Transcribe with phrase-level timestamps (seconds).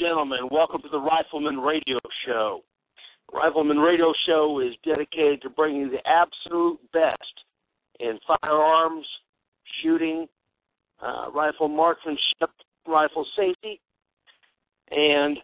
[0.00, 0.48] Gentlemen.
[0.50, 2.60] Welcome to the Rifleman Radio Show.
[3.32, 7.34] Rifleman Radio Show is dedicated to bringing the absolute best
[8.00, 9.06] in firearms,
[9.82, 10.26] shooting,
[11.02, 12.50] uh, rifle marksmanship,
[12.88, 13.78] rifle safety,
[14.90, 15.38] and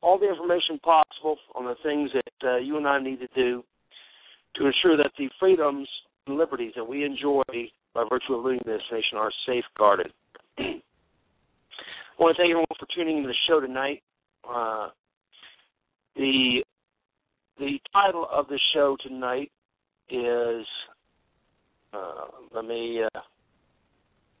[0.00, 3.64] all the information possible on the things that uh, you and I need to do
[4.56, 5.88] to ensure that the freedoms
[6.28, 7.42] and liberties that we enjoy
[7.94, 10.12] by virtue of living in this nation are safeguarded.
[12.20, 14.02] I want to thank everyone for tuning in to the show tonight.
[14.46, 14.88] Uh,
[16.16, 16.62] the
[17.58, 19.50] the title of the show tonight
[20.10, 20.66] is
[21.94, 23.20] uh, let me uh,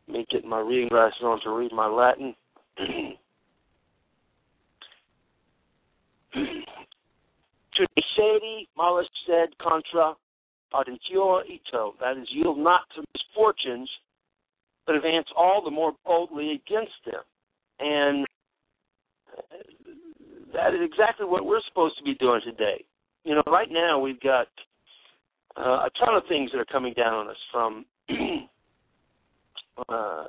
[0.08, 2.34] let me get my reading glasses on to read my Latin.
[2.76, 3.16] to
[7.96, 10.14] decedi malested contra
[10.74, 13.88] audentior ito, that is, yield not to misfortunes,
[14.84, 17.22] but advance all the more boldly against them.
[17.80, 18.26] And
[20.52, 22.84] that is exactly what we're supposed to be doing today.
[23.24, 24.48] You know, right now we've got
[25.56, 27.84] uh, a ton of things that are coming down on us from
[29.88, 30.24] uh,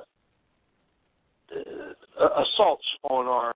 [1.54, 3.54] uh, assaults on our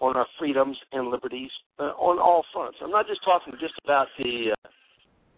[0.00, 2.78] on our freedoms and liberties uh, on all fronts.
[2.82, 4.68] I'm not just talking just about the uh,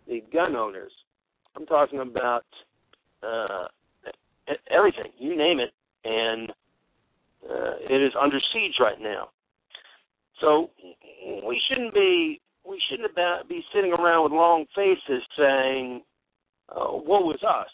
[0.06, 0.92] the gun owners.
[1.56, 2.44] I'm talking about
[3.22, 3.66] uh,
[4.70, 5.72] everything, you name it,
[6.04, 6.52] and
[7.48, 9.28] uh, it is under siege right now.
[10.40, 10.70] So
[11.46, 16.02] we shouldn't be we shouldn't about be sitting around with long faces saying,
[16.68, 17.70] uh, "Woe is us."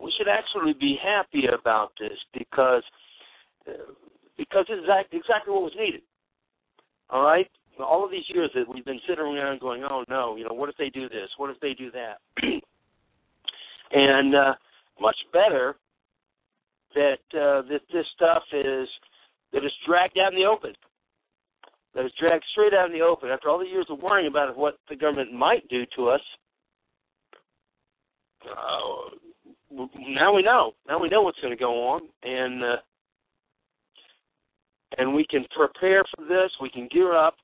[0.00, 2.82] We should actually be happy about this because
[3.68, 3.92] uh,
[4.36, 6.02] because it's exactly exactly what was needed.
[7.10, 7.48] All right,
[7.78, 10.68] all of these years that we've been sitting around going, "Oh no, you know, what
[10.68, 11.28] if they do this?
[11.36, 12.18] What if they do that?"
[13.92, 14.54] and uh,
[15.00, 15.76] much better
[16.96, 18.88] that uh, that this stuff is
[19.52, 20.72] that is dragged out in the open,
[21.94, 24.56] that is dragged straight out in the open after all the years of worrying about
[24.56, 26.20] what the government might do to us.
[28.44, 30.72] Uh, now we know.
[30.88, 32.76] Now we know what's going to go on, and uh,
[34.98, 36.50] and we can prepare for this.
[36.60, 37.36] We can gear up,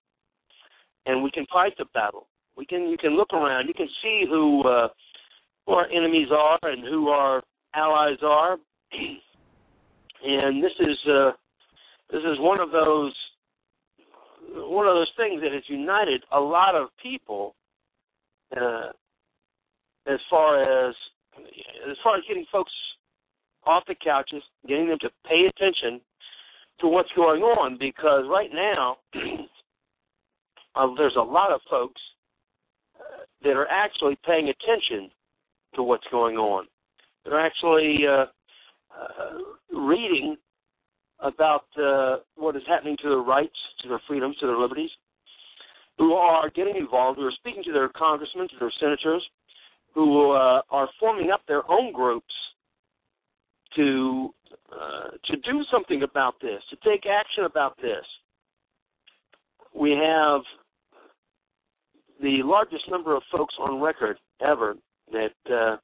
[1.07, 2.27] and we can fight the battle.
[2.57, 3.69] We can you can look around.
[3.69, 4.89] You can see who uh,
[5.67, 7.43] who our enemies are and who our
[7.75, 8.57] allies are.
[10.25, 11.33] and this is uh,
[12.11, 13.15] this is one of those
[14.55, 17.55] one of those things that has united a lot of people
[18.57, 18.91] uh,
[20.07, 20.95] as far as
[21.89, 22.73] as far as getting folks
[23.65, 26.01] off the couches, getting them to pay attention
[26.81, 28.97] to what's going on because right now
[30.75, 32.01] uh, there's a lot of folks
[32.99, 35.11] uh, that are actually paying attention
[35.75, 36.67] to what's going on.
[37.25, 38.27] They're actually uh,
[38.99, 40.37] uh, reading
[41.21, 44.91] about uh, what is happening to their rights, to their freedoms, to their liberties,
[45.99, 49.25] who are getting involved, who are speaking to their congressmen, to their senators,
[49.95, 52.35] who uh, are forming up their own groups
[53.77, 54.31] to
[54.73, 58.05] uh, to do something about this, to take action about this.
[59.75, 60.41] We have
[62.21, 64.75] the largest number of folks on record ever
[65.11, 65.77] that uh,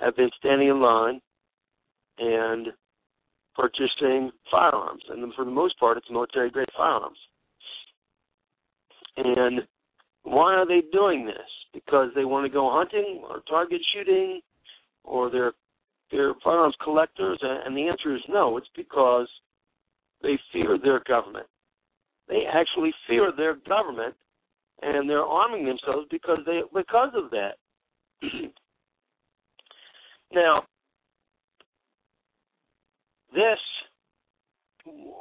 [0.00, 1.20] have been standing in line
[2.18, 2.68] and
[3.56, 7.18] purchasing firearms, and for the most part, it's military-grade firearms.
[9.16, 9.60] And
[10.22, 11.36] why are they doing this?
[11.72, 14.40] Because they want to go hunting or target shooting,
[15.04, 15.52] or they're
[16.10, 17.38] they're firearms collectors?
[17.42, 18.56] And the answer is no.
[18.56, 19.28] It's because
[20.22, 21.46] they fear their government.
[22.28, 24.14] They actually fear their government,
[24.82, 27.56] and they're arming themselves because they because of that.
[30.32, 30.64] now,
[33.34, 33.58] this,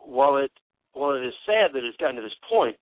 [0.06, 0.52] while it
[0.94, 2.76] while it is sad that it's gotten to this point,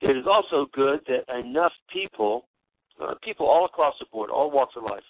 [0.00, 2.46] it is also good that enough people,
[3.02, 5.02] uh, people all across the board, all walks of life,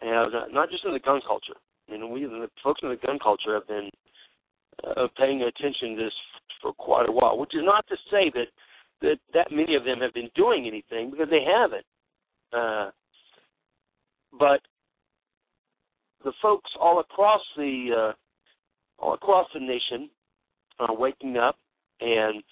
[0.00, 1.58] have uh, not just in the gun culture.
[1.88, 3.90] You know, we the folks in the gun culture have been
[4.84, 6.12] uh, paying attention to this
[6.62, 7.38] for quite a while.
[7.38, 8.48] Which is not to say that
[9.02, 11.86] that that many of them have been doing anything because they haven't.
[12.52, 12.90] Uh,
[14.38, 14.60] but
[16.42, 20.10] folks all across the uh, all across the nation
[20.78, 21.56] are waking up
[22.00, 22.42] and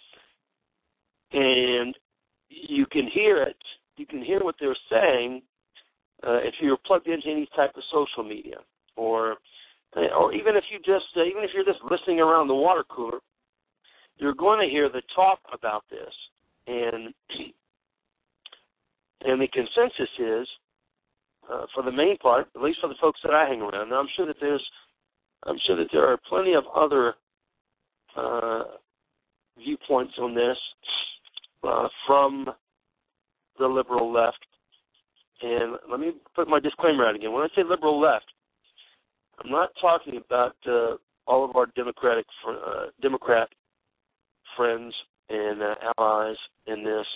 [1.33, 1.95] and
[2.49, 3.57] you can hear it.
[3.97, 5.42] You can hear what they're saying
[6.26, 8.57] uh, if you're plugged into any type of social media,
[8.97, 9.37] or
[9.97, 13.18] or even if you just uh, even if you're just listening around the water cooler,
[14.16, 16.12] you're going to hear the talk about this,
[16.66, 17.14] and
[19.23, 20.49] and the consensus is,
[21.50, 23.90] uh, for the main part, at least for the folks that I hang around.
[23.90, 24.64] Now I'm sure that there's
[25.44, 27.14] I'm sure that there are plenty of other
[28.16, 28.64] uh,
[29.56, 30.56] viewpoints on this
[31.62, 32.46] uh, from
[33.58, 34.38] the liberal left.
[35.40, 37.32] And let me put my disclaimer out again.
[37.32, 38.26] When I say liberal left,
[39.38, 43.48] I'm not talking about uh, all of our democratic uh, Democrat
[44.56, 44.92] friends
[45.28, 46.36] and uh, allies
[46.66, 47.06] in this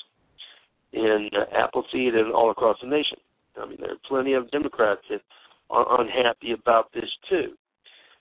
[0.93, 3.19] in uh, Appleseed and all across the nation.
[3.61, 5.21] I mean, there are plenty of Democrats that
[5.71, 7.53] are unhappy about this too.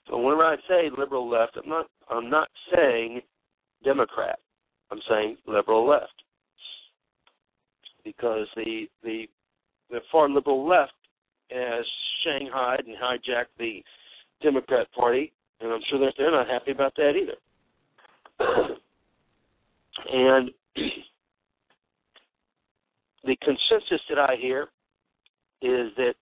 [0.07, 3.21] So whenever I say liberal left, I'm not I'm not saying
[3.83, 4.39] Democrat.
[4.91, 6.13] I'm saying liberal left
[8.03, 9.27] because the the
[9.89, 10.93] the far liberal left
[11.49, 11.85] has
[12.23, 13.83] shanghaied and hijacked the
[14.41, 17.35] Democrat Party, and I'm sure that they're not happy about that either.
[20.11, 20.51] and
[23.23, 24.69] the consensus that I hear
[25.61, 26.13] is that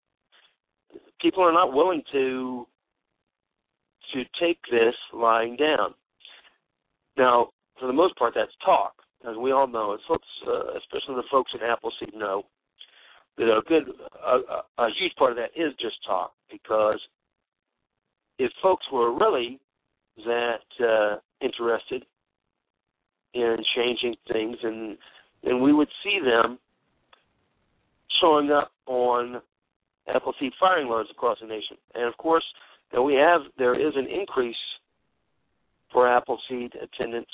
[1.21, 2.67] people are not willing to
[4.13, 5.93] to take this lying down.
[7.17, 8.93] Now, for the most part, that's talk,
[9.29, 9.97] as we all know.
[10.07, 12.43] Folks, uh, especially the folks at Appleseed, know
[13.37, 13.83] that a good,
[14.25, 16.31] a, a huge part of that is just talk.
[16.51, 16.99] Because
[18.39, 19.59] if folks were really
[20.25, 22.05] that uh, interested
[23.33, 24.97] in changing things, and
[25.43, 26.57] and we would see them
[28.21, 29.41] showing up on
[30.07, 31.77] Appleseed firing loads across the nation.
[31.93, 32.43] And of course,
[32.93, 34.55] we have there is an increase
[35.91, 37.29] for Appleseed attendance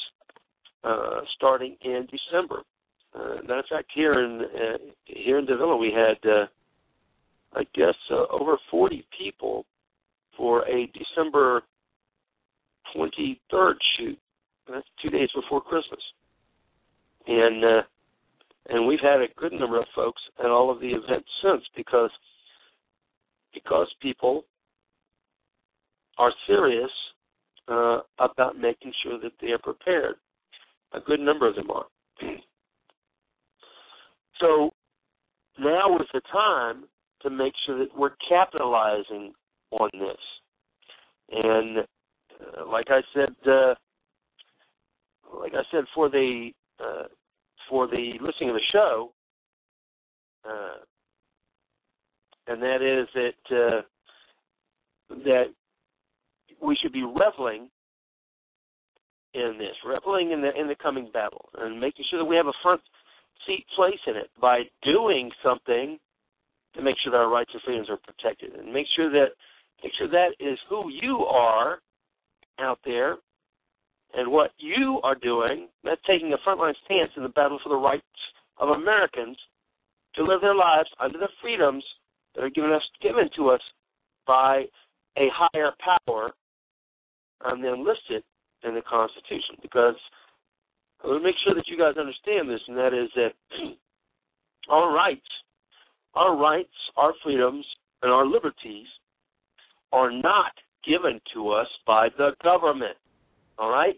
[0.83, 2.63] uh, starting in December.
[3.13, 6.45] Uh, matter of fact, here in uh, here in Davilla, we had uh,
[7.53, 9.65] I guess uh, over 40 people
[10.37, 11.63] for a December
[12.95, 14.19] 23rd shoot.
[14.69, 16.01] That's two days before Christmas,
[17.27, 17.81] and uh,
[18.67, 22.11] and we've had a good number of folks at all of the events since because
[23.53, 24.43] because people
[26.17, 26.89] are serious
[27.67, 30.15] uh, about making sure that they are prepared.
[30.93, 31.85] A good number of them are.
[34.39, 34.69] so
[35.59, 36.85] now is the time
[37.21, 39.33] to make sure that we're capitalizing
[39.71, 40.17] on this.
[41.31, 43.75] And uh, like I said, uh,
[45.39, 47.03] like I said for the uh,
[47.69, 49.11] for the listening of the show,
[50.47, 50.83] uh,
[52.47, 53.81] and that is that uh,
[55.23, 55.45] that
[56.61, 57.69] we should be reveling
[59.33, 62.47] in this, reveling in the in the coming battle, and making sure that we have
[62.47, 62.81] a front
[63.45, 65.97] seat place in it by doing something
[66.75, 69.29] to make sure that our rights and freedoms are protected, and make sure that
[69.83, 71.79] make sure that is who you are
[72.59, 73.17] out there
[74.15, 75.67] and what you are doing.
[75.83, 78.03] That's taking a frontline stance in the battle for the rights
[78.57, 79.37] of Americans
[80.15, 81.83] to live their lives under the freedoms
[82.33, 83.61] that are given us given to us
[84.25, 84.63] by
[85.17, 86.31] a higher power
[87.43, 88.23] um, than listed
[88.63, 89.55] in the Constitution.
[89.61, 89.95] Because
[91.03, 93.33] I want to make sure that you guys understand this, and that is that
[94.69, 95.27] our rights,
[96.13, 97.65] our rights, our freedoms,
[98.01, 98.87] and our liberties
[99.91, 100.51] are not
[100.85, 102.97] given to us by the government.
[103.57, 103.95] All right?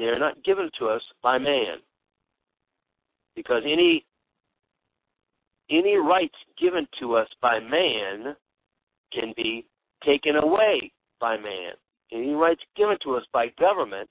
[0.00, 1.76] They are not given to us by man.
[3.36, 4.06] Because any
[5.68, 8.34] any rights given to us by man
[9.12, 9.66] can be
[10.02, 10.90] taken away
[11.20, 11.72] by man.
[12.12, 14.08] Any rights given to us by government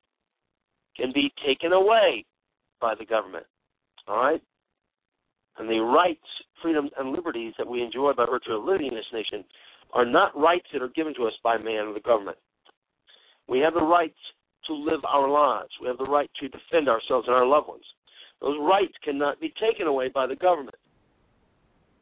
[0.96, 2.24] can be taken away
[2.80, 3.48] by the government.
[4.08, 4.42] All right?
[5.58, 6.22] And the rights,
[6.62, 9.44] freedoms, and liberties that we enjoy by virtue of living in this nation
[9.94, 12.38] are not rights that are given to us by man or the government.
[13.48, 14.20] We have the rights
[14.70, 15.70] to live our lives.
[15.82, 17.84] We have the right to defend ourselves and our loved ones.
[18.42, 20.78] Those rights cannot be taken away by the government.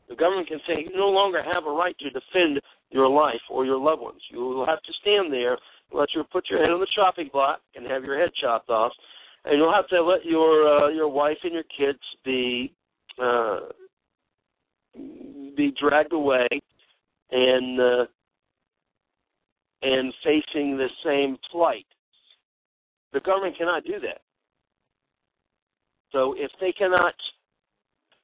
[0.09, 3.65] The government can say you no longer have a right to defend your life or
[3.65, 4.21] your loved ones.
[4.31, 5.57] You will have to stand there,
[5.91, 8.91] let you put your head on the chopping block, and have your head chopped off,
[9.45, 12.73] and you'll have to let your uh, your wife and your kids be
[13.21, 13.59] uh,
[14.93, 16.47] be dragged away
[17.31, 18.05] and uh,
[19.81, 21.85] and facing the same plight.
[23.13, 24.21] The government cannot do that.
[26.11, 27.13] So if they cannot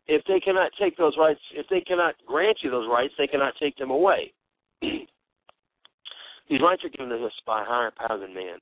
[0.07, 3.53] if they cannot take those rights, if they cannot grant you those rights, they cannot
[3.61, 4.33] take them away.
[4.81, 8.57] These rights are given to us by higher power than man.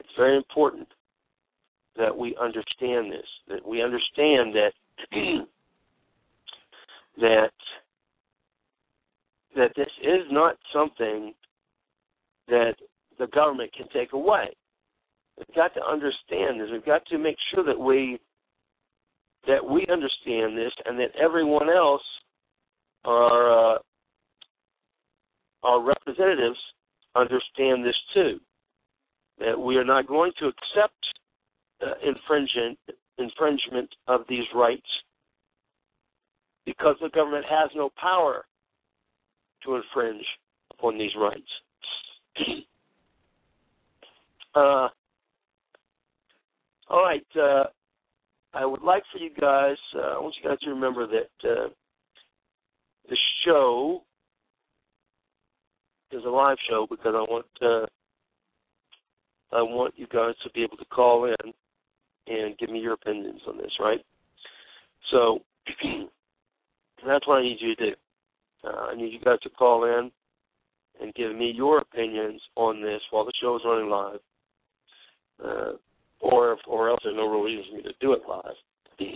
[0.00, 0.88] It's very important
[1.96, 4.72] that we understand this, that we understand that
[7.20, 7.52] that
[9.56, 11.32] that this is not something
[12.48, 12.74] that
[13.18, 14.48] the government can take away.
[15.36, 16.68] We've got to understand this.
[16.70, 18.18] We've got to make sure that we
[19.46, 22.02] that we understand this and that everyone else
[23.04, 23.78] our uh,
[25.62, 26.58] our representatives
[27.14, 28.38] understand this too.
[29.38, 30.94] That we are not going to accept
[31.82, 32.78] uh, infringement
[33.18, 34.86] infringement of these rights
[36.66, 38.44] because the government has no power
[39.64, 40.24] to infringe
[40.72, 41.50] upon these rights.
[44.54, 44.88] uh,
[46.88, 47.26] all right.
[47.36, 47.64] Uh,
[48.52, 51.68] I would like for you guys, uh, I want you guys to remember that uh,
[53.08, 54.02] the show
[56.10, 57.86] is a live show because I want uh,
[59.52, 61.52] I want you guys to be able to call in
[62.26, 64.00] and give me your opinions on this, right?
[65.10, 65.40] So
[67.06, 67.96] that's what I need you to do.
[68.64, 70.10] Uh, I need you guys to call in
[71.00, 74.20] and give me your opinions on this while the show is running live.
[75.42, 75.72] Uh,
[76.20, 78.54] or or else there's no real reason for me to do it live.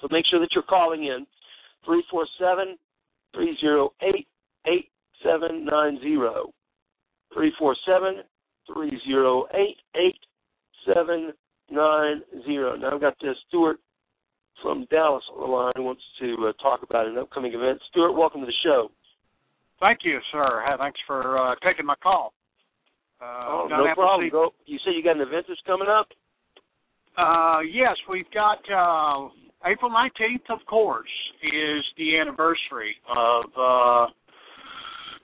[0.00, 1.26] So make sure that you're calling in
[1.84, 2.78] three four seven
[3.34, 4.26] three zero eight
[4.66, 4.88] eight
[5.22, 6.54] seven nine zero
[7.34, 8.22] three four seven
[8.72, 10.18] three zero eight eight
[10.86, 11.32] seven
[11.70, 12.76] nine zero.
[12.76, 13.78] Now I've got uh, Stuart
[14.62, 17.80] from Dallas on the line wants to uh, talk about an upcoming event.
[17.90, 18.90] Stuart, welcome to the show.
[19.80, 20.62] Thank you, sir.
[20.78, 22.34] Thanks for uh, taking my call.
[23.20, 24.28] Uh, oh, no problem.
[24.30, 24.50] Go.
[24.66, 26.08] You said you got an event that's coming up.
[27.16, 29.28] Uh, yes, we've got uh,
[29.66, 31.08] April 19th, of course,
[31.42, 34.06] is the anniversary of uh,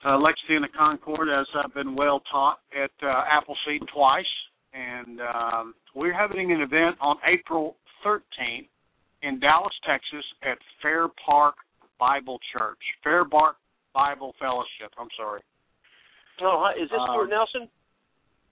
[0.04, 4.24] uh, Lexington and Concord, as I've been well taught at uh, Appleseed twice.
[4.74, 8.68] And um, we're having an event on April 13th
[9.26, 11.56] in Dallas, Texas, at Fair Park
[11.98, 13.56] Bible Church, Fair Park
[13.92, 14.94] Bible Fellowship.
[14.98, 15.40] I'm sorry.
[16.40, 16.72] Oh, hi.
[16.78, 17.68] is this Um, Stuart Nelson?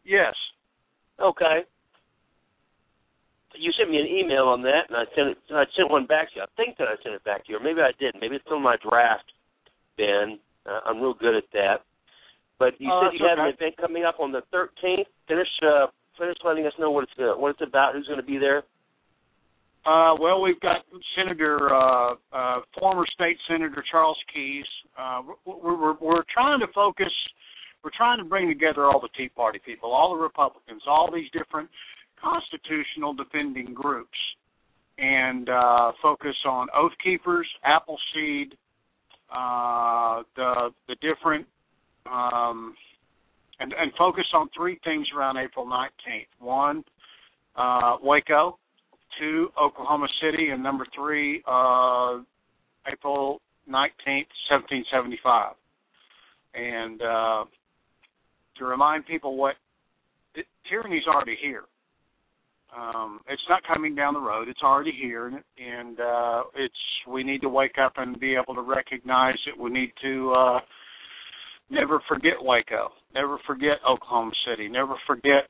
[0.05, 0.35] Yes.
[1.21, 1.65] Okay.
[3.55, 5.39] You sent me an email on that, and I sent it.
[5.55, 6.43] I sent one back to you.
[6.43, 8.21] I think that I sent it back to you, or maybe I didn't.
[8.21, 9.31] Maybe it's still in my draft.
[9.97, 11.83] Ben, uh, I'm real good at that.
[12.59, 15.07] But you Oh, said you have an event coming up on the 13th.
[15.29, 15.87] Finish, uh,
[16.19, 17.95] finish letting us know what it's uh, what it's about.
[17.95, 18.65] Who's going to be there?
[19.87, 20.79] Uh, well, we've got
[21.15, 24.65] Senator, uh, uh, former state Senator Charles Keys.
[24.99, 27.13] Uh, we're, we're, we're trying to focus,
[27.83, 31.31] we're trying to bring together all the Tea Party people, all the Republicans, all these
[31.33, 31.69] different
[32.23, 34.17] constitutional defending groups,
[34.97, 38.57] and uh, focus on Oath Keepers, Appleseed,
[39.31, 41.47] uh, the the different,
[42.11, 42.75] um,
[43.61, 46.27] and and focus on three things around April 19th.
[46.41, 46.85] One,
[47.57, 48.59] uh, Waco
[49.19, 52.19] two, Oklahoma City, and number three, uh,
[52.91, 55.55] April 19th, 1775.
[56.55, 57.45] And uh,
[58.59, 59.55] to remind people what
[60.69, 61.65] tyranny's already here.
[62.77, 66.75] Um, it's not coming down the road; it's already here, and, and uh, it's
[67.09, 69.59] we need to wake up and be able to recognize it.
[69.59, 70.61] We need to uh,
[71.71, 75.49] never forget Waco, never forget Oklahoma City, never forget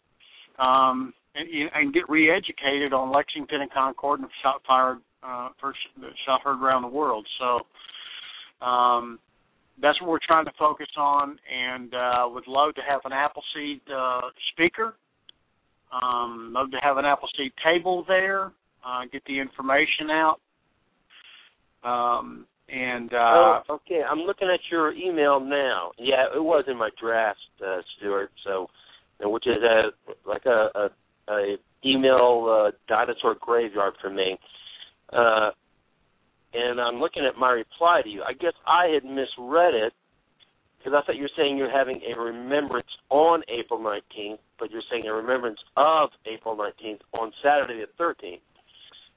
[0.59, 5.78] um, and, and get re-educated on Lexington and Concord and shot fired uh, first
[6.26, 7.26] shot heard around the world.
[7.38, 9.18] So um,
[9.80, 13.80] that's what we're trying to focus on, and uh, would love to have an Appleseed
[13.94, 14.20] uh,
[14.52, 14.94] speaker.
[15.92, 18.52] Um, love to have an Appleseed table there.
[18.86, 20.40] Uh, get the information out.
[21.82, 24.02] Um, and uh, oh, okay.
[24.08, 25.92] I'm looking at your email now.
[25.98, 28.30] Yeah, it was in my draft, uh, Stuart.
[28.44, 28.68] So,
[29.20, 30.88] which is a like a, a,
[31.28, 34.38] a email uh, dinosaur graveyard for me.
[35.12, 35.50] Uh,
[36.54, 38.22] and I'm looking at my reply to you.
[38.22, 39.92] I guess I had misread it
[40.78, 44.82] because I thought you were saying you're having a remembrance on April 19th, but you're
[44.90, 48.40] saying a remembrance of April 19th on Saturday the 13th.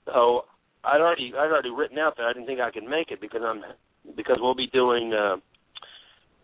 [0.05, 0.45] So
[0.83, 3.41] I'd already I'd already written out that I didn't think I could make it because
[3.43, 3.61] I'm
[4.15, 5.35] because we'll be doing uh,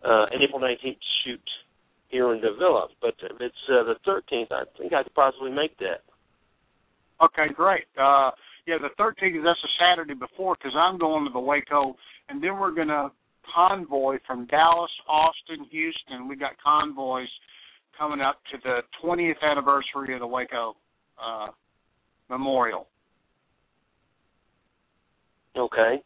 [0.06, 1.40] uh, an April 19th shoot
[2.14, 2.86] here in the Villa.
[3.00, 6.06] But if it's uh, the 13th, I think I could possibly make that.
[7.20, 7.84] Okay, great.
[7.98, 8.30] Uh,
[8.66, 11.96] yeah, the 13th, that's a Saturday before because I'm going to the Waco,
[12.28, 13.10] and then we're going to
[13.52, 16.28] convoy from Dallas, Austin, Houston.
[16.28, 17.28] We got convoys
[17.98, 20.76] coming up to the 20th anniversary of the Waco
[21.22, 21.48] uh,
[22.30, 22.86] Memorial.
[25.56, 26.02] Okay.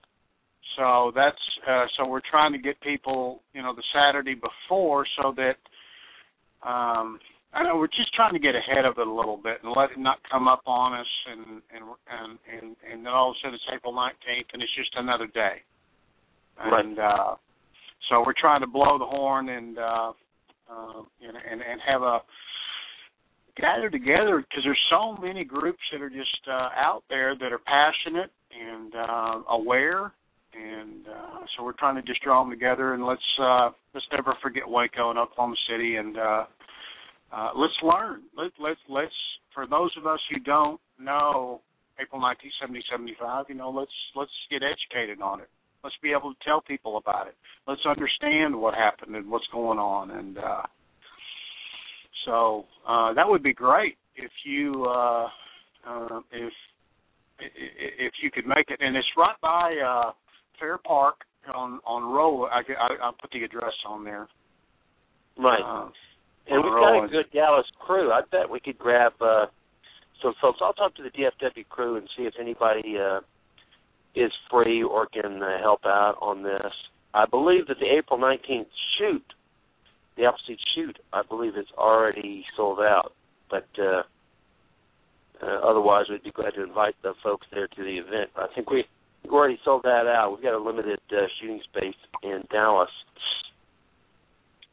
[0.77, 1.37] So that's
[1.69, 5.57] uh, so we're trying to get people, you know, the Saturday before, so that
[6.63, 7.19] um,
[7.53, 9.91] I know we're just trying to get ahead of it a little bit and let
[9.91, 13.39] it not come up on us, and and and and, and then all of a
[13.43, 15.63] sudden it's April 19th and it's just another day.
[16.59, 16.99] Right.
[16.99, 17.37] Uh,
[18.11, 20.13] so we're trying to blow the horn and uh,
[20.71, 22.21] uh, and, and and have a
[23.57, 27.59] gather together because there's so many groups that are just uh, out there that are
[27.59, 30.13] passionate and uh, aware,
[30.59, 34.35] and uh, so we're trying to just draw them together and let's uh, let's never
[34.43, 36.45] forget Waco and Oklahoma City and uh,
[37.33, 38.23] uh, let's learn.
[38.37, 39.13] Let let's let's
[39.55, 41.61] for those of us who don't know
[42.01, 45.49] April 1970 75, you know, let's let's get educated on it.
[45.85, 47.35] Let's be able to tell people about it.
[47.67, 50.63] Let's understand what happened and what's going on and uh
[52.25, 55.29] so uh that would be great if you uh
[55.87, 56.53] uh if
[57.41, 60.13] if you could make it and it's right by uh
[60.59, 61.17] Fair Park
[61.55, 64.29] on on Row I I I'll put the address on there.
[65.39, 65.63] Right.
[65.63, 65.89] Uh,
[66.51, 68.11] and we've got a good Dallas crew.
[68.11, 69.47] I bet we could grab uh,
[70.23, 70.59] some folks.
[70.63, 73.21] I'll talk to the DFW crew and see if anybody uh,
[74.15, 76.73] is free or can uh, help out on this.
[77.15, 78.67] I believe that the April 19th
[78.99, 79.25] shoot,
[80.17, 83.13] the Appleseed shoot, I believe it's already sold out.
[83.51, 84.03] But uh,
[85.43, 88.31] uh, otherwise, we'd be glad to invite the folks there to the event.
[88.37, 88.85] I think we
[89.25, 90.33] we already sold that out.
[90.33, 92.91] We've got a limited uh, shooting space in Dallas.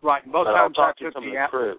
[0.01, 0.23] right.
[0.31, 1.75] Both But times I to took of the app crew.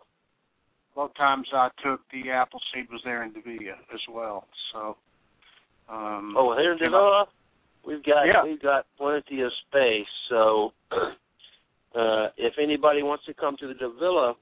[0.94, 4.44] both times I took the Appleseed was there in Davia as well.
[4.72, 4.96] So
[5.88, 7.26] um Oh, well, here in came Davilla,
[7.86, 8.44] we've got Yeah.
[8.44, 10.06] we've got plenty of space.
[10.28, 14.34] So, uh, if anybody wants to come to the Davilla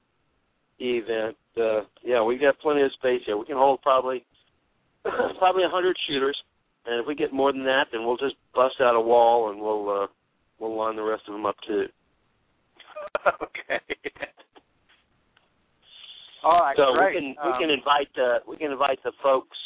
[0.79, 3.37] event, uh, yeah, we've got plenty of space here.
[3.37, 4.25] We can hold probably
[5.37, 6.37] probably a hundred shooters,
[6.85, 9.59] and if we get more than that, then we'll just bust out a wall and
[9.59, 10.07] we'll uh,
[10.59, 11.85] we'll line the rest of them up too.
[13.27, 13.81] okay.
[16.43, 17.15] All right, so great.
[17.15, 19.57] we can Um, we can invite uh, we can invite the folks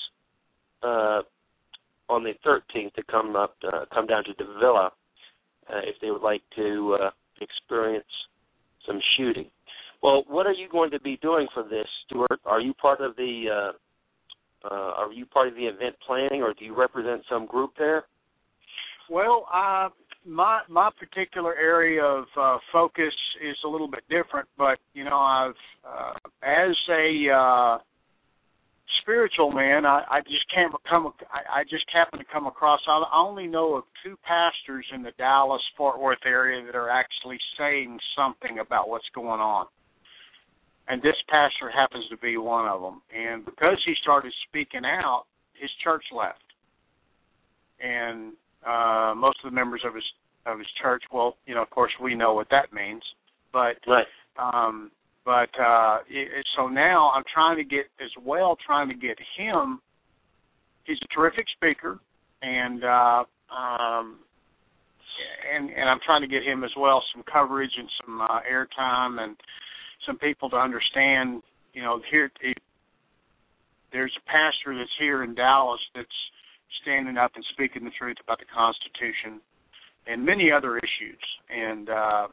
[0.82, 1.22] uh,
[2.08, 4.88] on the 13th to come up uh, come down to Davilla
[5.70, 7.10] uh, if they would like to uh,
[7.42, 8.08] experience
[8.88, 9.50] some shooting.
[10.02, 12.40] Well, what are you going to be doing for this, Stuart?
[12.46, 13.72] Are you part of the uh,
[14.66, 18.06] uh, are you part of the event planning, or do you represent some group there?
[19.10, 19.90] Well, uh,
[20.26, 25.18] my my particular area of uh, focus is a little bit different, but you know,
[25.18, 25.54] I've
[25.88, 27.78] uh, as a uh,
[29.02, 31.12] spiritual man, I, I just can't come.
[31.32, 32.80] I, I just happen to come across.
[32.88, 37.40] I only know of two pastors in the Dallas Fort Worth area that are actually
[37.58, 39.66] saying something about what's going on.
[40.90, 43.02] And this pastor happens to be one of them.
[43.16, 46.40] And because he started speaking out, his church left.
[47.80, 48.34] And
[48.68, 50.04] uh most of the members of his
[50.46, 53.02] of his church well you know of course we know what that means
[53.54, 54.06] but Right.
[54.38, 54.92] um
[55.24, 59.80] but uh it, so now i'm trying to get as well trying to get him
[60.84, 62.00] he's a terrific speaker
[62.42, 63.24] and uh
[63.56, 64.20] um
[65.54, 69.22] and and i'm trying to get him as well some coverage and some uh airtime
[69.24, 69.38] and
[70.10, 71.44] some people to understand
[71.74, 72.58] you know here it,
[73.94, 76.10] there's a pastor that's here in dallas that's
[76.82, 79.42] standing up and speaking the truth about the Constitution
[80.08, 81.22] and many other issues.
[81.50, 82.28] And uh,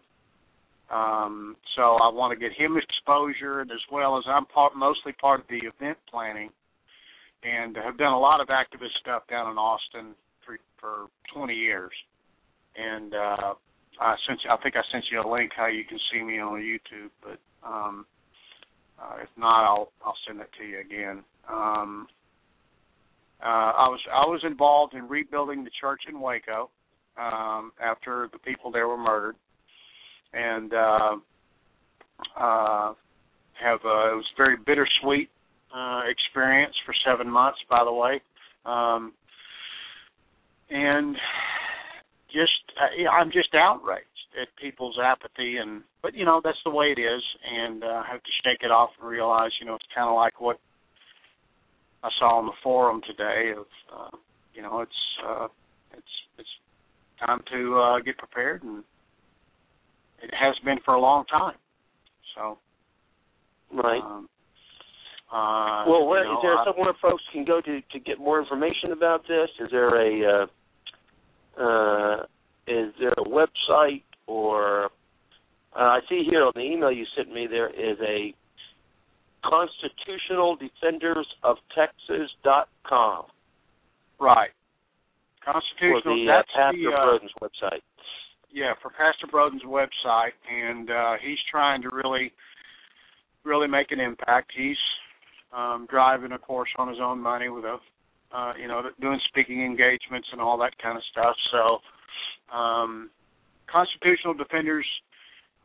[0.93, 5.41] um, so I want to get him exposure, as well as I'm part, mostly part
[5.41, 6.51] of the event planning,
[7.43, 11.93] and have done a lot of activist stuff down in Austin for for 20 years.
[12.77, 13.55] And uh,
[14.01, 16.39] I sent you, I think I sent you a link how you can see me
[16.39, 18.07] on YouTube, but um,
[19.01, 21.23] uh, if not, I'll I'll send that to you again.
[21.51, 22.07] Um,
[23.43, 26.71] uh, I was I was involved in rebuilding the church in Waco
[27.19, 29.37] um, after the people there were murdered,
[30.33, 31.17] and uh,
[32.39, 32.93] uh,
[33.63, 35.31] have uh, it was a very bittersweet
[35.75, 37.59] uh, experience for seven months.
[37.69, 38.21] By the way,
[38.65, 39.13] um,
[40.71, 41.17] and
[42.33, 44.07] just I'm just outraged
[44.41, 48.05] at people's apathy, and but you know that's the way it is, and uh, I
[48.13, 50.59] have to shake it off and realize you know it's kind of like what
[52.03, 54.17] I saw on the forum today of uh,
[54.55, 54.93] you know it's
[55.27, 55.49] uh,
[55.93, 56.49] it's it's
[57.25, 58.85] time to uh, get prepared and
[60.23, 61.57] it has been for a long time.
[62.35, 62.59] So
[63.73, 64.01] Right.
[64.03, 64.29] um,
[65.33, 68.39] uh, Well, where you is there I- somewhere folks can go to to get more
[68.41, 69.49] information about this?
[69.61, 70.47] Is there a
[71.59, 72.27] uh, uh,
[72.67, 74.87] is there a website or
[75.77, 78.35] uh, I see here on the email you sent me there is a
[79.45, 83.27] constitutional defenders of Texas dot com
[84.19, 84.51] right
[85.45, 86.27] for constitutional.
[86.27, 87.83] the uh, that's Pastor the uh, Broden's website.
[88.57, 92.33] yeah, for Pastor Broden's website, and uh, he's trying to really,
[93.45, 94.51] really make an impact.
[94.57, 94.77] He's
[95.55, 97.77] um, driving, of course, on his own money with a,
[98.35, 101.37] uh, you know, doing speaking engagements and all that kind of stuff.
[101.53, 101.79] So,
[102.53, 103.11] um,
[103.71, 104.87] Constitutional Defenders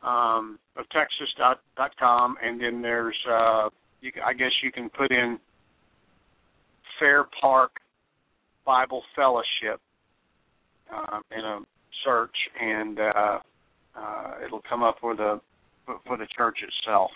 [0.02, 3.68] um, of Texas dot dot com, and then there's, uh,
[4.00, 5.38] you, I guess you can put in
[6.98, 7.72] Fair Park
[8.64, 9.80] Bible Fellowship
[10.92, 11.60] uh, in a
[12.04, 13.38] search, and uh,
[13.96, 15.40] uh, it'll come up for the
[16.06, 17.10] for the church itself.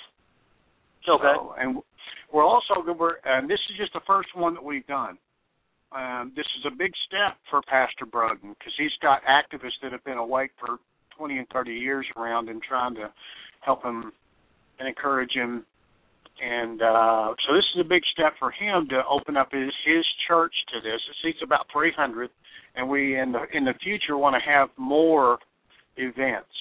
[1.08, 1.22] Okay.
[1.22, 1.82] So, and
[2.32, 5.18] we're also we're, and this is just the first one that we've done.
[5.92, 10.04] Um, this is a big step for Pastor Broden because he's got activists that have
[10.04, 10.78] been awake for
[11.16, 13.12] 20 and 30 years around him trying to
[13.60, 14.12] help him
[14.78, 15.64] and encourage him.
[16.42, 20.04] And uh, so this is a big step for him to open up his his
[20.28, 21.00] church to this.
[21.08, 22.28] It seats about 300,
[22.74, 25.38] and we in the in the future want to have more
[25.96, 26.52] events.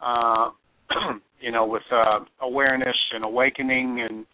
[0.00, 0.50] Uh,
[1.40, 4.24] you know, with uh, awareness and awakening and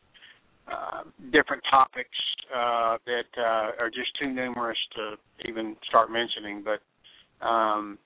[0.70, 1.02] uh,
[1.32, 2.08] different topics
[2.54, 6.64] uh, that uh, are just too numerous to even start mentioning.
[6.64, 7.98] But um,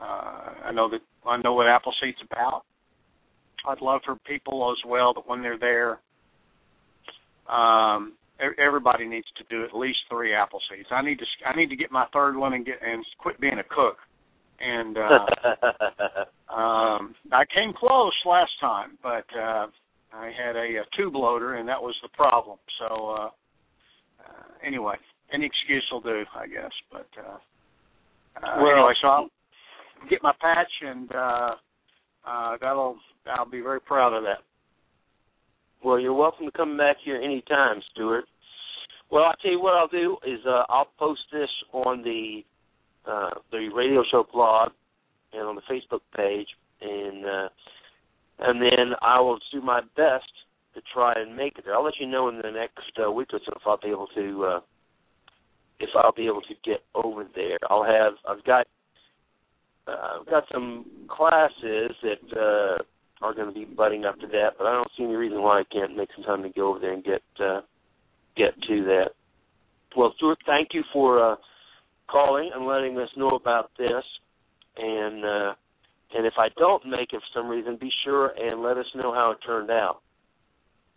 [0.00, 2.62] uh, I know that I know what Appleseed's about.
[3.66, 6.00] I'd love for people as well that when they're there,
[7.48, 8.12] um,
[8.58, 10.90] everybody needs to do at least three Appleseeds.
[10.90, 13.58] I need to I need to get my third one and get and quit being
[13.58, 13.96] a cook.
[14.58, 19.66] And uh, um, I came close last time, but uh,
[20.16, 22.58] I had a, a tube loader, and that was the problem.
[22.78, 24.96] So uh, uh, anyway,
[25.32, 26.70] any excuse will do, I guess.
[26.90, 27.38] But uh,
[28.44, 29.28] uh, Well- anyway, so I'll
[30.08, 31.50] get my patch, and uh,
[32.26, 34.38] uh, that'll I'll be very proud of that.
[35.84, 38.24] Well, you're welcome to come back here anytime, Stuart.
[39.10, 42.42] Well, I'll tell you what I'll do is uh, I'll post this on the
[43.08, 44.70] uh, the radio show blog
[45.32, 46.48] and on the Facebook page,
[46.80, 47.48] and uh,
[48.38, 50.30] and then I will do my best
[50.74, 51.74] to try and make it there.
[51.74, 54.08] I'll let you know in the next uh, week or so if I'll be able
[54.14, 54.60] to uh,
[55.80, 57.58] if I'll be able to get over there.
[57.68, 58.66] I'll have I've got
[59.86, 62.82] uh, I've got some classes that uh,
[63.24, 65.60] are going to be butting up to that, but I don't see any reason why
[65.60, 67.60] I can't make some time to go over there and get uh,
[68.36, 69.10] get to that.
[69.96, 71.36] Well, Stuart, thank you for uh,
[72.10, 74.04] calling and letting us know about this.
[74.76, 75.54] And uh,
[76.16, 79.12] and if I don't make it for some reason, be sure and let us know
[79.12, 80.00] how it turned out.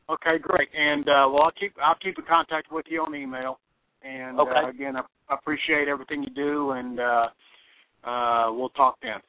[0.09, 0.69] Okay, great.
[0.75, 3.59] And uh, well, I'll keep I'll keep in contact with you on email.
[4.01, 4.51] And Okay.
[4.51, 5.01] uh, again, I,
[5.31, 7.27] appreciate everything you do, and uh,
[8.03, 9.19] uh, we'll talk then.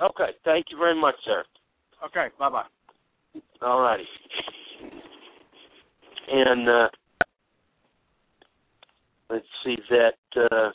[0.00, 1.42] Okay, thank you very much, sir.
[2.04, 2.66] Okay, bye bye.
[3.62, 4.04] All righty.
[6.30, 6.88] And uh,
[9.30, 10.70] let's see that uh,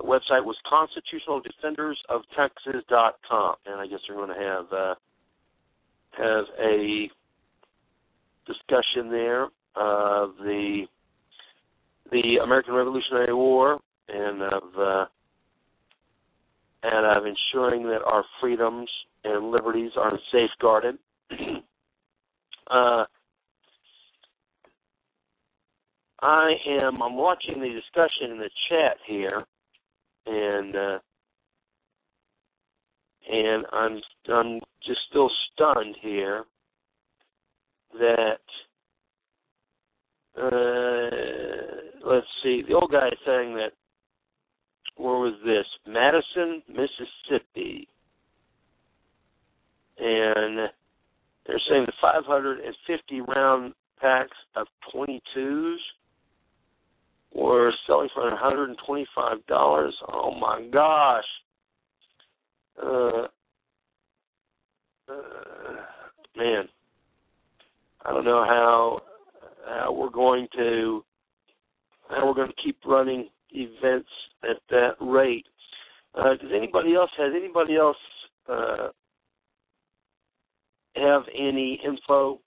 [0.00, 4.94] website was constitutionaldefendersoftexas.com, and I guess we're going to have uh,
[6.18, 7.10] have a
[8.46, 10.86] discussion there of the
[12.10, 13.78] the American Revolutionary War
[14.08, 15.06] and of uh,
[16.82, 18.90] and of ensuring that our freedoms
[19.24, 20.98] and liberties are safeguarded.
[22.70, 23.04] uh,
[26.20, 27.02] I am.
[27.02, 29.44] I'm watching the discussion in the chat here,
[30.26, 30.98] and uh,
[33.30, 34.00] and I'm
[34.32, 36.44] I'm just still stunned here
[37.98, 38.40] that
[40.40, 42.62] uh, let's see.
[42.66, 43.72] The old guy is saying that
[44.96, 45.66] where was this?
[45.86, 47.88] Madison, Mississippi.
[49.98, 50.70] And
[51.46, 55.76] they're saying the 550 round packs of 22s
[57.34, 59.90] were selling for $125.
[60.08, 61.24] Oh my gosh.
[62.82, 63.26] Uh,
[65.08, 65.76] uh,
[66.36, 66.68] man,
[68.04, 69.00] I don't know how
[69.66, 71.04] how we're going to
[72.08, 74.08] how we're going to keep running events
[74.44, 75.46] at that rate.
[76.14, 77.96] Uh, does anybody else has anybody else
[78.48, 78.88] uh,
[80.94, 82.40] have any info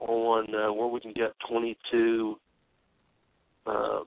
[0.00, 2.38] on uh, where we can get 22
[3.66, 4.00] uh,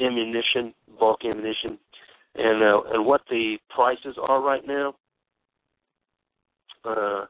[0.00, 1.78] ammunition, bulk ammunition,
[2.34, 4.94] and uh, and what the prices are right now?
[6.84, 7.24] Uh,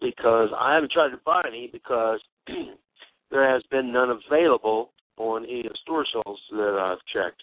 [0.00, 2.20] because I haven't tried to buy any because
[3.30, 7.42] there has been none available on any of the store shelves that I've checked.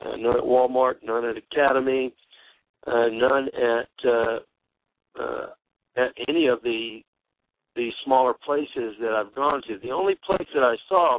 [0.00, 2.12] Uh, none at Walmart, none at Academy,
[2.86, 4.38] uh, none at uh,
[5.20, 5.46] uh,
[5.96, 7.00] at any of the
[7.74, 9.78] the smaller places that I've gone to.
[9.78, 11.18] The only place that I saw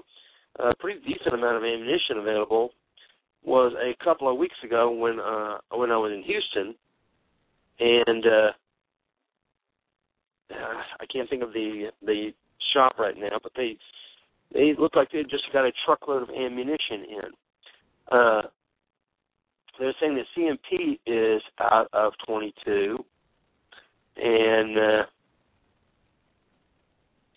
[0.58, 2.72] a pretty decent amount of ammunition available
[3.44, 6.76] was a couple of weeks ago when uh, when I was in Houston,
[7.80, 8.52] and uh,
[11.00, 12.32] I can't think of the the
[12.74, 13.78] shop right now, but they
[14.54, 18.18] they look like they just got a truckload of ammunition in.
[18.18, 18.42] Uh,
[19.80, 22.98] they're saying that CMP is out of 22,
[24.18, 25.04] and uh,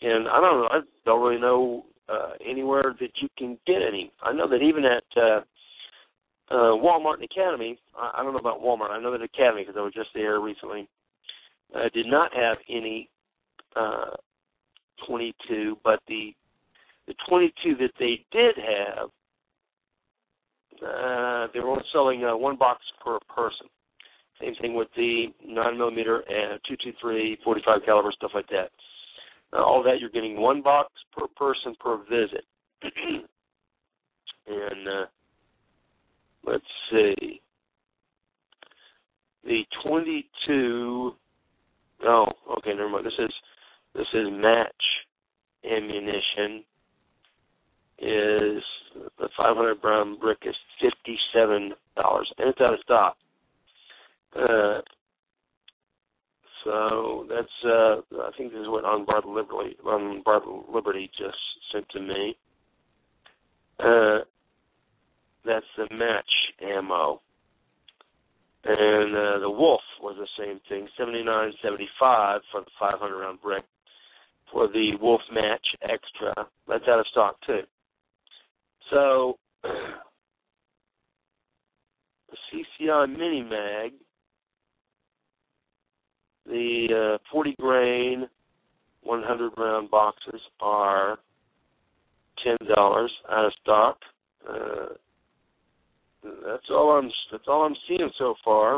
[0.00, 0.68] and I don't know.
[0.70, 4.12] I don't really know uh, anywhere that you can get any.
[4.22, 5.40] I know that even at uh,
[6.52, 7.78] uh, Walmart and Academy.
[7.96, 8.90] I, I don't know about Walmart.
[8.90, 10.88] I know that Academy because I was just there recently.
[11.74, 13.08] Uh, did not have any
[13.74, 14.10] uh,
[15.06, 16.34] 22, but the
[17.08, 19.08] the 22 that they did have,
[20.80, 23.66] uh, they were only selling uh, one box per person.
[24.40, 28.70] Same thing with the 9 millimeter and 223, 45 caliber stuff like that.
[29.52, 32.44] Uh, all that you're getting one box per person per visit.
[34.46, 35.06] and uh,
[36.44, 37.40] let's see,
[39.44, 41.12] the 22.
[42.04, 42.26] Oh,
[42.58, 43.06] okay, never mind.
[43.06, 43.32] This is
[43.94, 44.70] this is match
[45.64, 46.64] ammunition.
[47.98, 48.62] Is
[49.18, 53.16] the 500 brown brick is fifty seven dollars, and it's out of stock.
[54.34, 54.80] Uh,
[56.64, 61.36] so that's uh, I think this is what Unbarred Liberty Unbarred Liberty just
[61.72, 62.36] sent to me.
[63.80, 64.18] Uh,
[65.44, 66.30] that's the match
[66.62, 67.20] ammo.
[68.64, 72.98] And uh, the Wolf was the same thing, seventy nine seventy five for the five
[72.98, 73.64] hundred round brick.
[74.52, 77.62] For the Wolf Match Extra, that's out of stock too.
[78.90, 79.96] So the
[82.52, 83.92] CCI Mini Mag,
[86.46, 88.26] the uh, forty grain,
[89.02, 91.18] one hundred round boxes are
[92.44, 93.98] ten dollars out of stock.
[94.48, 94.86] Uh,
[96.46, 97.10] that's all I'm.
[97.30, 98.76] That's all I'm seeing so far.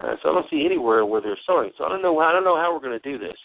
[0.00, 1.70] Uh, so I don't see anywhere where they're selling.
[1.76, 2.18] So I don't know.
[2.20, 3.36] I don't know how we're going to do this.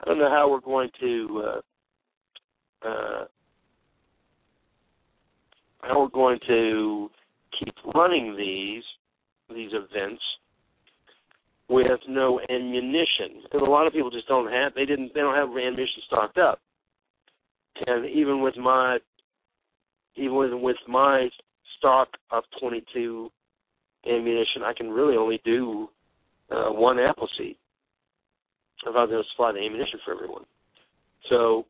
[0.00, 1.42] I don't know how we're going to.
[1.46, 3.24] Uh, uh,
[5.82, 7.10] how we're going to
[7.58, 8.84] keep running these
[9.54, 10.22] these events
[11.72, 13.42] with no ammunition.
[13.42, 14.74] Because a lot of people just don't have.
[14.74, 15.12] They didn't.
[15.14, 16.60] They don't have ammunition stocked up.
[17.86, 18.98] And even with my,
[20.16, 21.28] even with my
[21.78, 23.30] stock of 22
[24.06, 25.88] ammunition, I can really only do
[26.50, 27.56] uh, one Appleseed
[28.84, 30.44] if I was going to supply the ammunition for everyone.
[31.30, 31.66] So,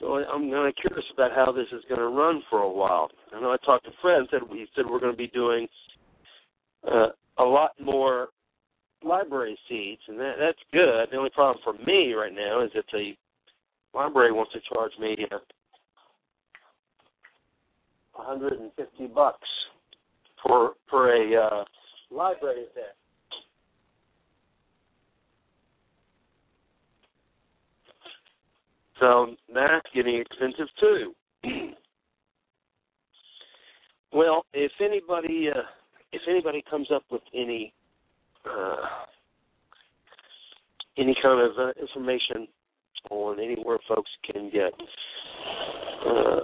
[0.00, 3.10] so I'm kind of curious about how this is going to run for a while.
[3.34, 5.66] I know I talked to Fred said we said we're going to be doing
[6.86, 8.28] uh, a lot more
[9.06, 11.08] Liberty Seeds, and that that's good.
[11.10, 13.12] The only problem for me right now is that the
[13.94, 15.38] library wants to charge me uh,
[18.12, 19.48] 150 bucks
[20.42, 21.64] for for a uh,
[22.10, 22.96] library event.
[29.00, 31.14] So that's getting expensive too.
[34.12, 35.60] well, if anybody uh,
[36.12, 37.72] if anybody comes up with any
[38.46, 38.76] uh,
[40.98, 42.48] any kind of uh, information
[43.10, 44.72] on anywhere folks can get
[46.06, 46.40] uh,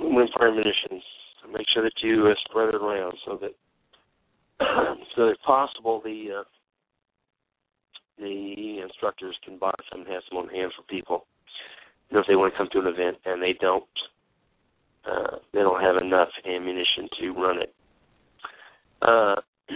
[0.00, 1.00] rimfire ammunition,
[1.52, 3.52] make sure that you uh, spread it around so that
[5.16, 6.44] so if possible the uh,
[8.18, 11.26] the instructors can buy some and have some on hand for people.
[12.10, 13.84] You know, if they want to come to an event and they don't
[15.10, 17.74] uh, they don't have enough ammunition to run it.
[19.02, 19.36] Uh,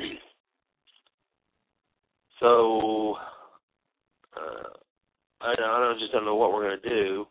[2.40, 3.16] so
[4.36, 4.68] uh,
[5.40, 7.26] I, I just don't know what we're going to do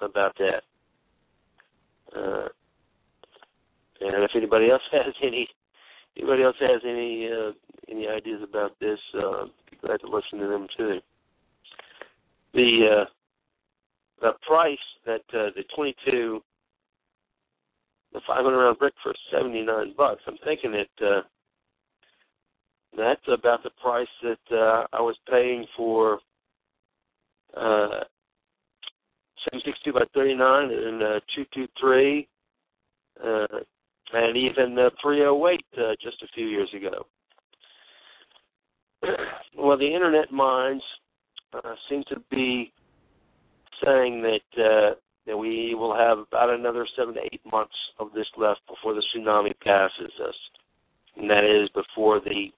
[0.00, 0.62] about that.
[2.16, 2.48] Uh,
[4.00, 5.48] and if anybody else has any
[6.16, 7.52] anybody else has any uh,
[7.88, 10.98] any ideas about this, uh, be glad to listen to them too.
[12.54, 13.04] The uh,
[14.20, 16.42] the price that uh, the 22,
[18.12, 20.22] the 500 round brick for 79 bucks.
[20.26, 21.22] I'm thinking that uh,
[22.96, 26.14] that's about the price that uh, I was paying for
[27.56, 28.04] uh,
[29.52, 32.28] 762 by 39 and uh, 223,
[33.24, 33.46] uh,
[34.12, 37.06] and even uh, 308 uh, just a few years ago.
[39.56, 40.82] well, the internet minds
[41.54, 42.72] uh, seem to be
[43.84, 44.94] saying that uh,
[45.26, 49.02] that we will have about another seven to eight months of this left before the
[49.14, 50.34] tsunami passes us,
[51.16, 52.50] and that is before the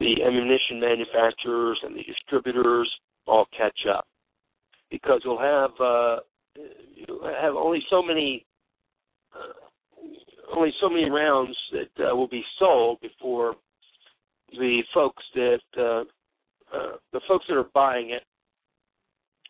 [0.00, 2.90] the ammunition manufacturers and the distributors
[3.26, 4.06] all catch up.
[4.90, 6.16] Because you'll have uh,
[6.96, 8.44] you have only so many
[9.34, 13.54] uh, only so many rounds that uh, will be sold before
[14.52, 16.00] the folks that uh,
[16.76, 18.22] uh, the folks that are buying it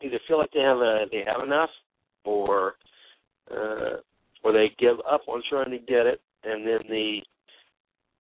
[0.03, 0.79] either feel like they have
[1.11, 1.71] they have enough
[2.25, 2.75] or
[3.51, 3.97] uh,
[4.43, 7.21] or they give up on trying to get it, and then the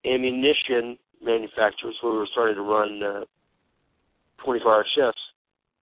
[0.04, 3.24] ammunition manufacturers who are starting to run uh,
[4.46, 5.20] 24-hour shifts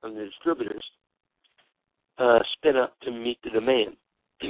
[0.03, 0.84] and the distributors
[2.18, 3.97] uh, spin up to meet the demand.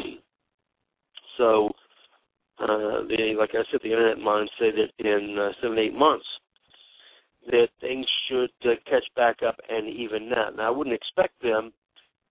[1.36, 1.70] so
[2.58, 6.26] uh, the like I said, the internet minds say that in uh, seven eight months
[7.50, 10.56] that things should uh, catch back up and even out.
[10.56, 11.72] Now I wouldn't expect them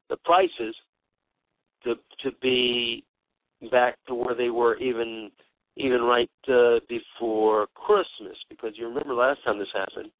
[0.09, 0.75] the prices
[1.83, 3.03] to to be
[3.71, 5.31] back to where they were even
[5.77, 10.11] even right uh, before Christmas because you remember last time this happened.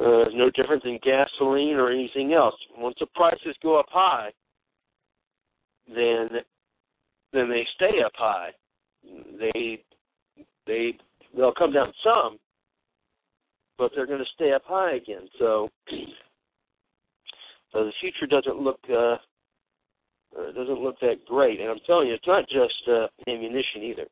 [0.00, 2.54] Uh, no different than gasoline or anything else.
[2.78, 4.30] Once the prices go up high,
[5.86, 6.28] then
[7.32, 8.50] then they stay up high.
[9.38, 9.82] They
[10.66, 10.94] they
[11.36, 12.38] they'll come down some,
[13.78, 15.28] but they're going to stay up high again.
[15.38, 15.68] So,
[17.72, 19.16] so the future doesn't look uh,
[20.38, 21.60] uh, doesn't look that great.
[21.60, 24.06] And I'm telling you, it's not just uh, ammunition either.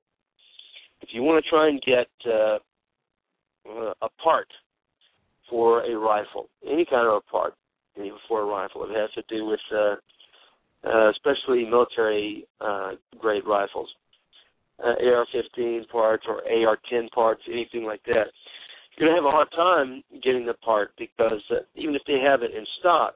[1.01, 2.59] If you want to try and get uh,
[3.69, 4.49] uh, a part
[5.49, 7.55] for a rifle, any kind of a part,
[7.97, 9.97] even for a rifle, it has to do with uh,
[10.87, 13.89] uh, especially military uh, grade rifles,
[14.83, 18.27] uh, AR-15 parts or AR-10 parts, anything like that.
[18.97, 22.43] You're to have a hard time getting the part because uh, even if they have
[22.43, 23.15] it in stock,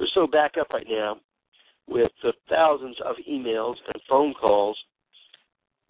[0.00, 1.18] they're so back up right now
[1.86, 4.78] with the thousands of emails and phone calls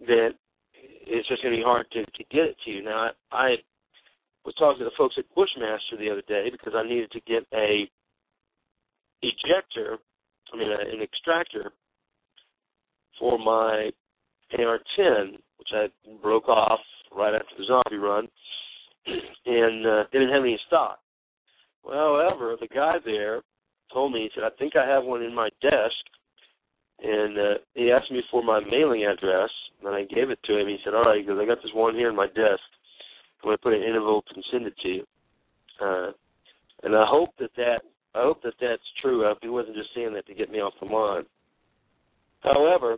[0.01, 0.31] that
[0.73, 2.83] it's just going to be hard to, to get it to you.
[2.83, 3.55] Now, I, I
[4.43, 7.43] was talking to the folks at Bushmaster the other day because I needed to get
[7.53, 7.89] a
[9.21, 9.97] ejector,
[10.53, 11.71] I mean, a, an extractor
[13.17, 13.91] for my
[14.59, 15.85] AR-10, which I
[16.21, 16.79] broke off
[17.15, 18.27] right after the zombie run,
[19.45, 20.99] and uh, didn't have any stock.
[21.85, 23.41] Well, however, the guy there
[23.93, 26.01] told me, he said, I think I have one in my desk.
[27.03, 29.49] And uh, he asked me for my mailing address,
[29.83, 30.67] and I gave it to him.
[30.67, 32.61] He said, all right, because I got this one here in my desk.
[33.41, 35.03] I'm going to put it in an envelope and send it to you.
[35.81, 36.11] Uh,
[36.83, 37.81] and I hope that that
[38.13, 39.25] I hope that that's true.
[39.25, 41.23] I hope he wasn't just saying that to get me off the line.
[42.41, 42.97] However,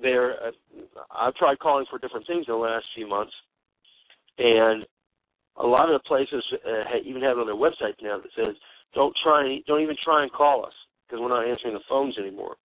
[0.00, 0.50] there uh,
[1.10, 3.32] I've tried calling for different things in the last few months,
[4.38, 4.84] and
[5.56, 8.54] a lot of the places uh, even have on their websites now that says
[8.94, 10.72] don't try, don't even try and call us
[11.06, 12.56] because we're not answering the phones anymore.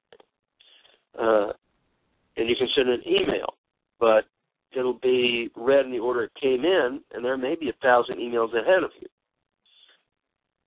[1.20, 1.52] Uh,
[2.38, 3.56] and you can send an email,
[4.00, 4.26] but
[4.76, 8.18] it'll be read in the order it came in, and there may be a thousand
[8.18, 9.08] emails ahead of you.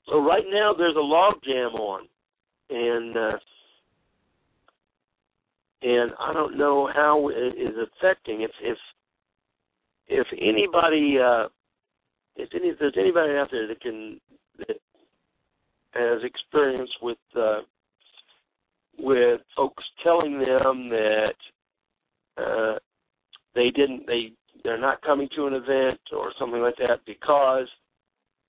[0.08, 2.08] So right now there's a log jam on,
[2.70, 3.38] and uh,
[5.82, 8.42] and I don't know how it is affecting.
[8.42, 8.78] If if
[10.08, 11.48] if anybody uh,
[12.36, 14.18] if any if there's anybody out there that can
[14.58, 14.76] that
[15.92, 17.60] has experience with uh,
[18.98, 21.34] with folks telling them that
[22.36, 22.78] uh,
[23.54, 24.32] they didn't they
[24.64, 27.66] they're not coming to an event or something like that because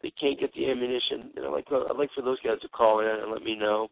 [0.01, 1.31] they can't get the ammunition.
[1.35, 3.89] You know, like I'd like for those guys to call in and let me know,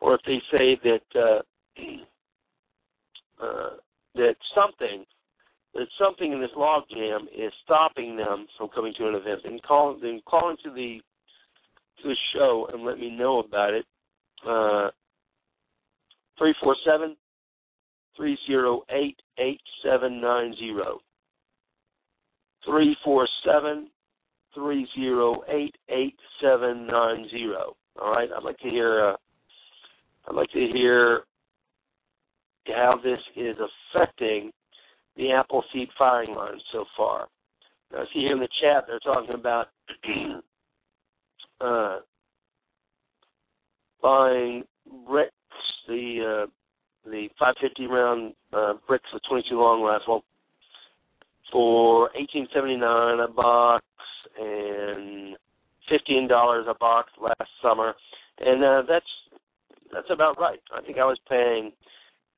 [0.00, 1.42] or if they say that uh,
[3.42, 3.70] uh,
[4.14, 5.04] that something
[5.74, 9.58] that something in this log jam is stopping them from coming to an event, then
[9.66, 11.00] call then call into the
[12.02, 13.84] to the show and let me know about it.
[14.46, 14.90] Uh,
[16.38, 17.16] three four seven
[18.16, 21.00] three zero eight eight seven nine zero.
[22.64, 23.88] Three four seven
[24.54, 27.76] three zero eight eight seven nine zero.
[28.00, 29.10] All right, I'd like to hear.
[29.10, 29.16] Uh,
[30.28, 31.22] I'd like to hear
[32.66, 33.56] how this is
[33.94, 34.50] affecting
[35.16, 37.26] the Appleseed firing line so far.
[37.92, 39.68] Now, I see here in the chat they're talking about
[41.60, 41.98] uh,
[44.02, 44.64] buying
[45.08, 45.34] bricks,
[45.88, 50.24] the uh, the 550 round uh, bricks with 22 long rifle
[51.50, 53.84] for 18.79 a box
[54.38, 55.36] and
[55.90, 57.94] fifteen dollars a box last summer,
[58.38, 59.04] and uh, that's
[59.92, 60.60] that's about right.
[60.72, 61.72] I think I was paying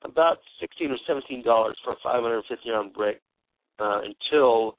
[0.02, 3.20] about sixteen or seventeen dollars for a 550 round brick
[3.78, 4.76] uh, until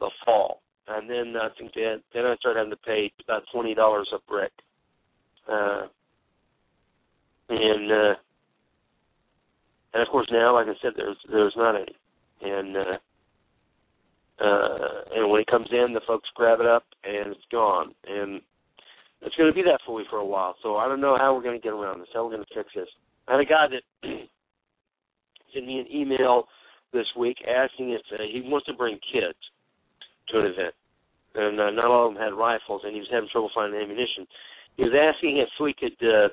[0.00, 0.62] the fall,
[0.96, 4.18] and then I think that then I started having to pay about twenty dollars a
[4.30, 4.52] brick,
[5.50, 5.82] uh,
[7.48, 8.14] and uh,
[9.94, 11.96] and of course now, like I said, there's there's not any,
[12.42, 12.98] and uh,
[14.40, 17.94] uh, and when it comes in, the folks grab it up and it's gone.
[18.08, 18.40] And
[19.20, 20.54] it's going to be that for way for a while.
[20.62, 22.08] So I don't know how we're going to get around this.
[22.14, 22.88] How we're going to fix this.
[23.28, 24.08] I had a guy that
[25.54, 26.44] sent me an email
[26.92, 29.38] this week asking if uh, he wants to bring kids
[30.30, 30.74] to an event,
[31.34, 34.26] and uh, not all of them had rifles, and he was having trouble finding ammunition.
[34.76, 36.28] He was asking if we could, uh,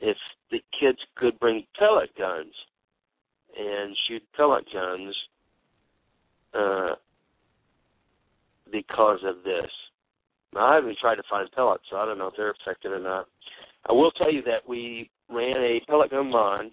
[0.00, 0.16] if
[0.50, 2.52] the kids could bring pellet guns
[3.56, 5.14] and shoot pellet guns
[6.54, 6.94] uh,
[8.70, 9.70] because of this.
[10.54, 13.00] Now, I haven't tried to find pellets, so I don't know if they're affected or
[13.00, 13.26] not.
[13.88, 16.70] I will tell you that we ran a pellet gun line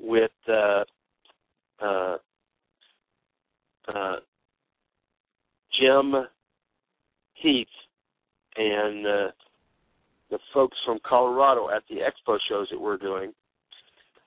[0.00, 0.84] with uh,
[1.82, 2.16] uh,
[3.88, 4.16] uh,
[5.78, 6.14] Jim
[7.34, 7.66] Heath
[8.56, 9.28] and uh,
[10.30, 13.32] the folks from Colorado at the expo shows that we're doing.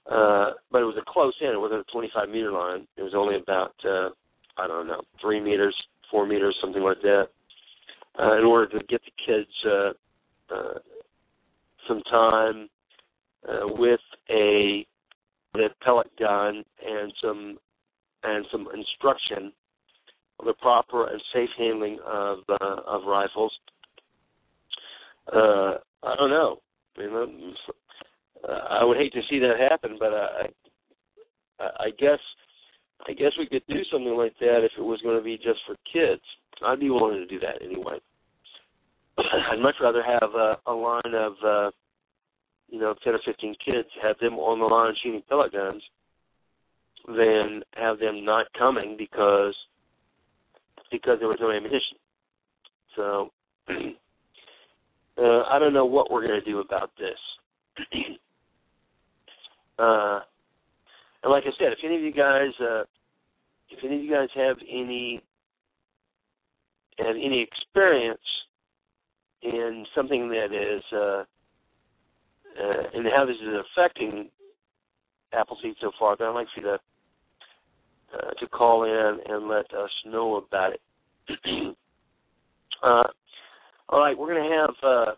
[0.10, 1.48] Uh, but it was a close in.
[1.48, 2.88] It wasn't a 25 meter line.
[2.96, 4.10] It was only about uh,
[4.58, 5.76] I don't know three meters,
[6.12, 7.26] four meters, something like that.
[8.18, 10.80] Uh, in order to get the kids uh, uh,
[11.88, 12.70] some time
[13.48, 14.86] uh, with a
[15.54, 17.58] with a pellet gun and some
[18.24, 19.52] and some instruction on
[20.44, 23.54] the proper and safe handling of uh, of rifles.
[25.32, 26.58] Uh, I don't know.
[27.00, 27.54] Um,
[28.48, 30.48] uh, I would hate to see that happen, but I,
[31.60, 32.20] I, I guess,
[33.08, 35.60] I guess we could do something like that if it was going to be just
[35.66, 36.22] for kids.
[36.66, 37.98] I'd be willing to do that anyway.
[39.18, 41.72] I'd much rather have a, a line of, uh,
[42.70, 45.82] you know, ten or fifteen kids, have them on the line shooting pellet guns,
[47.08, 49.56] than have them not coming because
[50.92, 51.98] because there was no ammunition.
[52.96, 53.32] So
[55.18, 57.18] uh, I don't know what we're going to do about this.
[59.80, 60.20] uh,
[61.24, 62.84] and like I said, if any of you guys, uh,
[63.70, 65.22] if any of you guys have any
[66.98, 68.22] have any experience
[69.42, 71.24] in something that is uh,
[72.62, 74.30] uh, and how this is affecting
[75.34, 76.80] Appleseed so far, then I'd like for you to
[78.16, 80.82] uh, to call in and let us know about it.
[82.84, 83.04] uh,
[83.90, 85.12] all right, we're going to have uh,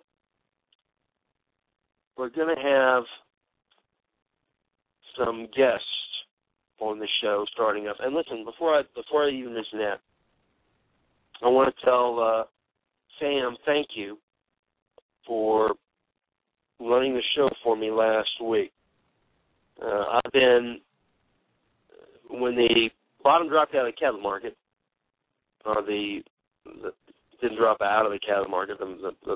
[2.18, 3.04] we're going to have
[5.18, 5.86] some guests
[6.80, 7.98] on the show starting up.
[8.00, 10.00] And listen, before I before I even mention that,
[11.44, 12.44] I want to tell uh,
[13.20, 14.18] Sam thank you
[15.26, 15.72] for
[16.80, 18.72] running the show for me last week.
[19.82, 20.80] Uh, I've been
[22.30, 22.90] when the
[23.24, 24.56] bottom dropped out of the cattle market,
[25.66, 26.20] or the,
[26.66, 26.92] the
[27.42, 28.80] didn't drop out of the cattle market.
[28.80, 29.36] The, the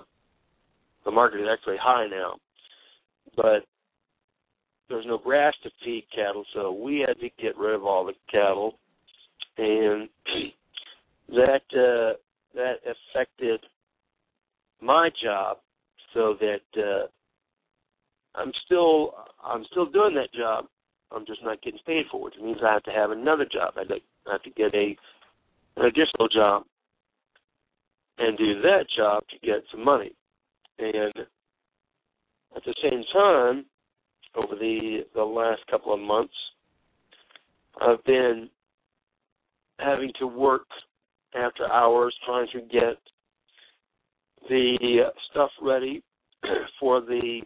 [1.05, 2.35] the market is actually high now,
[3.35, 3.65] but
[4.89, 8.13] there's no grass to feed cattle, so we had to get rid of all the
[8.29, 8.77] cattle,
[9.57, 10.09] and
[11.29, 12.17] that uh,
[12.53, 13.61] that affected
[14.81, 15.57] my job,
[16.13, 17.07] so that uh,
[18.35, 19.13] I'm still
[19.43, 20.65] I'm still doing that job.
[21.13, 22.35] I'm just not getting paid for it.
[22.37, 23.73] It means I have to have another job.
[23.77, 24.95] I have to get a
[25.77, 26.63] an additional job
[28.17, 30.13] and do that job to get some money.
[30.79, 31.13] And
[32.55, 33.65] at the same time,
[34.35, 36.33] over the the last couple of months,
[37.81, 38.49] I've been
[39.79, 40.67] having to work
[41.35, 42.97] after hours trying to get
[44.49, 46.03] the stuff ready
[46.79, 47.41] for the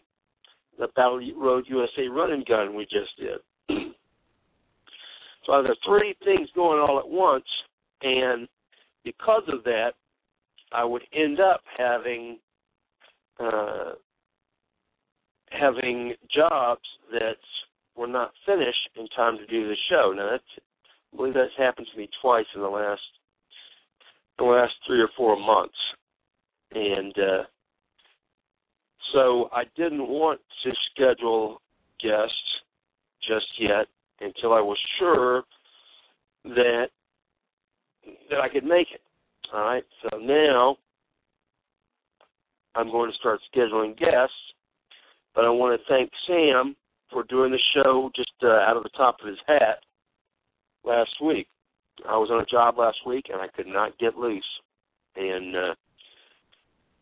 [0.78, 3.40] the Battle Road USA run and gun we just did.
[3.70, 7.46] So there are three things going all at once,
[8.02, 8.48] and
[9.04, 9.92] because of that,
[10.72, 12.40] I would end up having
[13.40, 13.94] uh,
[15.52, 17.38] having jobs that
[17.96, 20.14] were not finished in time to do the show.
[20.16, 20.44] Now that's
[21.14, 23.02] I believe that's happened to me twice in the last
[24.38, 25.78] the last three or four months,
[26.74, 27.44] and uh,
[29.14, 31.62] so I didn't want to schedule
[32.02, 32.34] guests
[33.28, 33.88] just yet
[34.22, 35.44] until I was sure
[36.46, 36.88] that
[38.30, 39.02] that I could make it.
[39.54, 39.84] All right.
[40.04, 40.78] So now
[42.76, 44.36] I'm going to start scheduling guests,
[45.34, 46.76] but I want to thank Sam
[47.12, 49.80] for doing the show just uh, out of the top of his hat
[50.84, 51.48] last week.
[52.08, 54.44] I was on a job last week and I could not get loose,
[55.16, 55.76] and uh,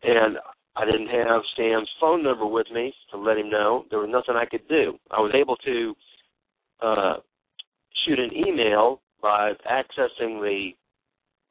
[0.04, 0.38] and
[0.76, 3.84] I didn't have Sam's phone number with me to let him know.
[3.90, 4.98] There was nothing I could do.
[5.10, 5.94] I was able to
[6.80, 7.16] uh,
[8.04, 10.70] shoot an email by accessing the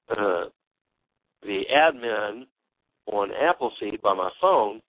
[0.10, 0.46] uh,
[1.42, 2.44] the admin
[3.08, 4.82] on Appleseed by my phone,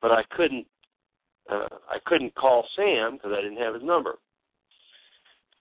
[0.00, 0.66] but I couldn't
[1.50, 4.14] uh, I couldn't call Sam because I didn't have his number.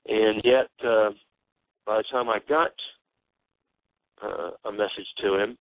[0.08, 1.12] And yet, uh,
[1.86, 2.72] by the time I got
[4.24, 5.58] uh, a message to him,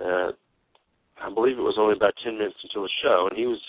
[0.00, 0.30] uh,
[1.20, 3.60] I believe it was only about ten minutes until the show, and he was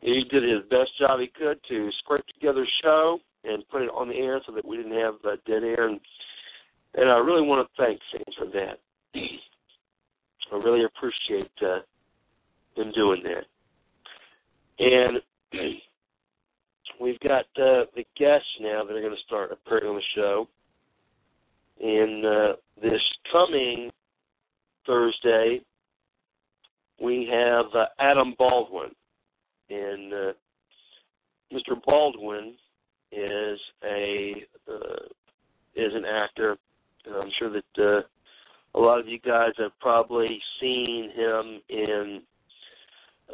[0.00, 3.90] he did his best job he could to scrape together a show and put it
[3.90, 6.00] on the air so that we didn't have uh, dead air and
[6.94, 8.78] and I really want to thank Sam for that.
[10.50, 11.80] I really appreciate uh,
[12.94, 13.44] doing that.
[14.78, 15.20] And
[17.00, 20.48] we've got uh, the guests now that are going to start appearing on the show.
[21.80, 23.90] And uh, this coming
[24.86, 25.60] Thursday,
[27.00, 28.90] we have uh, Adam Baldwin.
[29.70, 30.32] And uh,
[31.52, 31.82] Mr.
[31.84, 32.54] Baldwin
[33.12, 34.34] is a
[34.68, 35.06] uh,
[35.74, 36.56] is an actor.
[37.06, 42.22] I'm sure that uh, a lot of you guys have probably seen him in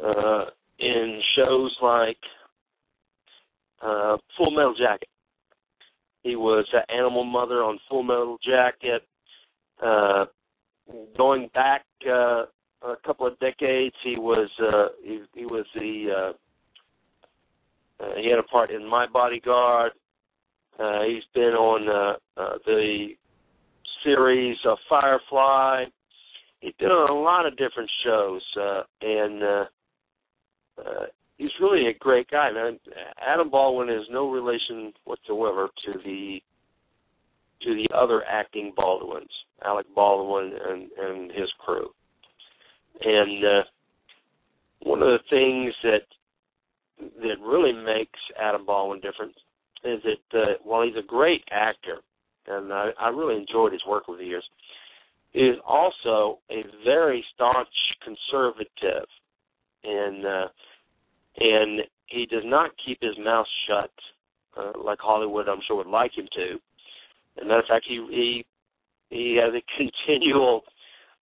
[0.03, 0.45] uh,
[0.79, 2.17] in shows like
[3.81, 5.09] uh, Full Metal Jacket.
[6.23, 9.03] He was uh, Animal Mother on Full Metal Jacket.
[9.83, 10.25] Uh,
[11.17, 12.43] going back uh,
[12.81, 16.33] a couple of decades, he was uh, he, he was the uh,
[18.03, 19.91] uh, he had a part in My Bodyguard.
[20.77, 23.07] Uh, he's been on uh, uh, the
[24.03, 25.85] series of Firefly.
[26.59, 29.65] He's been on a lot of different shows, uh, and uh,
[30.79, 31.05] uh,
[31.37, 32.51] he's really a great guy.
[32.51, 32.79] Man,
[33.25, 36.39] Adam Baldwin is no relation whatsoever to the
[37.61, 39.31] to the other acting Baldwins,
[39.63, 41.89] Alec Baldwin and and his crew.
[43.01, 43.63] And uh,
[44.81, 46.01] one of the things that
[46.97, 49.33] that really makes Adam Baldwin different
[49.83, 51.97] is that uh, while he's a great actor,
[52.47, 54.45] and I, I really enjoyed his work over the years,
[55.31, 57.67] he is also a very staunch
[58.03, 59.07] conservative,
[59.83, 60.47] and uh,
[61.37, 63.91] and he does not keep his mouth shut
[64.57, 66.57] uh, like Hollywood, I'm sure, would like him to.
[67.37, 68.45] And matter of fact, he he,
[69.09, 70.63] he has a continual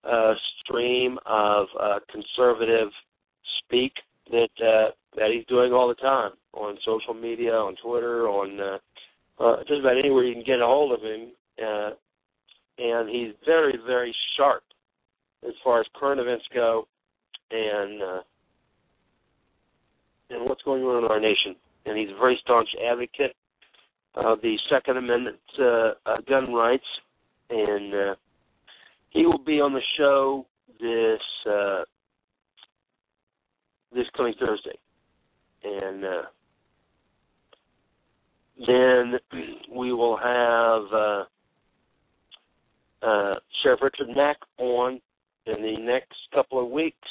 [0.06, 2.88] uh, stream of uh, conservative
[3.64, 3.92] speak
[4.30, 8.78] that uh, that he's doing all the time on social media, on Twitter, on uh,
[9.42, 11.32] uh, just about anywhere you can get a hold of him.
[11.62, 11.90] Uh,
[12.78, 14.62] and he's very, very sharp
[15.46, 16.88] as far as current events go,
[17.50, 18.20] and uh,
[20.30, 21.54] and what's going on in our nation.
[21.86, 23.36] And he's a very staunch advocate
[24.14, 26.86] of the Second Amendment uh, uh, gun rights,
[27.50, 28.14] and uh,
[29.14, 30.46] he will be on the show
[30.80, 31.84] this uh,
[33.94, 34.76] this coming Thursday,
[35.62, 36.22] and uh,
[38.66, 39.14] then
[39.74, 41.24] we will have uh,
[43.06, 45.00] uh, Sheriff Richard Mack on
[45.46, 47.08] in the next couple of weeks.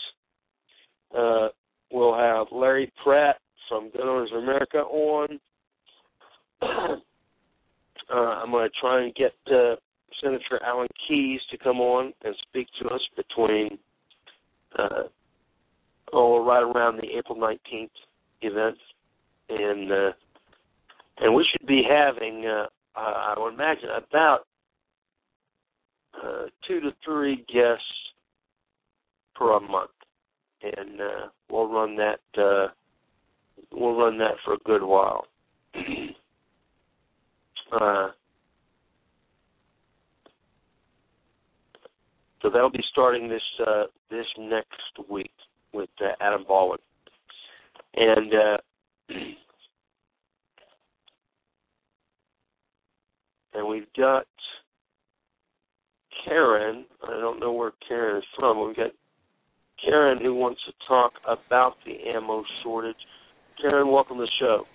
[1.18, 1.48] Uh,
[1.90, 3.38] we'll have Larry Pratt
[3.70, 5.40] from Gun Owners of America on.
[6.62, 6.98] uh,
[8.14, 9.34] I'm going to try and get
[10.22, 13.78] Senator Alan Keyes to come on and speak to us between
[14.78, 15.04] uh,
[16.12, 17.90] oh right around the April 19th
[18.42, 18.78] event,
[19.50, 20.12] and uh,
[21.20, 24.46] and we should be having uh, I would imagine about
[26.22, 27.84] uh, two to three guests
[29.36, 29.92] per month,
[30.62, 32.68] and uh, we'll run that uh,
[33.72, 35.26] we'll run that for a good while.
[37.72, 38.10] uh,
[42.44, 45.32] so that'll be starting this uh, this next week
[45.74, 46.80] with uh, Adam Baldwin,
[47.96, 48.58] and uh,
[53.54, 54.28] and we've got
[56.26, 56.86] Karen.
[57.04, 58.68] I don't know where Karen is from.
[58.68, 58.92] We've got
[59.84, 62.96] Karen who wants to talk about the ammo shortage.
[63.62, 64.66] Karen, welcome to the show.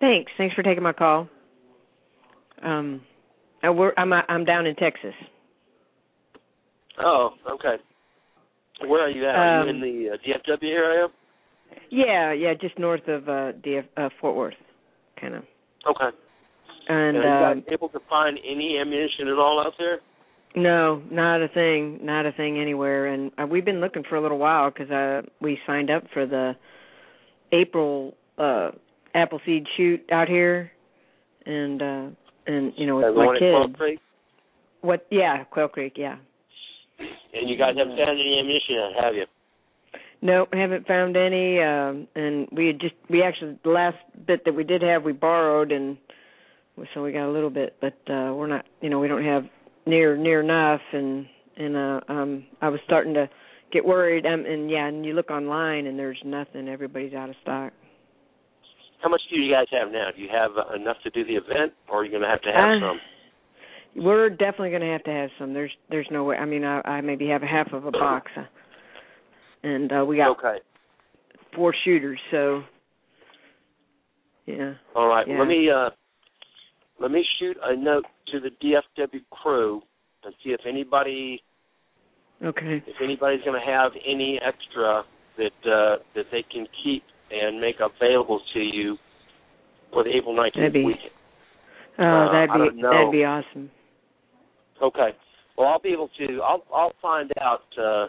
[0.00, 0.32] Thanks.
[0.36, 1.28] Thanks for taking my call.
[2.62, 3.02] Um,
[3.62, 5.14] I I'm I'm down in Texas.
[6.98, 7.76] Oh, okay.
[8.86, 9.34] Where are you at?
[9.34, 11.08] Are Um, you in the uh, DFW area?
[11.90, 14.54] Yeah, yeah, just north of uh, DF, uh Fort Worth,
[15.20, 15.44] kind of.
[15.86, 16.16] Okay.
[16.88, 20.00] And are you um, guys able to find any ammunition at all out there?
[20.56, 23.06] no, not a thing, not a thing anywhere.
[23.06, 26.26] And uh, we've been looking for a little while because uh, we signed up for
[26.26, 26.56] the
[27.52, 28.70] April uh
[29.14, 30.70] Appleseed shoot out here,
[31.44, 32.06] and uh
[32.46, 33.76] and you know with my kids.
[33.76, 33.98] Creek?
[34.82, 35.06] What?
[35.10, 35.94] Yeah, Quail Creek.
[35.96, 36.16] Yeah.
[37.34, 39.24] And you guys haven't found any ammunition yet, have you?
[40.22, 41.58] No, haven't found any.
[41.60, 43.96] Um, and we had just we actually the last
[44.26, 45.96] bit that we did have we borrowed, and
[46.92, 48.66] so we got a little bit, but uh, we're not.
[48.82, 49.44] You know, we don't have
[49.86, 51.26] near near enough, and
[51.56, 53.30] and uh, um, I was starting to
[53.72, 54.26] get worried.
[54.26, 56.68] Um, and yeah, and you look online and there's nothing.
[56.68, 57.72] Everybody's out of stock.
[59.02, 60.08] How much do you guys have now?
[60.14, 62.42] Do you have uh, enough to do the event, or are you going to have
[62.42, 63.00] to have Uh, some?
[63.96, 65.52] We're definitely going to have to have some.
[65.52, 66.36] There's there's no way.
[66.36, 68.42] I mean, I, I maybe have a half of a box, uh,
[69.62, 70.58] and uh, we got Okay.
[71.54, 72.18] four shooters.
[72.30, 72.62] So
[74.46, 74.74] yeah.
[74.94, 75.26] All right.
[75.26, 75.38] Yeah.
[75.38, 75.90] Let me uh,
[77.00, 79.82] let me shoot a note to the DFW crew
[80.24, 81.42] and see if anybody
[82.42, 82.82] Okay.
[82.86, 85.02] if anybody's going to have any extra
[85.36, 88.96] that uh, that they can keep and make available to you
[89.92, 91.10] for the April 19th weekend.
[91.98, 93.70] Oh, Uh, that'd be that'd be awesome.
[94.82, 95.10] Okay.
[95.56, 96.40] Well, I'll be able to.
[96.42, 97.62] I'll I'll find out.
[97.78, 98.06] Uh,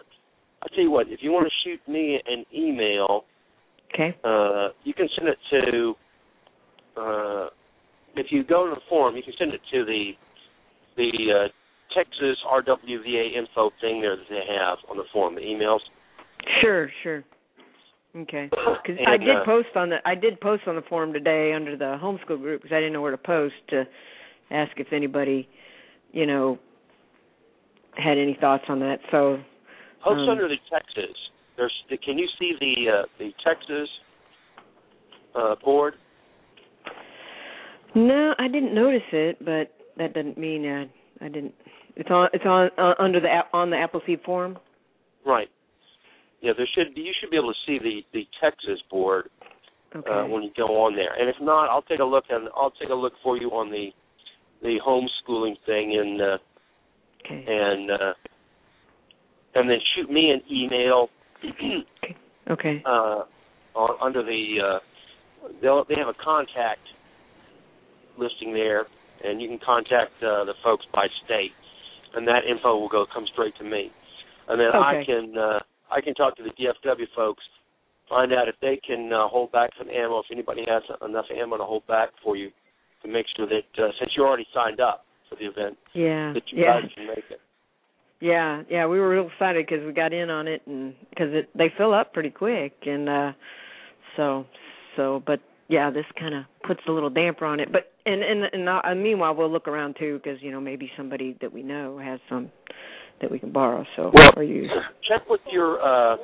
[0.62, 1.08] I'll tell you what.
[1.08, 3.24] If you want to shoot me an email,
[3.94, 4.16] Okay.
[4.24, 5.94] Uh, you can send it to.
[6.96, 7.46] Uh,
[8.16, 10.12] if you go to the forum, you can send it to the
[10.96, 11.48] the uh,
[11.96, 15.80] Texas RWVA info thing there that they have on the forum, the emails.
[16.60, 17.24] Sure, sure.
[18.16, 18.50] Okay.
[18.82, 21.76] Because I did uh, post on the I did post on the forum today under
[21.76, 23.84] the homeschool group because I didn't know where to post to
[24.50, 25.48] ask if anybody,
[26.12, 26.58] you know,
[27.96, 28.98] had any thoughts on that.
[29.10, 29.38] So
[30.02, 31.16] Post Um, under the Texas.
[31.56, 31.72] There's.
[32.04, 33.88] Can you see the uh, the Texas
[35.34, 35.94] uh, board?
[37.94, 40.84] no, I didn't notice it, but that doesn't mean uh,
[41.20, 41.54] I didn't.
[41.96, 44.58] It's on it's on uh, under the on the Appleseed forum.
[45.26, 45.48] Right.
[46.40, 46.96] Yeah, there should.
[46.96, 49.28] You should be able to see the the Texas board
[49.94, 50.10] Okay.
[50.10, 51.12] uh, when you go on there.
[51.18, 53.70] And if not, I'll take a look and I'll take a look for you on
[53.70, 53.90] the
[54.62, 56.38] the homeschooling thing and uh,
[57.24, 57.44] okay.
[57.46, 58.12] and uh,
[59.54, 61.08] and then shoot me an email.
[62.50, 62.82] Okay.
[62.84, 63.22] uh,
[63.74, 64.78] on, under the uh,
[65.60, 66.80] they'll they have a contact
[68.18, 68.86] listing there,
[69.24, 71.52] and you can contact uh, the folks by state,
[72.14, 73.90] and that info will go come straight to me,
[74.48, 75.60] and then I can uh,
[75.90, 77.42] I can talk to the DFW folks,
[78.08, 81.58] find out if they can uh, hold back some ammo, if anybody has enough ammo
[81.58, 82.50] to hold back for you,
[83.02, 86.32] to make sure that uh, since you already signed up for the event, Yeah.
[86.32, 86.80] that you Yeah.
[86.80, 87.40] guys can make it.
[88.20, 91.70] Yeah, yeah, we were real excited because we got in on it, and because they
[91.70, 93.32] fill up pretty quick, and uh
[94.16, 94.46] so
[94.94, 95.20] so.
[95.26, 97.72] But yeah, this kind of puts a little damper on it.
[97.72, 101.36] But and and and uh, meanwhile, we'll look around too because you know maybe somebody
[101.40, 102.52] that we know has some
[103.20, 103.84] that we can borrow.
[103.96, 104.70] So Well, or use.
[105.08, 106.16] check with your uh,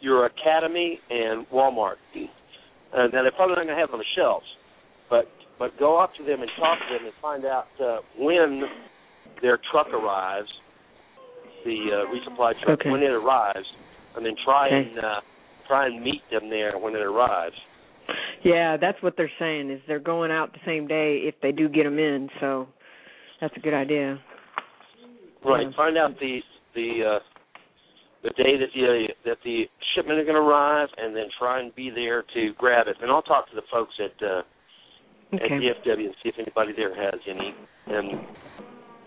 [0.00, 1.96] your academy and Walmart.
[2.16, 4.46] Uh, now they're probably not going to have on the shelves,
[5.14, 5.26] but
[5.58, 8.62] but go up to them and talk to them and find out uh, when
[9.40, 10.48] their truck arrives,
[11.64, 12.90] the uh, resupply truck Okay.
[12.90, 13.66] when it arrives,
[14.16, 14.88] and then try Okay.
[14.90, 15.20] and uh,
[15.68, 17.54] try and meet them there when it arrives.
[18.42, 21.68] Yeah, that's what they're saying is they're going out the same day if they do
[21.68, 22.28] get them in.
[22.40, 22.66] So
[23.40, 24.18] that's a good idea.
[25.44, 25.66] Right.
[25.66, 25.76] Yeah.
[25.76, 26.40] Find out the
[26.74, 27.18] the uh,
[28.24, 31.72] the day that the that the shipment is going to arrive, and then try and
[31.74, 32.96] be there to grab it.
[33.00, 34.42] And I'll talk to the folks at uh,
[35.36, 35.58] at Okay.
[35.58, 37.54] DFW and see if anybody there has any,
[37.86, 38.20] and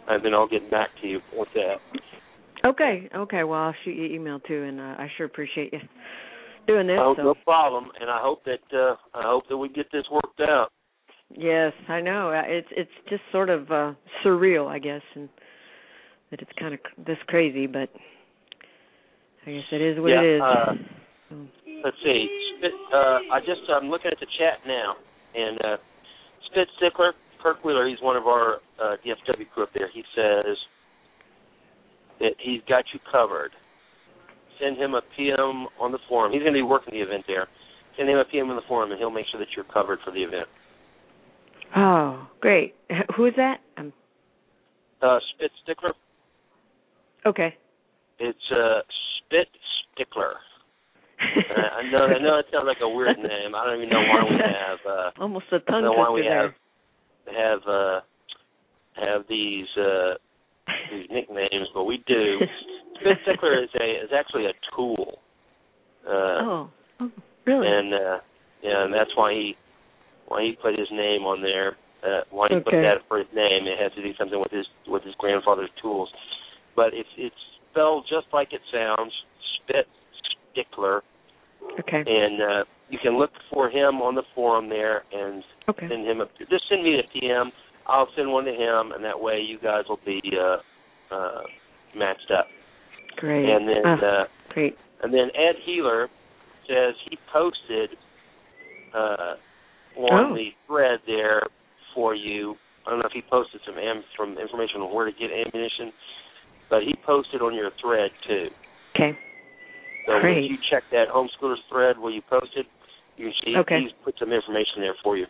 [0.09, 1.77] and then I'll get back to you with that.
[2.65, 3.09] Okay.
[3.15, 3.43] Okay.
[3.43, 5.79] Well, I'll shoot you an email too, and uh, I sure appreciate you
[6.67, 6.97] doing this.
[6.99, 7.23] Oh, so.
[7.23, 7.89] no problem.
[7.99, 10.71] And I hope that uh, I hope that we get this worked out.
[11.35, 12.29] Yes, I know.
[12.31, 15.29] Uh, It's it's just sort of uh surreal, I guess, and
[16.31, 17.89] that it's kind of this crazy, but
[19.45, 20.41] I guess it is what Yeah, it is.
[20.41, 20.73] uh,
[21.29, 21.47] So,
[21.83, 22.27] Let's see.
[22.93, 24.95] Uh, I just I'm looking at the chat now,
[25.35, 25.77] and uh,
[26.51, 29.89] Spit Stickler, Kirk Wheeler, he's one of our uh, DFW crew up there.
[29.93, 30.57] He says
[32.19, 33.51] that he's got you covered.
[34.59, 36.31] Send him a PM on the forum.
[36.31, 37.47] He's going to be working the event there.
[37.95, 40.11] Send him a PM on the forum, and he'll make sure that you're covered for
[40.11, 40.47] the event.
[41.75, 42.75] oh, great.
[43.15, 43.57] Who is that?
[43.77, 43.93] Um,
[45.01, 45.93] Uh, Spit Stickler,
[47.25, 47.55] okay.
[48.19, 48.81] it's uh,
[49.19, 49.47] Spit
[49.93, 50.33] Stickler.
[51.19, 53.55] I know, I know it sounds like a weird name.
[53.55, 54.79] I don't even know why we have.
[54.85, 56.53] Uh, Almost a tongue don't why we twister have
[57.33, 57.99] have uh
[58.95, 60.13] have these uh
[60.91, 62.39] these nicknames, but we do.
[62.99, 65.19] Spit Stickler is a is actually a tool.
[66.05, 66.11] Uh.
[66.11, 66.69] Oh,
[67.01, 67.11] oh,
[67.45, 67.67] really?
[67.67, 68.17] and uh
[68.63, 69.55] yeah, and that's why he
[70.27, 71.77] why he put his name on there.
[72.03, 73.65] Uh why he put that for his name.
[73.65, 76.09] It has to do something with his with his grandfather's tools.
[76.75, 77.35] But it's it's
[77.71, 79.11] spelled just like it sounds,
[79.61, 79.87] Spit
[80.57, 81.03] Stickler.
[81.79, 82.03] okay.
[82.05, 85.87] And uh you can look for him on the forum there and Okay.
[85.89, 87.51] send him a just send me a PM.
[87.85, 90.57] I'll send one to him, and that way you guys will be uh,
[91.13, 91.41] uh,
[91.95, 92.47] matched up.
[93.17, 93.45] Great.
[93.49, 94.77] And then Ah, uh, great.
[95.03, 96.09] and then Ed Healer
[96.67, 97.91] says he posted
[98.93, 99.35] uh,
[99.97, 100.35] on Oh.
[100.35, 101.43] the thread there
[101.95, 102.55] for you.
[102.85, 105.91] I don't know if he posted some am- from information on where to get ammunition,
[106.69, 108.49] but he posted on your thread too.
[108.95, 109.17] Okay.
[110.07, 110.49] So Great.
[110.49, 112.65] you check that homeschoolers thread where you posted,
[113.17, 113.81] you can see Okay.
[113.81, 115.25] he's put some information there for you.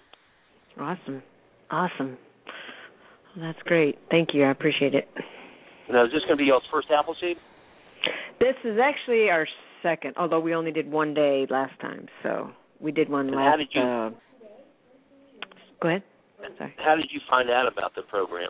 [0.80, 1.24] Awesome.
[1.72, 2.18] Awesome.
[3.36, 3.98] Well, that's great.
[4.12, 4.44] Thank you.
[4.46, 5.10] I appreciate it.
[5.92, 7.38] Now, is this going to be y'all's first Appleseed?
[8.40, 9.48] This is actually our
[9.82, 12.08] second, although we only did one day last time.
[12.22, 13.50] So we did one And last.
[13.50, 14.10] how did you- uh,
[15.82, 16.04] go ahead.
[16.58, 16.74] Sorry.
[16.78, 18.50] How did you find out about the program?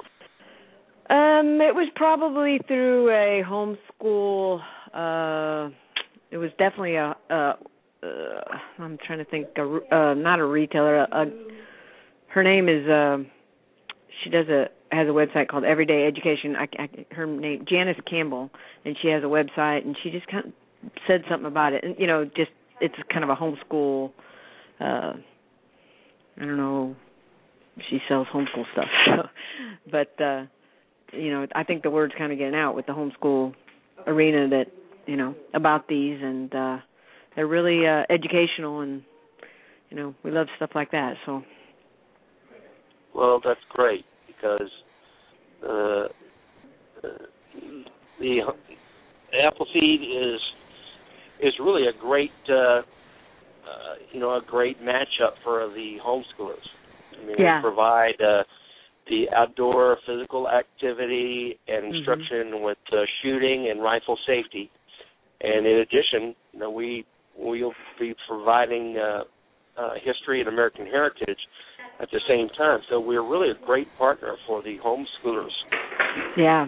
[1.09, 4.61] Um, it was probably through a homeschool.
[4.93, 5.69] Uh,
[6.31, 7.15] it was definitely a.
[7.29, 7.57] a
[8.03, 8.41] uh,
[8.79, 9.47] I'm trying to think.
[9.57, 10.97] A, uh, not a retailer.
[10.97, 11.25] A, a,
[12.27, 12.87] her name is.
[12.87, 13.17] Uh,
[14.23, 16.55] she does a has a website called Everyday Education.
[16.55, 18.49] I, I, her name Janice Campbell,
[18.85, 21.95] and she has a website, and she just kind of said something about it, and
[21.97, 24.11] you know, just it's kind of a homeschool.
[24.79, 25.13] uh
[26.39, 26.95] I don't know.
[27.89, 29.29] She sells homeschool stuff, so,
[29.91, 30.45] but uh
[31.13, 33.53] you know, I think the word's kind of getting out with the homeschool
[34.05, 34.65] arena that
[35.07, 36.77] you know about these, and uh
[37.35, 39.03] they're really uh educational, and
[39.89, 41.13] you know, we love stuff like that.
[41.25, 41.43] So,
[43.15, 44.69] Well, that's great because
[45.63, 46.07] uh, uh,
[48.19, 48.39] the
[49.45, 50.41] Appleseed is
[51.41, 52.81] is really a great uh, uh,
[54.11, 56.57] you know a great matchup for the homeschoolers.
[57.13, 57.57] I mean, Yeah.
[57.57, 58.43] they provide uh,
[59.09, 61.95] the outdoor physical activity and Mhm.
[61.95, 64.69] instruction with uh, shooting and rifle safety,
[65.41, 67.05] and in addition, you know, we
[67.37, 69.23] we'll be providing uh,
[69.79, 71.37] uh, history and American heritage
[72.01, 72.79] at the same time.
[72.89, 75.51] So we're really a great partner for the homeschoolers.
[76.37, 76.67] yeah,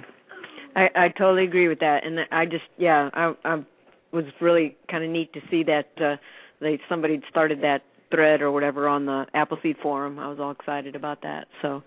[0.76, 3.66] I I totally agree with that, and I just yeah, I I
[4.12, 6.18] was really kind of neat to see that uh
[6.62, 10.20] they somebody started that thread or whatever on the Appleseed forum.
[10.20, 11.48] I was all excited about that.
[11.62, 11.84] So,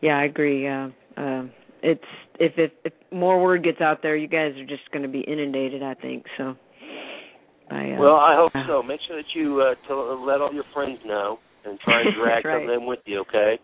[0.00, 0.68] yeah, I agree.
[0.68, 1.44] Uh, uh,
[1.82, 2.04] it's
[2.38, 5.20] if if if more word gets out there, you guys are just going to be
[5.20, 5.82] inundated.
[5.82, 6.56] I think so.
[7.68, 8.82] By, uh, Well, I hope uh, so.
[8.82, 12.44] Make sure that you uh, tell, let all your friends know and try and drag
[12.44, 12.54] Right.
[12.60, 13.20] some of them with you.
[13.20, 13.58] Okay.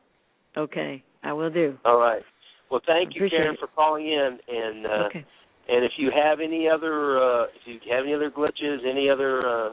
[0.56, 1.78] Okay, I will do.
[1.84, 2.22] All right.
[2.70, 3.60] Well, thank you, Karen, it.
[3.60, 4.38] for calling in.
[4.48, 5.24] And uh, okay.
[5.68, 9.46] and if you have any other uh, if you have any other glitches, any other
[9.46, 9.72] uh,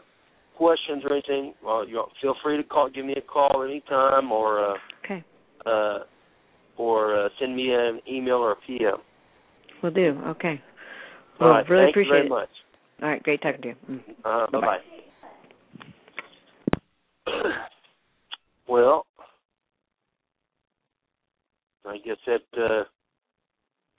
[0.56, 2.90] questions or anything, well, you feel free to call.
[2.90, 4.74] Give me a call anytime, or uh,
[5.04, 5.24] Okay,
[5.66, 6.00] uh,
[6.78, 8.98] or uh, send me an email or a PM.
[9.82, 10.20] we'll do.
[10.28, 10.62] Okay.
[11.40, 11.70] Well, right.
[11.70, 12.30] really Thank appreciate you very it.
[12.30, 12.50] much.
[13.02, 13.76] All right, great talking to you.
[13.90, 14.00] Mm.
[14.24, 14.78] Uh, bye Bye-bye.
[17.26, 17.42] bye.
[18.68, 19.06] well,
[21.86, 22.84] I guess that uh,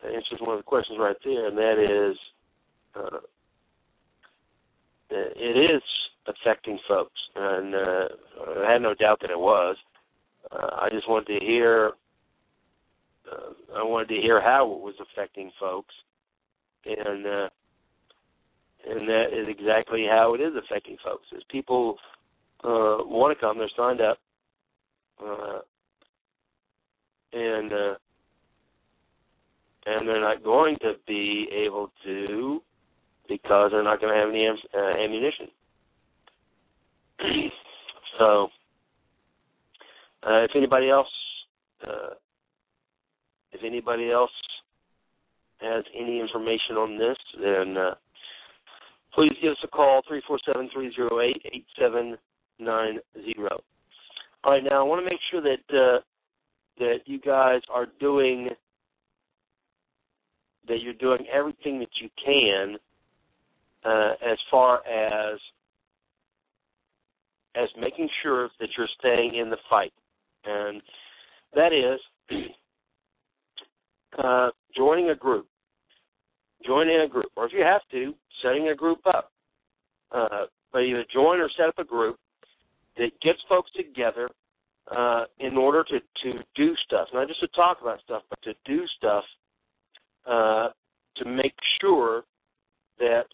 [0.03, 2.17] that answers one of the questions right there, and that is,
[2.97, 3.19] uh,
[5.11, 5.83] it is
[6.27, 8.09] affecting folks, and uh,
[8.67, 9.77] I had no doubt that it was.
[10.51, 11.93] Uh, I just wanted to hear.
[13.31, 15.95] Uh, I wanted to hear how it was affecting folks,
[16.85, 17.49] and uh,
[18.89, 21.27] and that is exactly how it is affecting folks.
[21.33, 21.97] Is people
[22.63, 24.19] uh, want to come, they're signed up,
[25.25, 25.59] uh,
[27.33, 27.95] and uh,
[29.87, 32.63] and they're not going to be able to
[33.29, 35.49] because they're not going to have any am- uh, ammunition.
[38.19, 38.49] so,
[40.23, 41.09] uh, if anybody else,
[41.87, 42.15] uh,
[43.57, 44.31] if anybody else
[45.61, 47.95] has any information on this, then uh,
[49.15, 52.17] please give us a call three four seven three zero eight eight seven
[52.59, 53.61] nine zero.
[54.45, 56.01] All right, now I want to make sure that uh,
[56.79, 58.51] that you guys are doing
[60.69, 62.77] that you're doing everything that you can
[63.85, 65.39] uh, as far as
[67.55, 69.93] as making sure that you're staying in the fight,
[70.45, 70.83] and
[71.55, 71.99] that is
[74.23, 75.47] uh, joining a group,
[76.65, 79.33] joining a group, or if you have to, setting a group up.
[80.13, 82.17] Uh, but either join or set up a group
[82.97, 84.29] that gets folks together
[84.95, 88.53] uh, in order to to do stuff, not just to talk about stuff, but to
[88.65, 89.25] do stuff
[90.27, 90.69] uh,
[91.17, 92.25] to make sure
[92.99, 93.25] that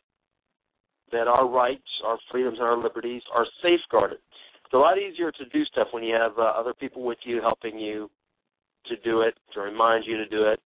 [1.10, 4.18] that our rights, our freedoms, and our liberties are safeguarded.
[4.64, 7.40] It's a lot easier to do stuff when you have uh, other people with you
[7.42, 8.10] helping you
[8.86, 10.58] to do it, to remind you to do it,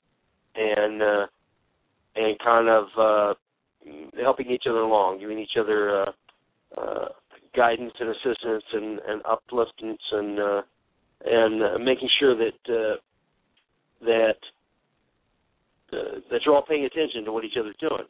[0.56, 1.26] and uh,
[2.16, 3.34] and kind of uh,
[4.22, 6.12] helping each other along, giving each other uh,
[6.80, 7.08] uh,
[7.56, 10.62] guidance and assistance and, and upliftance and uh,
[11.26, 12.96] and uh, making sure that uh,
[14.02, 14.38] that
[15.94, 18.06] uh, that you're all paying attention to what each other's doing,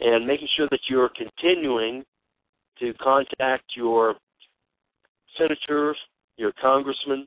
[0.00, 2.04] and making sure that you're continuing
[2.78, 4.14] to contact your
[5.38, 5.96] senators,
[6.36, 7.26] your congressmen,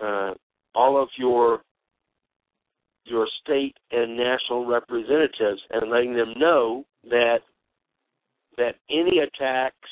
[0.00, 0.32] uh,
[0.74, 1.60] all of your
[3.06, 7.38] your state and national representatives, and letting them know that
[8.56, 9.88] that any attacks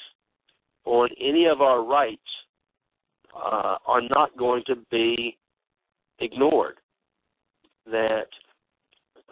[0.84, 2.20] on any of our rights
[3.34, 5.36] uh, are not going to be
[6.20, 6.76] ignored.
[7.86, 8.26] That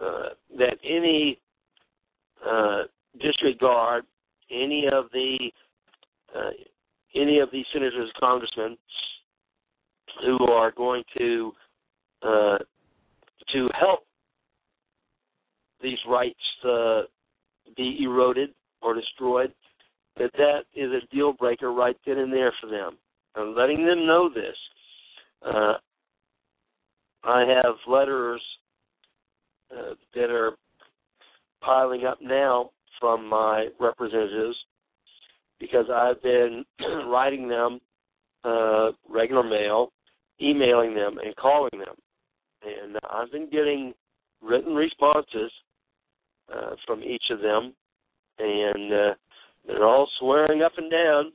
[0.01, 1.39] uh, that any
[2.47, 2.83] uh,
[3.21, 4.05] disregard
[4.51, 5.51] any of the
[6.35, 6.51] uh,
[7.15, 8.77] any of the senators, congressmen
[10.25, 11.53] who are going to
[12.23, 12.59] uh,
[13.53, 14.01] to help
[15.83, 17.03] these rights uh,
[17.77, 19.53] be eroded or destroyed,
[20.19, 22.97] that that is a deal breaker right then and there for them.
[23.35, 24.57] And letting them know this.
[25.45, 25.75] Uh,
[27.25, 28.43] I have letters
[29.73, 30.53] uh, that are
[31.63, 32.71] piling up now
[33.01, 34.57] from my representatives
[35.59, 36.65] because I've been
[37.07, 37.81] writing them
[38.45, 39.93] uh, regular mail,
[40.41, 41.95] emailing them, and calling them,
[42.65, 43.93] and I've been getting
[44.41, 45.51] written responses
[46.53, 47.75] uh, from each of them,
[48.39, 49.15] and uh,
[49.67, 51.33] they're all swearing up and down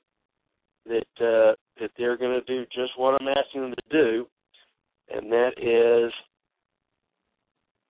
[0.86, 4.28] that uh, that they're going to do just what I'm asking them to do,
[5.14, 6.12] and that is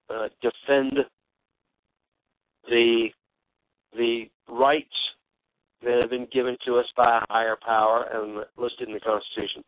[0.10, 1.00] uh, defend
[2.70, 3.08] the
[3.96, 4.88] the rights
[5.84, 9.64] that have been given to us by a higher power and listed in the Constitution.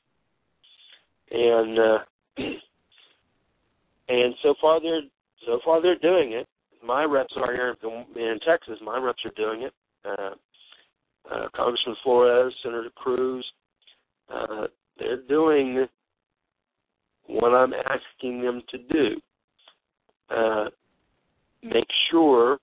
[1.32, 1.98] And uh,
[4.10, 5.02] and so far they're
[5.46, 6.48] so far they're doing it.
[6.84, 8.78] My reps are here in Texas.
[8.82, 9.74] My reps are doing it.
[10.06, 10.32] Uh,
[11.32, 13.46] uh, Congressman Flores, Senator Cruz,
[14.34, 15.86] uh, they're doing
[17.28, 19.22] what I'm asking them to do.
[20.30, 20.70] Uh,
[21.64, 22.58] make sure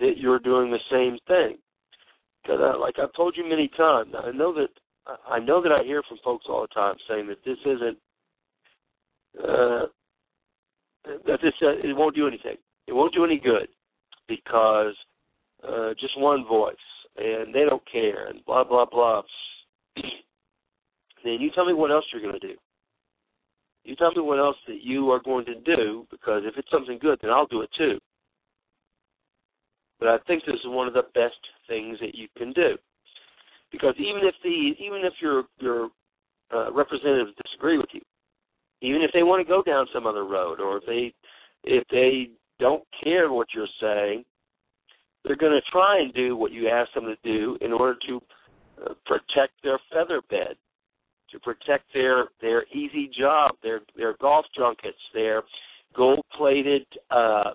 [0.00, 1.58] that you're doing the same thing.
[2.42, 4.68] Because, uh, like I've told you many times, I know that
[5.28, 7.98] I know that I hear from folks all the time saying that this isn't
[9.42, 9.86] uh,
[11.04, 12.56] that this uh, it won't do anything.
[12.86, 13.68] It won't do any good
[14.28, 14.94] because
[15.66, 16.76] uh, just one voice
[17.16, 19.22] and they don't care and blah blah blah.
[19.96, 22.54] then you tell me what else you're going to do.
[23.84, 26.98] You tell me what else that you are going to do because if it's something
[27.00, 27.98] good, then I'll do it too.
[29.98, 32.76] But I think this is one of the best things that you can do
[33.70, 35.88] because even if the even if your your
[36.52, 38.00] uh, representatives disagree with you,
[38.80, 41.14] even if they want to go down some other road, or if they
[41.64, 44.24] if they don't care what you're saying,
[45.24, 48.20] they're going to try and do what you ask them to do in order to
[48.84, 50.56] uh, protect their feather bed,
[51.30, 55.42] to protect their their easy job, their their golf junkets, their
[55.94, 57.50] gold plated uh,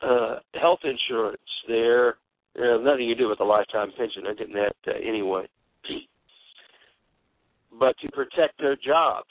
[0.00, 2.16] uh, health insurance, their
[2.58, 4.22] uh, nothing to do with a lifetime pension.
[4.24, 5.46] They're getting that uh, anyway.
[7.78, 9.28] But to protect their jobs,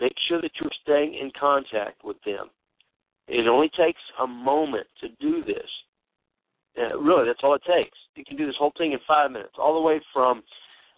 [0.00, 2.48] make sure that you're staying in contact with them.
[3.28, 5.68] It only takes a moment to do this.
[6.76, 7.96] Uh, really, that's all it takes.
[8.16, 10.42] You can do this whole thing in five minutes, all the way from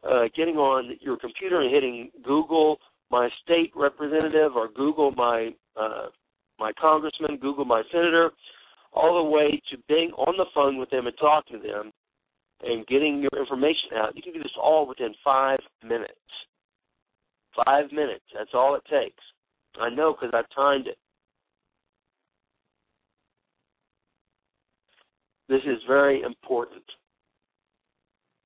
[0.08, 2.78] uh, getting on your computer and hitting Google
[3.10, 6.06] my state representative or Google my uh,
[6.58, 8.30] my congressman, Google my senator,
[8.92, 11.92] all the way to being on the phone with them and talking to them
[12.62, 14.16] and getting your information out.
[14.16, 16.12] You can do this all within five minutes.
[17.64, 18.24] Five minutes.
[18.36, 19.22] That's all it takes.
[19.80, 20.98] I know because I've timed it.
[25.48, 26.84] This is very important.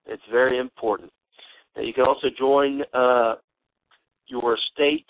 [0.06, 1.12] It's very important.
[1.76, 3.36] Now you can also join uh,
[4.26, 5.06] your state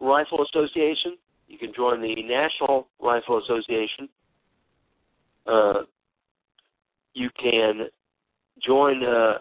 [0.00, 1.16] rifle association.
[1.48, 4.08] You can join the National Rifle Association.
[5.46, 5.82] Uh,
[7.14, 7.88] you can
[8.64, 9.38] join uh,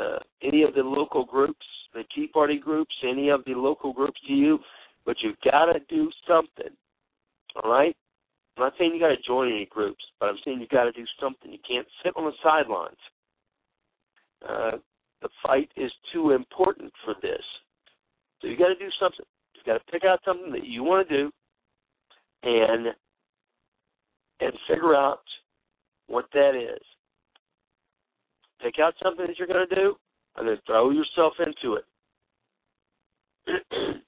[0.00, 4.20] uh, any of the local groups, the Tea Party groups, any of the local groups
[4.26, 4.58] to you,
[5.04, 6.74] but you've got to do something.
[7.62, 7.96] All right?
[8.56, 10.92] I'm not saying you got to join any groups, but I'm saying you got to
[10.92, 11.50] do something.
[11.50, 12.96] You can't sit on the sidelines.
[14.46, 14.72] Uh,
[15.22, 17.42] the fight is too important for this.
[18.40, 19.26] So you got to do something.
[19.54, 21.30] You got to pick out something that you want to do,
[22.42, 22.86] and
[24.40, 25.20] and figure out
[26.06, 26.82] what that is.
[28.62, 29.96] Pick out something that you're going to do,
[30.36, 31.84] and then throw yourself into it.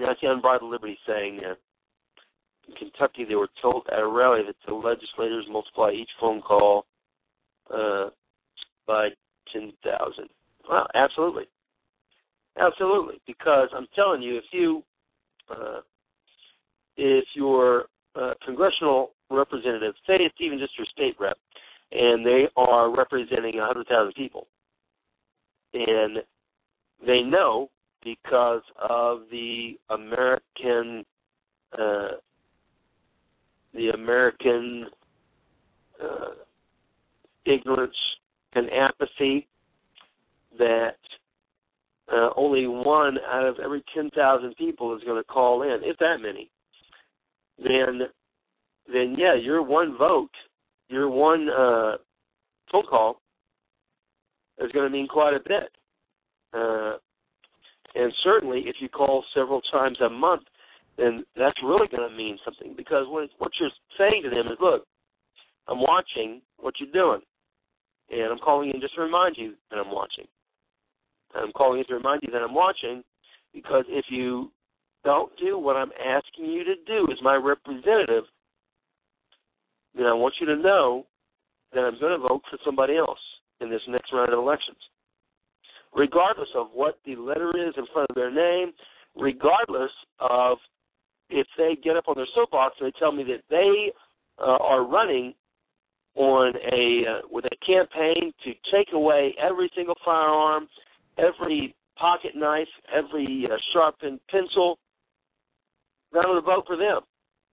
[0.00, 1.56] That's the unbridled liberty saying there.
[2.68, 6.84] In Kentucky, they were told at a rally that the legislators multiply each phone call
[7.72, 8.08] uh,
[8.86, 9.08] by
[9.52, 10.28] 10,000.
[10.68, 11.44] Well, absolutely.
[12.58, 13.20] Absolutely.
[13.26, 14.82] Because I'm telling you, if you,
[15.50, 15.80] uh,
[16.96, 21.36] if your uh, congressional representative, say it's even just your state rep,
[21.92, 24.46] and they are representing 100,000 people,
[25.76, 26.18] and
[27.06, 27.70] they know
[28.02, 31.04] because of the American
[31.78, 32.08] uh,
[33.74, 34.86] the American
[36.02, 36.28] uh,
[37.44, 37.96] ignorance
[38.54, 39.46] and apathy
[40.58, 40.96] that
[42.10, 46.18] uh, only one out of every 10,000 people is going to call in, if that
[46.22, 46.50] many,
[47.58, 48.02] then
[48.92, 50.30] then yeah, your one vote,
[50.88, 51.96] your one uh,
[52.70, 53.20] phone call
[54.58, 55.70] is going to mean quite a bit.
[56.54, 56.96] Uh,
[57.94, 60.42] and certainly, if you call several times a month,
[60.98, 64.58] then that's really going to mean something because what what you're saying to them is,
[64.60, 64.84] look,
[65.68, 67.20] I'm watching what you're doing,
[68.10, 70.26] and I'm calling in just to remind you that I'm watching.
[71.34, 73.02] I'm calling in to remind you that I'm watching
[73.52, 74.50] because if you
[75.04, 78.24] don't do what I'm asking you to do as my representative,
[79.94, 81.06] then I want you to know
[81.72, 83.18] then I'm going to vote for somebody else
[83.60, 84.78] in this next round of elections.
[85.94, 88.72] Regardless of what the letter is in front of their name,
[89.16, 89.90] regardless
[90.20, 90.58] of
[91.30, 93.92] if they get up on their soapbox and they tell me that they
[94.38, 95.34] uh, are running
[96.14, 100.68] on a uh, with a campaign to take away every single firearm,
[101.18, 104.78] every pocket knife, every uh, sharpened pencil,
[106.12, 107.00] then I'm going to vote for them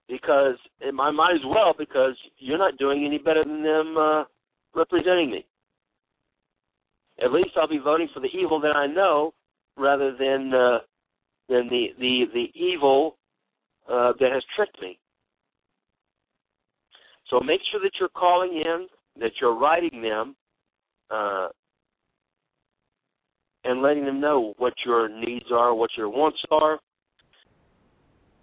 [0.07, 4.23] because I might as well because you're not doing any better than them uh,
[4.75, 5.45] representing me.
[7.23, 9.33] At least I'll be voting for the evil that I know
[9.77, 10.79] rather than uh,
[11.49, 13.17] than the the the evil
[13.89, 14.97] uh, that has tricked me.
[17.29, 18.87] So make sure that you're calling in,
[19.19, 20.35] that you're writing them,
[21.09, 21.47] uh,
[23.63, 26.79] and letting them know what your needs are, what your wants are,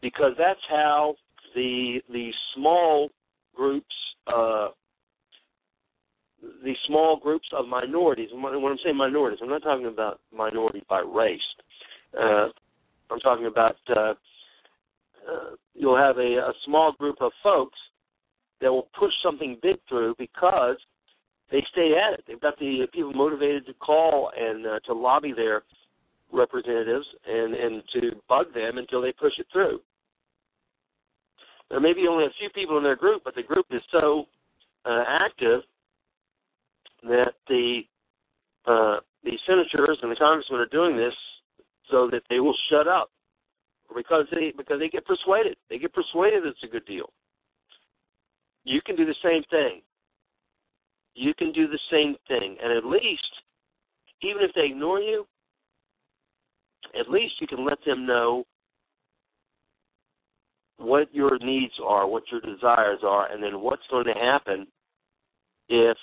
[0.00, 1.14] because that's how
[1.54, 3.10] the the small
[3.54, 3.94] groups,
[4.26, 4.68] uh,
[6.40, 8.30] the small groups of minorities.
[8.32, 11.40] When I'm saying minorities, I'm not talking about minority by race.
[12.18, 12.48] Uh,
[13.10, 14.14] I'm talking about uh,
[15.28, 17.78] uh, you'll have a, a small group of folks
[18.60, 20.76] that will push something big through because
[21.50, 22.24] they stay at it.
[22.26, 25.62] They've got the people motivated to call and uh, to lobby their
[26.32, 29.80] representatives and and to bug them until they push it through.
[31.70, 34.26] There may be only a few people in their group, but the group is so
[34.84, 35.62] uh, active
[37.02, 37.80] that the
[38.66, 41.14] uh, the senators and the congressmen are doing this
[41.90, 43.10] so that they will shut up
[43.94, 45.56] because they because they get persuaded.
[45.68, 47.12] They get persuaded it's a good deal.
[48.64, 49.82] You can do the same thing.
[51.14, 53.20] You can do the same thing, and at least,
[54.22, 55.26] even if they ignore you,
[56.98, 58.44] at least you can let them know
[60.78, 64.66] what your needs are, what your desires are, and then what's going to happen
[65.68, 65.96] if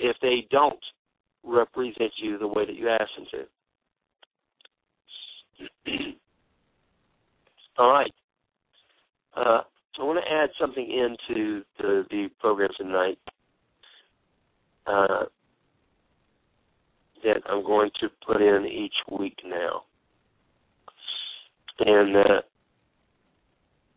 [0.00, 0.80] if they don't
[1.44, 3.26] represent you the way that you ask them
[5.86, 5.92] to.
[7.78, 8.12] All right.
[9.36, 9.60] Uh,
[10.00, 13.18] I want to add something into the, the program tonight
[14.86, 15.24] uh,
[17.22, 19.82] that I'm going to put in each week now.
[21.80, 22.40] And uh,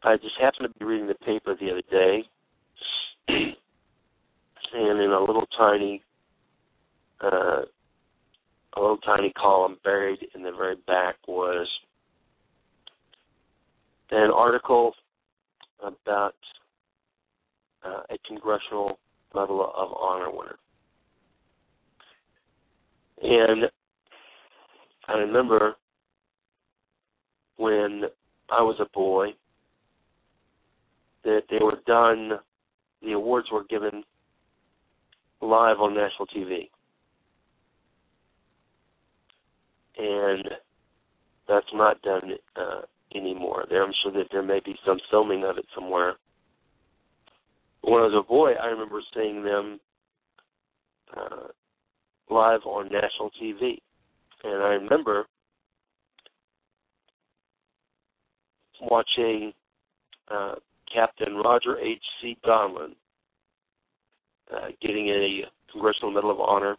[0.03, 2.23] I just happened to be reading the paper the other day,
[4.73, 6.01] and in a little tiny,
[7.21, 7.61] uh,
[8.75, 11.67] a little tiny column buried in the very back was
[14.11, 14.93] an article
[15.83, 16.35] about
[17.83, 18.97] uh, a congressional
[19.35, 20.57] Medal of Honor winner.
[23.21, 23.65] And
[25.07, 25.75] I remember
[27.57, 28.03] when
[28.49, 29.29] I was a boy
[31.23, 32.39] that they were done,
[33.01, 34.03] the awards were given
[35.43, 36.69] live on national TV.
[39.97, 40.49] And
[41.47, 42.81] that's not done uh,
[43.13, 43.65] anymore.
[43.69, 46.15] There, I'm sure that there may be some filming of it somewhere.
[47.81, 49.79] When I was a boy, I remember seeing them
[51.15, 51.47] uh,
[52.29, 53.77] live on national TV,
[54.43, 55.25] and I remember
[58.81, 59.53] watching
[60.33, 60.55] uh,
[60.93, 62.01] Captain Roger H.
[62.21, 62.37] C.
[62.45, 62.95] Donlon
[64.51, 66.77] uh, getting a Congressional Medal of Honor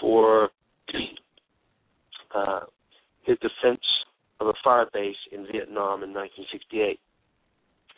[0.00, 0.50] for
[2.34, 2.60] uh,
[3.22, 3.80] his defense
[4.40, 7.00] of a fire base in Vietnam in 1968,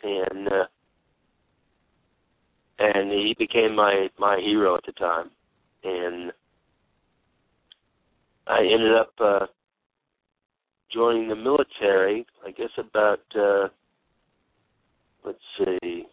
[0.03, 0.65] and uh,
[2.79, 5.29] and he became my my hero at the time,
[5.83, 6.31] and
[8.47, 9.45] I ended up uh,
[10.93, 12.25] joining the military.
[12.45, 13.67] I guess about uh,
[15.23, 16.03] let's see,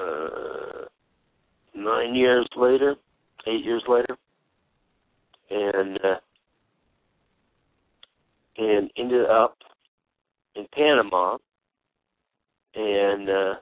[0.00, 0.86] uh,
[1.74, 2.96] nine years later,
[3.46, 4.16] eight years later,
[5.50, 6.16] and uh,
[8.58, 9.56] and ended up
[10.54, 11.36] in Panama
[12.74, 13.54] and uh,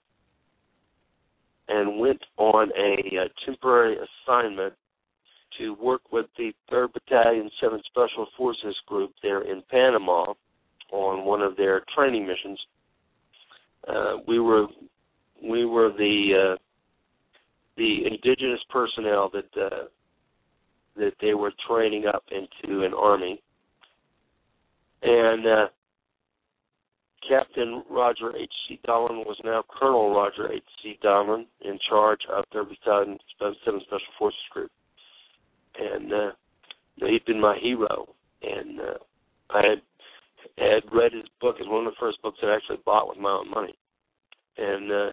[1.69, 4.74] and went on a, a temporary assignment
[5.59, 10.32] to work with the Third Battalion, Seventh Special Forces Group there in Panama
[10.93, 12.59] on one of their training missions.
[13.86, 14.66] Uh, we were
[15.43, 16.57] we were the uh,
[17.77, 19.85] the indigenous personnel that uh,
[20.97, 23.43] that they were training up into an army
[25.03, 25.67] and uh,
[27.29, 28.51] Captain Roger H.
[28.69, 28.81] C.
[28.87, 30.62] Donlon was now Colonel Roger H.
[30.83, 30.99] C.
[31.03, 34.71] Donlon in charge of 3rd Battalion 7 Special Forces Group.
[35.79, 36.31] And uh,
[36.97, 38.09] he'd been my hero.
[38.43, 38.99] And uh,
[39.51, 39.83] I had,
[40.59, 41.57] had read his book.
[41.59, 43.75] It was one of the first books that I actually bought with my own money.
[44.59, 45.12] And uh,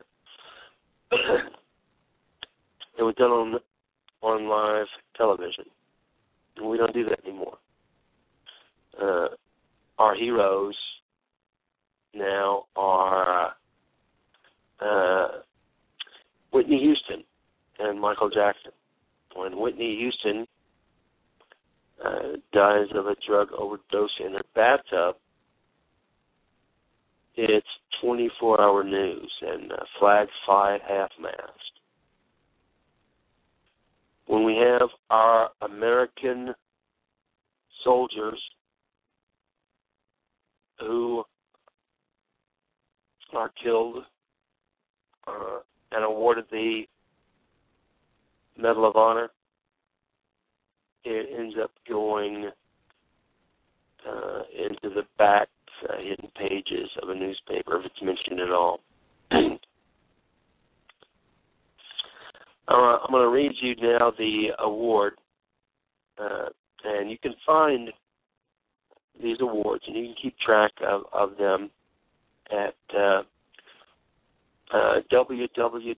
[1.11, 3.59] it was done on
[4.21, 5.65] on live television,
[6.57, 7.57] and we don't do that anymore.
[9.01, 9.27] Uh,
[9.99, 10.75] our heroes
[12.13, 13.53] now are
[14.79, 15.27] uh,
[16.51, 17.23] Whitney Houston
[17.79, 18.71] and Michael Jackson.
[19.35, 20.47] When Whitney Houston
[22.03, 25.15] uh, dies of a drug overdose in her bathtub,
[27.37, 27.67] it's
[28.01, 31.37] 24 hour news and uh, flags fly half mast.
[34.25, 36.53] When we have our American
[37.83, 38.41] soldiers
[40.79, 41.23] who
[43.33, 44.03] are killed
[45.27, 45.59] uh,
[45.91, 46.83] and awarded the
[48.57, 49.29] Medal of Honor,
[51.03, 52.49] it ends up going
[54.07, 55.47] uh, into the back
[55.89, 58.79] uh, hidden pages of a newspaper if it's mentioned at all.
[59.31, 59.37] uh,
[62.67, 65.13] I'm going to read you now the award,
[66.17, 66.49] uh,
[66.83, 67.89] and you can find
[69.21, 71.71] these awards and you can keep track of, of them
[72.51, 73.23] at uh,
[74.73, 75.89] uh, www.cmohs.org.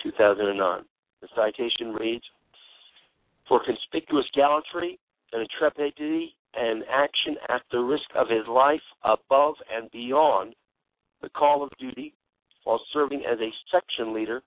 [0.03, 0.83] 2009.
[1.21, 2.25] The citation reads
[3.49, 4.99] For conspicuous gallantry
[5.33, 10.55] and intrepidity and action at the risk of his life above and beyond
[11.23, 12.15] the call of duty
[12.65, 14.43] while serving as a section leader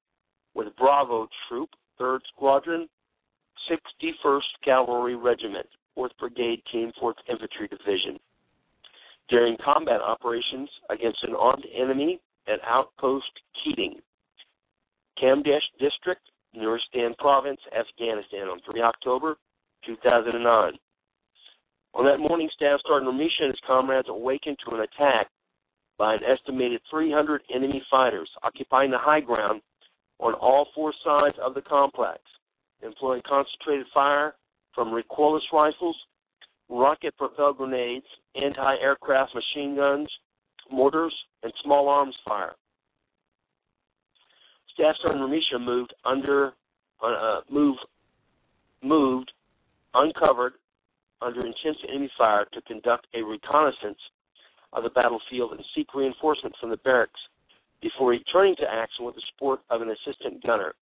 [0.53, 1.69] with Bravo Troop,
[1.99, 2.87] 3rd Squadron,
[3.69, 5.67] 61st Cavalry Regiment,
[5.97, 8.19] 4th Brigade Team, 4th Infantry Division.
[9.29, 13.31] During combat operations against an armed enemy at Outpost
[13.63, 13.95] Keating,
[15.21, 16.21] Kamdesh District,
[16.55, 19.37] Nuristan Province, Afghanistan, on 3 October
[19.85, 20.73] 2009.
[21.93, 25.27] On that morning, Staff Sergeant Romesha and his comrades awakened to an attack
[25.97, 29.61] by an estimated 300 enemy fighters occupying the high ground
[30.19, 32.19] on all four sides of the complex,
[32.83, 34.35] employing concentrated fire
[34.73, 35.95] from recoilless rifles,
[36.69, 38.05] rocket propelled grenades,
[38.35, 40.09] anti aircraft machine guns,
[40.71, 41.13] mortars,
[41.43, 42.55] and small arms fire.
[44.73, 46.53] Staff Sergeant Romesha moved under,
[47.01, 47.77] uh, uh, move,
[48.83, 49.31] moved
[49.93, 50.53] uncovered
[51.21, 53.97] under intense enemy fire to conduct a reconnaissance
[54.73, 57.19] of the battlefield and seek reinforcements from the barracks
[57.81, 60.73] before returning to action with the support of an assistant gunner.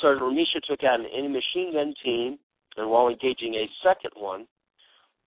[0.00, 2.38] Sergeant Romesha took out an enemy machine gun team,
[2.76, 4.46] and while engaging a second one,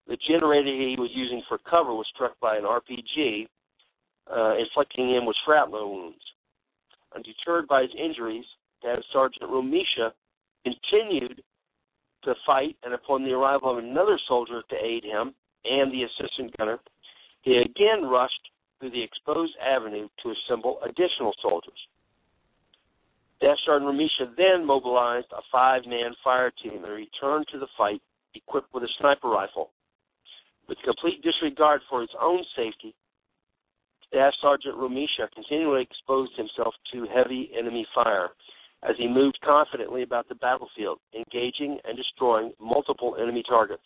[0.07, 3.47] the generator he was using for cover was struck by an RPG,
[4.29, 6.21] uh, inflicting him with shrapnel wounds.
[7.15, 8.45] Undeterred by his injuries,
[9.13, 10.11] Sergeant Romesha
[10.63, 11.43] continued
[12.23, 15.33] to fight, and upon the arrival of another soldier to aid him
[15.65, 16.79] and the assistant gunner,
[17.41, 18.49] he again rushed
[18.79, 21.77] through the exposed avenue to assemble additional soldiers.
[23.41, 27.99] Staff Sergeant Romesha then mobilized a five man fire team and returned to the fight
[28.35, 29.71] equipped with a sniper rifle.
[30.69, 32.93] With complete disregard for his own safety,
[34.07, 38.29] Staff Sergeant Romesha continually exposed himself to heavy enemy fire
[38.83, 43.81] as he moved confidently about the battlefield, engaging and destroying multiple enemy targets,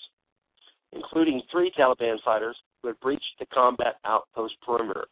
[0.91, 5.05] including three Taliban fighters who had breached the combat outpost perimeter.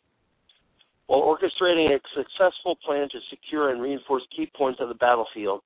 [1.07, 5.61] While orchestrating a successful plan to secure and reinforce key points of the battlefield,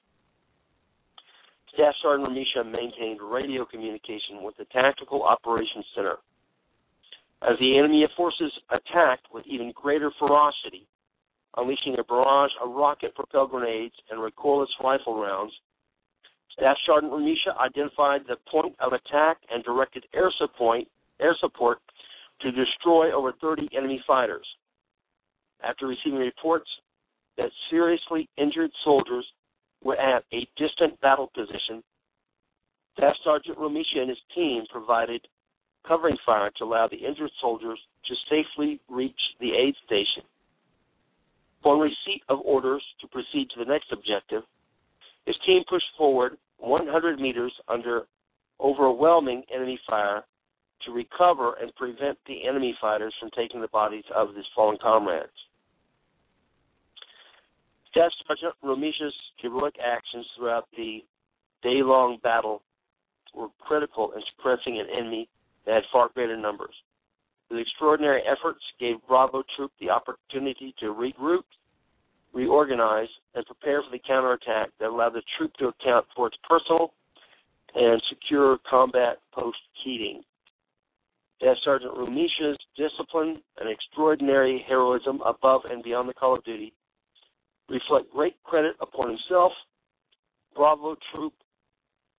[1.73, 6.17] Staff Sergeant Romesha maintained radio communication with the Tactical Operations Center.
[7.43, 10.87] As the enemy forces attacked with even greater ferocity,
[11.55, 15.53] unleashing a barrage of rocket propelled grenades and recoilless rifle rounds,
[16.53, 20.81] Staff Sergeant Romesha identified the point of attack and directed air support,
[21.19, 21.77] air support
[22.41, 24.47] to destroy over 30 enemy fighters.
[25.63, 26.69] After receiving reports
[27.37, 29.25] that seriously injured soldiers
[29.83, 31.83] were at a distant battle position,
[32.97, 35.27] Staff Sergeant Romesha and his team provided
[35.87, 40.23] covering fire to allow the injured soldiers to safely reach the aid station.
[41.61, 44.43] Upon receipt of orders to proceed to the next objective,
[45.25, 48.07] his team pushed forward 100 meters under
[48.59, 50.23] overwhelming enemy fire
[50.85, 55.29] to recover and prevent the enemy fighters from taking the bodies of his fallen comrades.
[57.89, 61.03] Staff Sergeant Romesha's heroic actions throughout the
[61.63, 62.61] day long battle
[63.33, 65.29] were critical in suppressing an enemy
[65.65, 66.73] that had far greater numbers.
[67.49, 71.43] His extraordinary efforts gave Bravo Troop the opportunity to regroup,
[72.33, 76.93] reorganize, and prepare for the counterattack that allowed the troop to account for its personal
[77.73, 80.23] and secure combat post Keating.
[81.37, 86.73] Staff Sergeant Romesha's discipline and extraordinary heroism above and beyond the call of duty
[87.69, 89.51] reflect great credit upon himself,
[90.55, 91.33] Bravo Troop,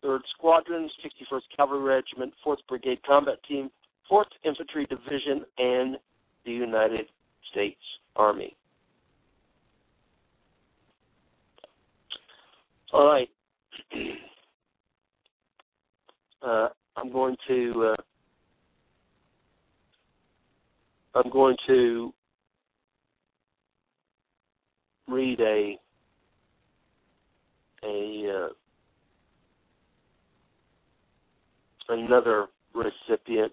[0.04, 3.70] 3rd Squadron, 61st Cavalry Regiment, 4th Brigade Combat Team,
[4.10, 5.96] 4th Infantry Division, and
[6.44, 7.06] the United
[7.50, 7.80] States
[8.16, 8.56] Army.
[12.92, 13.28] All right.
[16.40, 18.02] Uh, I'm going to uh,
[21.18, 22.14] I'm going to
[25.08, 25.78] read a
[27.84, 28.48] a uh,
[31.88, 33.52] another recipient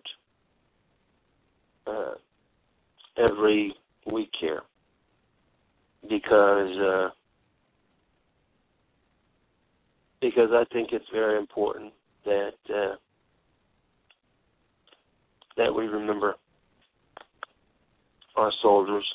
[1.88, 2.14] uh,
[3.18, 3.74] every
[4.12, 4.62] week here
[6.10, 7.10] because uh,
[10.22, 11.94] because I think it's very important
[12.26, 12.96] that uh,
[15.58, 16.36] that we remember
[18.36, 19.06] our soldiers,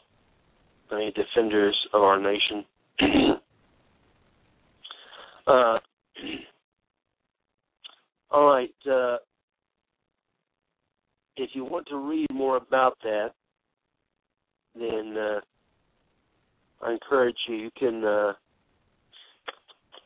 [0.91, 2.65] the defenders of our nation.
[5.47, 5.79] uh,
[8.31, 8.75] all right.
[8.91, 9.17] Uh,
[11.37, 13.31] if you want to read more about that,
[14.75, 15.41] then uh,
[16.83, 17.57] I encourage you.
[17.57, 18.33] You can uh,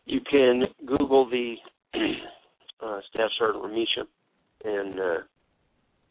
[0.06, 1.54] you can Google the
[2.84, 4.04] uh, Staff Sergeant Romesha
[4.64, 5.18] and uh,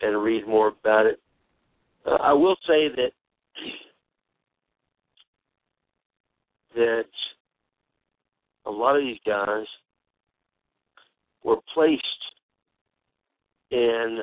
[0.02, 1.20] and read more about it.
[2.06, 3.12] Uh, I will say that
[6.76, 7.06] that
[8.66, 9.66] a lot of these guys
[11.44, 12.04] were placed
[13.72, 14.20] in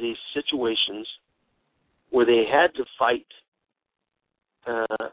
[0.00, 1.06] these situations
[2.10, 3.26] where they had to fight.
[4.66, 5.08] Uh,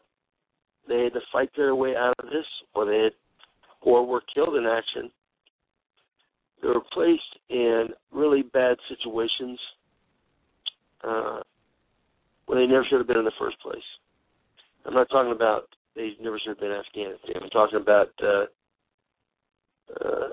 [0.88, 3.14] they had to fight their way out of this, or they had,
[3.82, 5.12] or were killed in action.
[6.62, 9.60] They were placed in really bad situations
[11.04, 11.40] uh,
[12.46, 13.82] where they never should have been in the first place.
[14.86, 17.44] I'm not talking about they never should have been Afghanistan.
[17.44, 18.46] I'm talking about uh,
[20.00, 20.30] uh,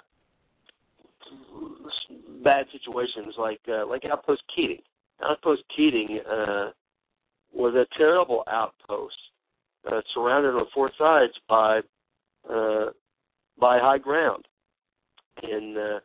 [2.45, 4.83] bad situations like uh, like Outpost Keating.
[5.23, 6.71] Outpost Keating uh,
[7.53, 9.17] was a terrible outpost,
[9.91, 11.81] uh, surrounded on four sides by
[12.49, 12.87] uh,
[13.61, 14.45] by high ground,
[15.43, 15.99] and uh,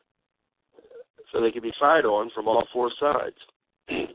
[1.31, 3.35] so they could be fired on from all four sides.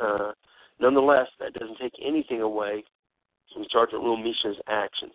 [0.00, 0.32] uh,
[0.80, 2.84] nonetheless, that doesn't take anything away
[3.54, 5.12] from Sergeant Romesha's actions.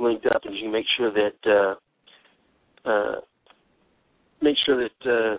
[0.00, 1.74] linked up, and you can make sure that uh,
[2.88, 3.20] uh,
[4.42, 5.36] make sure that uh,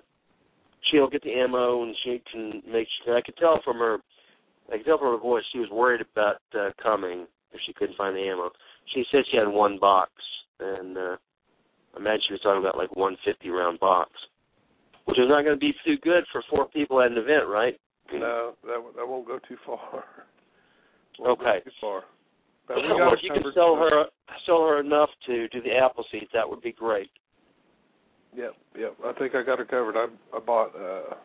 [0.89, 2.87] she'll get the ammo, and she can make.
[3.03, 3.97] Sure, I could tell from her,
[4.71, 7.97] I could tell from her voice she was worried about uh, coming if she couldn't
[7.97, 8.49] find the ammo.
[8.93, 10.11] She said she had one box,
[10.59, 11.17] and uh,
[11.95, 14.11] I imagine she was talking about like one fifty round box,
[15.05, 17.79] which is not going to be too good for four people at an event, right?
[18.13, 20.03] No, that that won't go too far.
[21.19, 21.59] Won't okay.
[21.65, 22.03] Too far.
[22.65, 24.05] But we well, if you could sell her
[24.45, 27.09] sell her enough to do the Appleseeds, that would be great.
[28.35, 28.95] Yep, yep.
[29.05, 29.95] I think I got it covered.
[29.97, 31.15] I I bought uh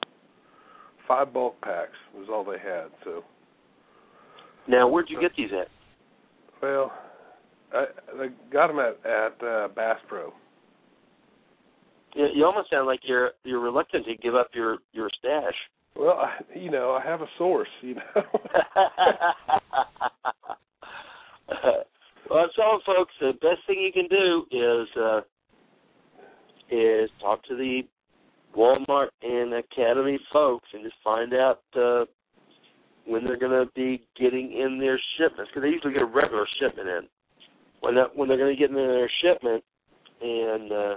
[1.06, 2.86] five bulk packs was all they had.
[3.04, 3.24] So.
[4.68, 5.68] Now, where'd you get these at?
[6.62, 6.92] Well,
[7.72, 7.84] I,
[8.20, 10.32] I got them at at uh, Bass Pro.
[12.14, 15.54] You, you almost sound like you're you're reluctant to give up your your stash.
[15.96, 17.68] Well, I, you know, I have a source.
[17.82, 18.02] You know.
[22.30, 25.20] well, so folks, the best thing you can do is uh,
[26.70, 27.82] is talk to the
[28.56, 32.04] Walmart and Academy folks and just find out uh,
[33.06, 36.46] when they're going to be getting in their shipments because they usually get a regular
[36.60, 37.00] shipment in.
[37.80, 39.62] When that, when they're going to get in their shipment
[40.22, 40.96] and uh,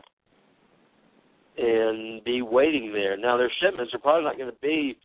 [1.57, 3.17] and be waiting there.
[3.17, 4.97] Now their shipments are probably not going to be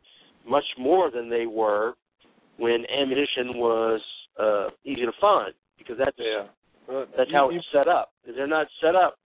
[0.47, 1.94] much more than they were
[2.59, 4.01] when ammunition was
[4.39, 6.47] uh, easy to find because that's yeah.
[6.89, 8.10] Well, that's you, how you, it's set up.
[8.26, 9.16] They're not set up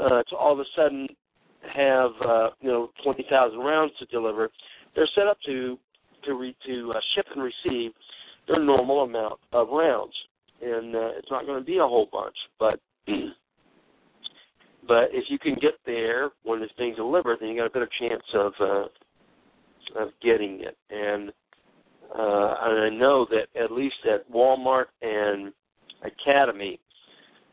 [0.00, 1.08] uh, to all of a sudden
[1.74, 4.50] have uh, you know twenty thousand rounds to deliver.
[4.94, 5.78] They're set up to
[6.24, 7.92] to re, to uh, ship and receive
[8.48, 10.14] their normal amount of rounds,
[10.60, 12.80] and uh, it's not going to be a whole bunch, but.
[14.86, 17.88] but if you can get there when it's being delivered, then you got a better
[18.00, 18.84] chance of uh,
[19.96, 20.76] of getting it.
[20.90, 21.30] And
[22.16, 25.52] uh, and I know that at least at Walmart and
[26.04, 26.78] Academy,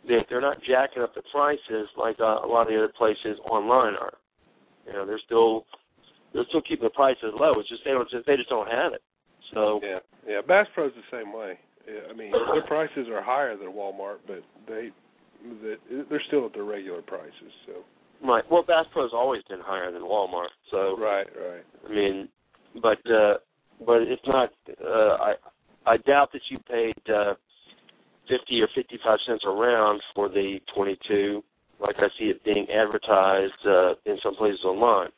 [0.08, 3.38] that they're not jacking up the prices like uh, a lot of the other places
[3.50, 4.14] online are.
[4.88, 5.66] You know, they're still
[6.34, 7.54] they're still keeping the prices low.
[7.60, 9.02] It's just they don't just they just don't have it.
[9.54, 10.42] So yeah, yeah.
[10.46, 11.60] Bass Pro's the same way.
[11.88, 14.90] Yeah, I mean, their prices are higher than Walmart, but they
[16.10, 17.52] they're still at their regular prices.
[17.66, 17.74] So
[18.28, 18.44] right.
[18.50, 20.54] Well, Bass Pro's always been higher than Walmart.
[20.72, 21.64] So right, right.
[21.88, 22.30] I mean,
[22.82, 23.36] but uh,
[23.86, 24.52] but it's not.
[24.84, 25.34] Uh, I
[25.86, 27.34] I doubt that you paid uh,
[28.30, 31.44] fifty or fifty five cents a round for the twenty two,
[31.80, 35.10] like I see it being advertised uh, in some places online.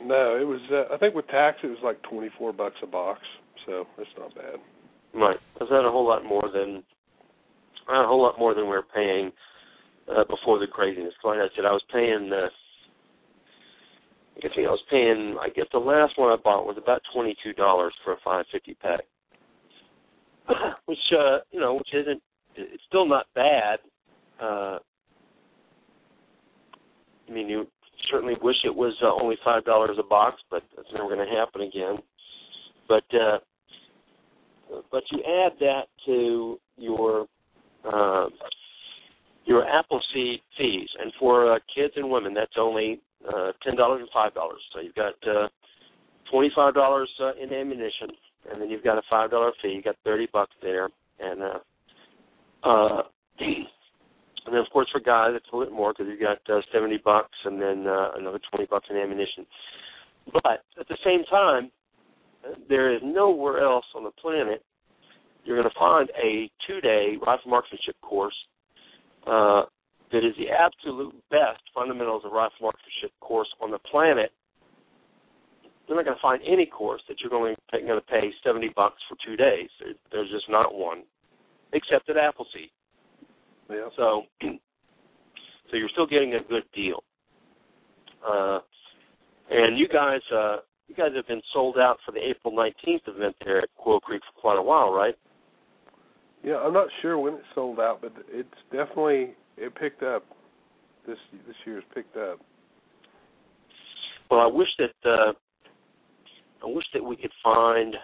[0.00, 0.60] No, it was.
[0.70, 3.20] Uh, I think with tax, it was like twenty four bucks a box.
[3.66, 4.56] So that's not bad.
[5.14, 5.36] Right.
[5.60, 6.82] Is that a whole lot more than
[7.88, 9.32] a whole lot more than we were paying
[10.08, 11.14] uh, before the craziness.
[11.24, 12.30] Like I said, I was paying.
[12.32, 12.48] Uh,
[14.42, 15.36] I I was paying.
[15.40, 18.44] I guess the last one I bought was about twenty two dollars for a five
[18.52, 19.00] fifty pack,
[20.86, 22.22] which uh, you know, which isn't.
[22.56, 23.78] It's still not bad.
[24.40, 24.78] Uh,
[27.28, 27.66] I mean, you
[28.10, 31.34] certainly wish it was uh, only five dollars a box, but that's never going to
[31.34, 31.98] happen again.
[32.88, 33.38] But uh,
[34.90, 37.26] but you add that to your
[37.84, 38.26] uh,
[39.44, 44.08] your Appleseed fees, and for uh, kids and women, that's only uh, ten dollars and
[44.12, 44.60] five dollars.
[44.72, 45.48] So you've got uh,
[46.30, 48.08] twenty five dollars uh, in ammunition,
[48.50, 49.68] and then you've got a five dollar fee.
[49.68, 50.88] You got thirty bucks there,
[51.20, 51.58] and uh,
[52.64, 53.02] uh,
[53.40, 56.60] and then of course for guys it's a little bit more because you've got uh,
[56.72, 59.46] seventy bucks, and then uh, another twenty bucks in ammunition.
[60.32, 61.70] But at the same time,
[62.68, 64.62] there is nowhere else on the planet
[65.48, 68.36] you're going to find a two-day rifle marksmanship course
[69.26, 69.62] uh,
[70.12, 74.30] that is the absolute best fundamentals of rifle marksmanship course on the planet.
[75.86, 78.72] You're not going to find any course that you're going to, going to pay 70
[78.76, 79.70] bucks for two days.
[80.12, 81.04] There's just not one,
[81.72, 82.70] except at Appleseed.
[83.70, 83.88] Yeah.
[83.96, 87.02] So, so you're still getting a good deal.
[88.26, 88.60] Uh,
[89.50, 90.58] and you guys, uh,
[90.88, 94.22] you guys have been sold out for the April 19th event there at Quail Creek
[94.34, 95.14] for quite a while, right?
[96.44, 100.24] Yeah, I'm not sure when it sold out, but it's definitely it picked up.
[101.06, 102.38] This this year's picked up.
[104.30, 105.32] Well, I wish that uh,
[106.62, 107.94] I wish that we could find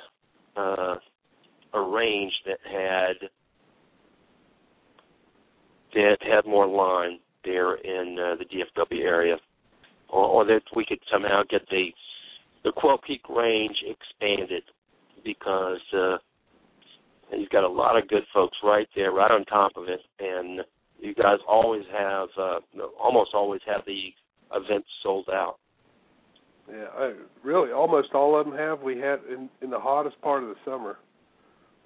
[0.57, 0.97] uh,
[1.75, 3.29] a range that had
[5.95, 9.37] that had more line there in uh, the DFW area,
[10.09, 11.89] or, or that we could somehow get the
[12.65, 14.63] the Quail Peak range expanded
[15.23, 16.17] because uh,
[17.33, 20.61] you've got a lot of good folks right there, right on top of it, and
[20.99, 22.59] you guys always have, uh,
[22.99, 24.09] almost always have the
[24.55, 25.57] events sold out.
[26.69, 27.13] Yeah, I,
[27.43, 28.81] really, almost all of them have.
[28.81, 30.97] We had in in the hottest part of the summer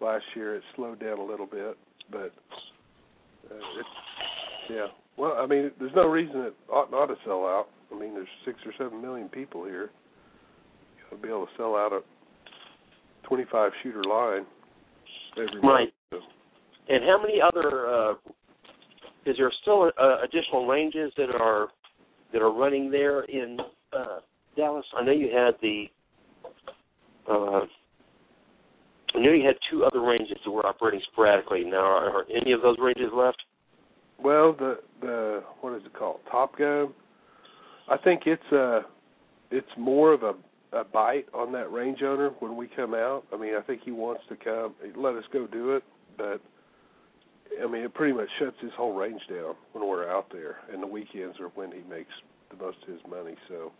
[0.00, 0.54] last year.
[0.54, 1.76] It slowed down a little bit,
[2.12, 2.32] but
[3.50, 3.82] uh,
[4.70, 4.86] yeah.
[5.16, 7.66] Well, I mean, there's no reason it ought not to sell out.
[7.94, 9.90] I mean, there's six or seven million people here.
[11.10, 12.00] You'll be able to sell out a
[13.26, 14.46] 25 shooter line
[15.36, 15.92] every Right.
[16.12, 16.24] month.
[16.88, 17.86] And how many other?
[17.88, 18.14] Uh,
[19.26, 21.68] is there still uh, additional ranges that are
[22.32, 23.58] that are running there in
[23.92, 24.20] uh,
[24.56, 24.86] Dallas?
[24.96, 25.86] I know you had the.
[27.30, 27.66] Uh,
[29.14, 31.64] I know you had two other ranges that were operating sporadically.
[31.64, 33.42] Now, are, are any of those ranges left?
[34.22, 36.20] Well, the the what is it called?
[36.30, 36.92] Top Gun.
[37.88, 38.80] I think it's uh
[39.50, 40.34] it's more of a
[40.72, 43.24] a bite on that range owner when we come out.
[43.32, 45.84] I mean, I think he wants to come let us go do it,
[46.16, 46.40] but
[47.62, 50.82] I mean, it pretty much shuts his whole range down when we're out there, and
[50.82, 52.10] the weekends are when he makes
[52.50, 53.36] the most of his money.
[53.48, 53.72] So,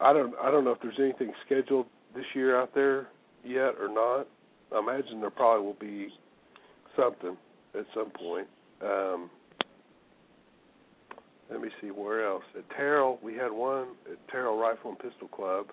[0.00, 3.08] I don't I don't know if there's anything scheduled this year out there
[3.44, 4.26] yet or not.
[4.74, 6.08] I imagine there probably will be
[6.96, 7.36] something
[7.78, 8.46] at some point.
[8.82, 9.30] Um,
[11.50, 12.42] let me see where else.
[12.56, 15.66] At Terrell, we had one at Terrell Rifle and Pistol Club,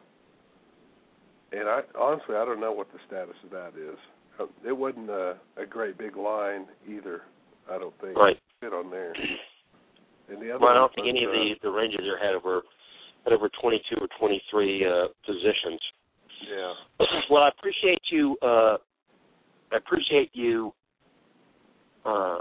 [1.51, 3.97] and I honestly I don't know what the status of that is.
[4.39, 7.21] Uh, It wasn't a, a great big line either.
[7.69, 8.37] I don't think Right.
[8.59, 9.13] fit on there.
[10.29, 12.61] And the other Well, I don't think any of the the ranges there had over
[13.23, 15.79] had over 22 or 23 uh, positions.
[16.49, 16.73] Yeah.
[17.29, 18.37] well, I appreciate you.
[18.41, 18.77] Uh,
[19.71, 20.73] I appreciate you
[22.05, 22.39] uh,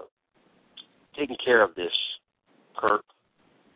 [1.19, 1.93] taking care of this,
[2.77, 3.03] Kirk.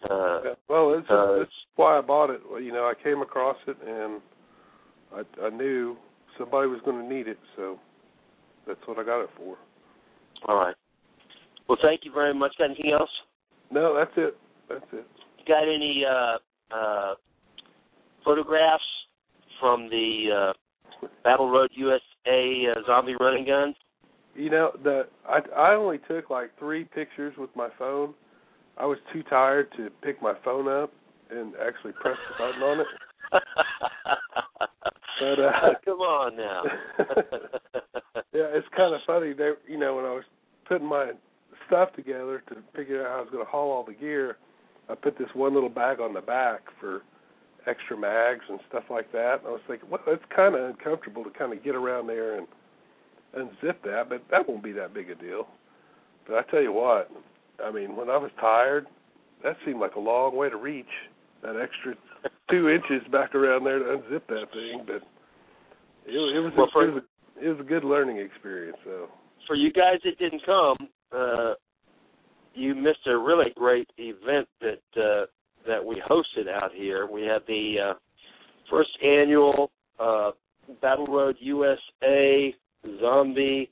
[0.09, 2.41] Uh, Yeah, Well, it's, uh, that's why I bought it.
[2.51, 4.21] Well, You know, I came across it and
[5.15, 5.97] I I knew
[6.39, 7.79] somebody was going to need it, so
[8.67, 9.57] that's what I got it for.
[10.49, 10.75] all right.
[11.69, 12.53] Well, thank you very much.
[12.59, 13.11] Got anything else?
[13.71, 14.37] No, that's it.
[14.69, 15.07] That's it.
[15.39, 16.37] You got any uh,
[16.77, 17.15] uh,
[18.25, 18.83] photographs
[19.65, 23.75] from the uh, Battle Road USA uh, zombie running guns?
[24.35, 28.13] You know, the I I only took like three pictures with my phone.
[28.77, 30.93] I was too tired to pick my phone up
[31.31, 32.87] and actually press the button on it.
[35.21, 35.51] But, uh,
[35.85, 36.63] come on now.
[38.33, 39.33] yeah, it's kind of funny.
[39.33, 40.25] They, you know, when I was
[40.69, 41.13] putting my
[41.69, 44.39] stuff together to figure out how I was going to haul all the gear,
[44.89, 47.03] I put this one little bag on the back for
[47.67, 49.37] extra mags and stuff like that.
[49.41, 52.39] And I was thinking, well, it's kind of uncomfortable to kind of get around there
[52.39, 52.47] and
[53.37, 55.47] unzip that, but that won't be that big a deal.
[56.27, 57.11] But I tell you what,
[57.65, 58.87] I mean, when I was tired,
[59.43, 60.87] that seemed like a long way to reach
[61.43, 61.95] that extra
[62.51, 64.85] two inches back around there to unzip that thing.
[64.87, 65.03] But
[66.07, 68.77] it, it was Well, for- it was a, it was a good learning experience.
[68.85, 69.09] So
[69.47, 70.77] For you guys that didn't come,
[71.13, 71.55] uh,
[72.55, 75.27] you missed a really great event that uh,
[75.67, 77.07] that we hosted out here.
[77.07, 77.95] We had the uh,
[78.71, 80.31] first annual uh,
[80.81, 82.55] Battle Road USA
[83.01, 83.71] Zombie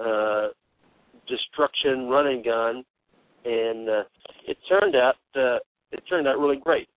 [0.00, 0.48] uh,
[1.28, 2.84] Destruction Running Gun,
[3.44, 4.02] and uh,
[4.46, 5.58] it turned out uh,
[5.92, 6.88] it turned out really great.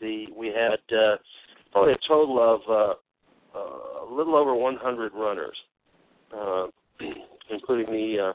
[0.00, 1.16] The we had uh,
[1.72, 2.94] probably a total of uh,
[3.58, 5.56] uh, a little over 100 runners,
[6.36, 6.66] uh,
[7.50, 8.32] including the uh,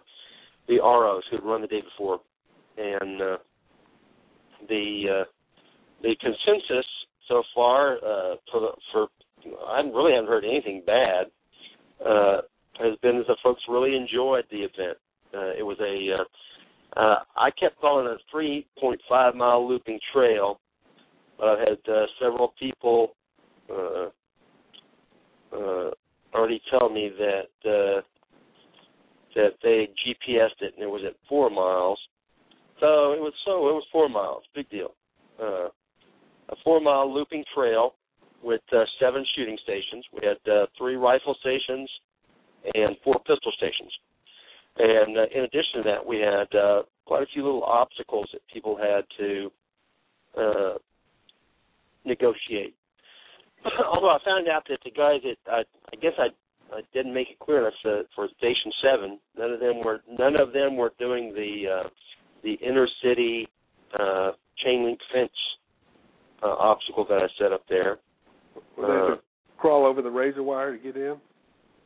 [0.68, 2.20] the ROs who had run the day before,
[2.78, 3.38] and uh,
[4.68, 5.24] the uh,
[6.02, 6.86] the consensus
[7.28, 9.08] so far uh, for for
[9.68, 11.28] I really haven't heard anything bad.
[12.06, 12.42] Uh,
[12.80, 14.98] has been that the folks really enjoyed the event.
[15.34, 20.60] Uh, it was a uh, uh, I kept calling it a 3.5 mile looping trail.
[21.38, 23.12] But I've had uh, several people
[23.70, 24.10] uh,
[25.56, 25.92] uh,
[26.34, 28.02] already tell me that uh,
[29.36, 32.00] that they GPSed it and it was at four miles.
[32.80, 34.94] So it was so it was four miles, big deal.
[35.42, 35.70] Uh,
[36.50, 37.94] a four mile looping trail
[38.44, 40.06] with uh, seven shooting stations.
[40.14, 41.90] We had uh, three rifle stations
[42.74, 43.92] and four pistol stations.
[44.78, 48.42] And uh, in addition to that, we had uh, quite a few little obstacles that
[48.52, 49.52] people had to
[50.38, 50.74] uh,
[52.06, 52.76] negotiate.
[53.86, 55.62] Although I found out that the guys that I,
[55.92, 56.28] I guess I,
[56.74, 59.20] I didn't make it clear enough for, for Station Seven.
[59.38, 61.90] None of them were none of them were doing the uh,
[62.44, 63.48] the inner city
[64.00, 64.32] uh,
[64.64, 65.32] chain link fence
[66.44, 68.00] uh, obstacle that I set up there.
[68.78, 69.20] Uh, to
[69.58, 71.18] crawl over the razor wire to get in?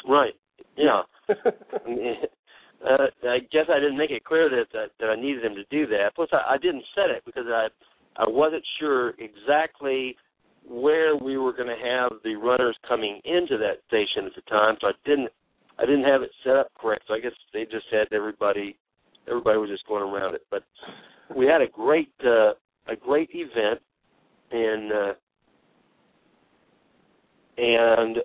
[0.08, 0.34] right.
[0.78, 1.02] Yeah.
[1.30, 5.64] uh, I guess I didn't make it clear that, that that I needed them to
[5.70, 6.16] do that.
[6.16, 7.68] Plus, I, I didn't set it because I
[8.18, 10.16] I wasn't sure exactly
[10.68, 14.78] where we were going to have the runners coming into that station at the time,
[14.82, 15.30] so I didn't
[15.80, 17.04] I didn't have it set up correct.
[17.08, 18.78] So I guess they just had everybody
[19.28, 20.42] everybody was just going around it.
[20.52, 20.64] But
[21.36, 22.54] we had a great uh,
[22.88, 23.82] a great event,
[24.52, 25.14] and uh,
[27.58, 28.18] and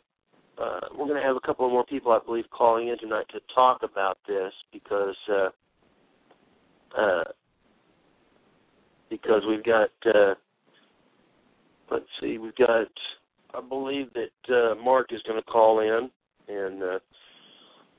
[0.60, 3.26] uh, we're going to have a couple of more people, I believe, calling in tonight
[3.32, 5.48] to talk about this because uh,
[6.98, 7.24] uh,
[9.10, 10.34] because we've got uh,
[11.90, 12.88] let's see, we've got
[13.54, 16.10] I believe that uh, Mark is going to call in
[16.48, 16.98] and uh,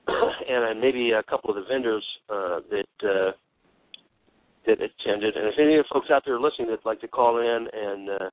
[0.49, 3.31] and maybe a couple of the vendors uh, that uh,
[4.65, 5.36] that attended.
[5.36, 8.10] And if any of the folks out there listening that'd like to call in and
[8.10, 8.30] uh,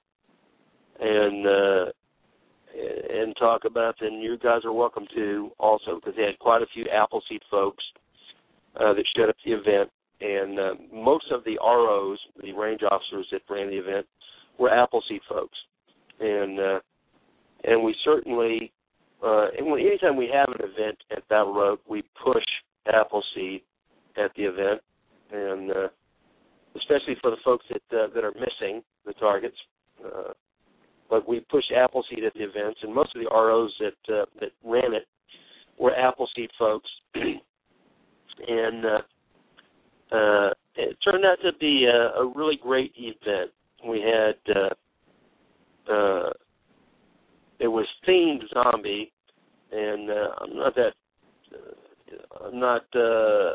[1.01, 1.93] and uh,
[2.77, 6.67] and talk about, then you guys are welcome to also because they had quite a
[6.75, 7.85] few Appleseed folks
[8.79, 9.91] uh, that showed up the event,
[10.21, 14.07] and uh, most of the ROs, the range officers that ran the event,
[14.59, 15.57] were Appleseed folks,
[16.21, 16.81] and uh,
[17.65, 18.73] and we certainly,
[19.25, 22.45] uh, and when, anytime we have an event at Battle Road, we push
[22.93, 23.63] Appleseed
[24.17, 24.81] at the event,
[25.33, 25.89] and uh,
[26.77, 29.57] especially for the folks that uh, that are missing the targets.
[30.05, 30.33] Uh,
[31.09, 34.51] but we pushed Appleseed at the events, and most of the ROs that uh, that
[34.65, 35.07] ran it
[35.79, 42.93] were Appleseed folks, and uh, uh, it turned out to be a, a really great
[42.97, 43.51] event.
[43.87, 46.33] We had uh, uh,
[47.59, 49.13] it was themed zombie,
[49.73, 50.93] and uh, I'm not that
[51.55, 53.55] uh, I'm not uh,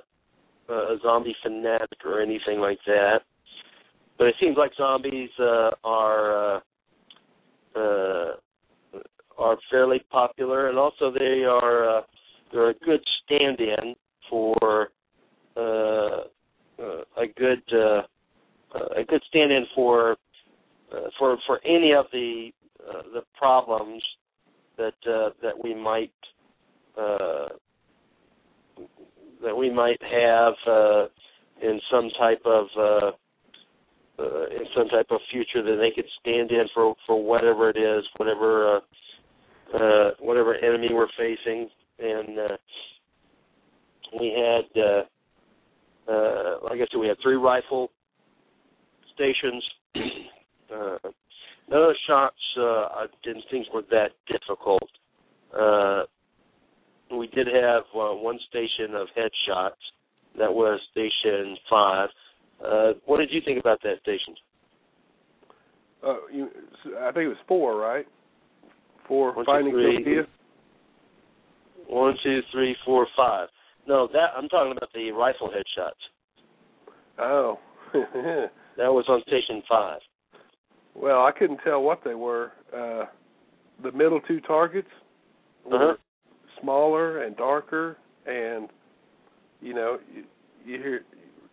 [0.71, 3.21] a zombie fanatic or anything like that,
[4.17, 6.55] but it seems like zombies uh, are.
[6.55, 6.59] Uh,
[7.73, 8.31] uh,
[9.37, 12.01] are fairly popular, and also they are uh,
[12.51, 13.95] they're a good stand-in
[14.29, 14.89] for
[15.57, 18.01] uh, uh, a good uh,
[18.97, 20.17] a good stand-in for
[20.93, 22.51] uh, for for any of the
[22.87, 24.03] uh, the problems
[24.77, 26.13] that uh, that we might
[26.97, 27.47] uh,
[29.43, 31.05] that we might have uh,
[31.61, 33.11] in some type of uh,
[34.19, 37.77] uh, in some type of future that they could stand in for for whatever it
[37.77, 38.79] is, whatever uh,
[39.77, 41.69] uh, whatever enemy we're facing,
[41.99, 42.57] and uh,
[44.19, 45.01] we had uh,
[46.11, 47.91] uh, I said, we had three rifle
[49.13, 49.63] stations.
[50.75, 50.97] uh,
[51.69, 54.89] none shots uh, I didn't think were that difficult.
[55.53, 56.03] Uh,
[57.17, 59.71] we did have uh, one station of headshots.
[60.37, 62.09] That was station five.
[62.65, 64.35] Uh, what did you think about that station?
[66.05, 66.49] Uh, you,
[66.99, 68.05] I think it was four, right?
[69.07, 69.97] Four One, two, finding three.
[69.99, 70.23] Sophia.
[71.87, 73.49] One, two, three, four, five.
[73.87, 75.91] No, that I'm talking about the rifle headshots.
[77.19, 77.59] Oh.
[78.77, 79.99] That was on station five.
[80.95, 82.53] well, I couldn't tell what they were.
[82.73, 83.03] Uh,
[83.83, 84.87] the middle two targets
[85.65, 85.97] were Uh-huh.
[86.61, 88.69] Smaller and darker, and
[89.61, 90.23] you know, you,
[90.65, 91.01] you hear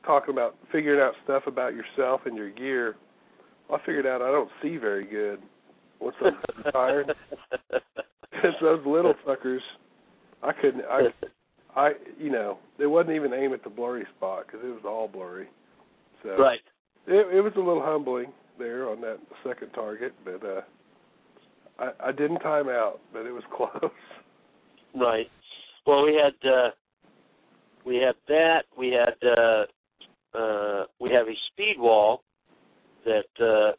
[0.04, 2.96] talking about figuring out stuff about yourself and your gear.
[3.70, 5.40] I figured out I don't see very good
[6.00, 7.12] once I'm tired.
[7.70, 9.60] Because those little fuckers,
[10.42, 10.84] I couldn't.
[10.88, 11.08] I,
[11.74, 15.08] I, you know, it wasn't even aimed at the blurry spot because it was all
[15.08, 15.48] blurry.
[16.22, 16.60] So right.
[17.06, 20.60] it, it was a little humbling there on that second target, but uh,
[21.78, 23.92] I, I didn't time out, but it was close.
[24.94, 25.30] Right.
[25.86, 26.70] Well, we had uh,
[27.84, 28.62] we had that.
[28.76, 32.22] We had uh, uh, we have a speed wall
[33.04, 33.72] that uh,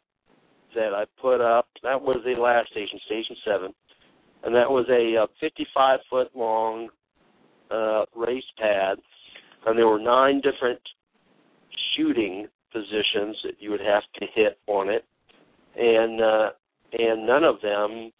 [0.74, 1.68] that I put up.
[1.82, 3.74] That was the last station, station seven,
[4.44, 6.88] and that was a uh, 55 foot long
[7.70, 8.98] uh, race pad,
[9.66, 10.80] and there were nine different
[11.96, 15.04] shooting positions that you would have to hit on it,
[15.76, 16.50] and uh,
[16.92, 18.10] and none of them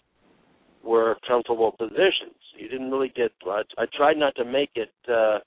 [0.85, 2.40] were comfortable positions.
[2.57, 3.33] You didn't really get.
[3.47, 5.39] I, I tried not to make it uh,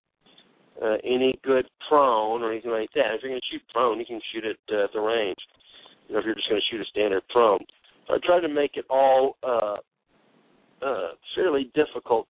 [0.84, 3.14] uh, any good prone or anything like that.
[3.16, 5.38] If you're going to shoot prone, you can shoot it uh, at the range.
[6.08, 7.60] You know, if you're just going to shoot a standard prone,
[8.08, 9.76] so I tried to make it all uh,
[10.86, 12.28] uh, fairly difficult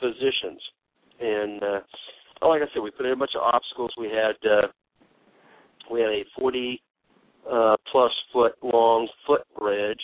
[0.00, 0.60] positions.
[1.20, 1.80] And uh,
[2.46, 3.92] like I said, we put in a bunch of obstacles.
[3.98, 4.68] We had uh,
[5.90, 6.82] we had a 40
[7.50, 10.00] uh, plus foot long footbridge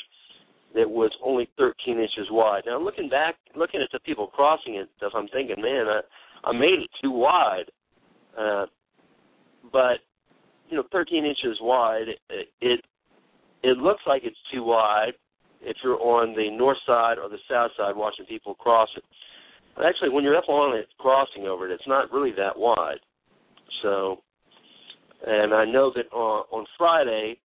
[0.75, 2.63] that was only 13 inches wide.
[2.67, 6.01] Now, looking back, looking at the people crossing it, stuff, I'm thinking, man, I,
[6.49, 7.71] I made it too wide.
[8.39, 8.67] Uh,
[9.73, 9.99] but
[10.69, 12.81] you know, 13 inches wide, it, it
[13.63, 15.13] it looks like it's too wide
[15.61, 19.03] if you're on the north side or the south side watching people cross it.
[19.77, 22.99] But actually, when you're up on it crossing over it, it's not really that wide.
[23.83, 24.19] So,
[25.27, 27.39] and I know that on, on Friday,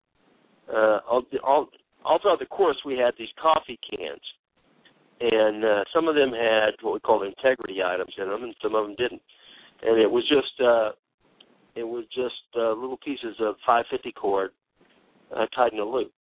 [0.69, 0.99] uh,
[1.43, 1.67] all
[2.03, 4.21] all throughout the course, we had these coffee cans,
[5.19, 8.75] and uh, some of them had what we call integrity items in them, and some
[8.75, 9.21] of them didn't.
[9.83, 10.91] And it was just uh,
[11.75, 14.51] it was just uh, little pieces of 550 cord
[15.35, 16.11] uh, tied in a loop,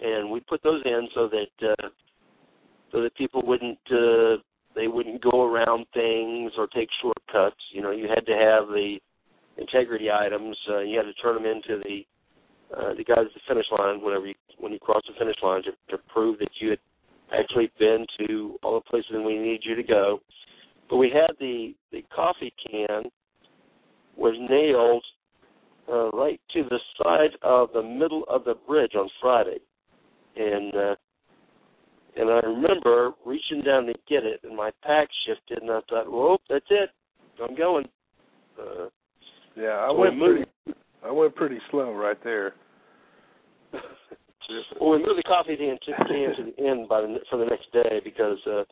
[0.00, 1.88] and we put those in so that uh,
[2.92, 4.36] so that people wouldn't uh,
[4.74, 7.60] they wouldn't go around things or take shortcuts.
[7.72, 8.98] You know, you had to have the
[9.56, 10.56] integrity items.
[10.70, 12.06] Uh, you had to turn them into the
[12.76, 15.62] uh, the guys at the finish line whenever you when you cross the finish line
[15.62, 16.78] to, to prove that you had
[17.32, 20.20] actually been to all the places that we need you to go.
[20.90, 23.04] But we had the the coffee can
[24.16, 25.04] was nailed
[25.90, 29.58] uh, right to the side of the middle of the bridge on Friday,
[30.36, 30.94] and uh,
[32.16, 36.10] and I remember reaching down to get it, and my pack shifted, and I thought,
[36.10, 36.90] "Well, that's it,
[37.42, 37.86] I'm going."
[38.58, 38.88] Uh,
[39.56, 40.44] Yeah, I So went we pretty.
[41.04, 42.54] I went pretty slow right there.
[43.72, 48.00] well, we moved the coffee can to, the end by the for the next day
[48.02, 48.64] because uh,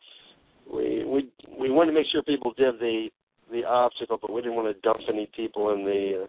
[0.73, 3.09] we we we wanted to make sure people did the
[3.51, 6.27] the obstacle, but we didn't want to dump any people in the uh,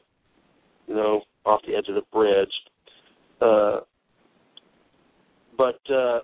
[0.88, 2.52] you know off the edge of the bridge.
[3.42, 3.82] Uh,
[5.58, 6.20] but uh,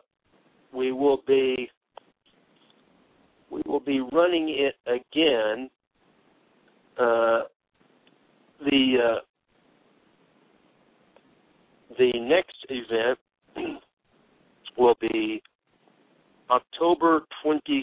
[0.73, 1.69] we will be
[3.49, 5.69] we will be running it again.
[6.97, 7.43] Uh,
[8.65, 9.19] the uh,
[11.98, 13.20] the next event
[14.78, 15.41] will be
[16.49, 17.82] October 26th.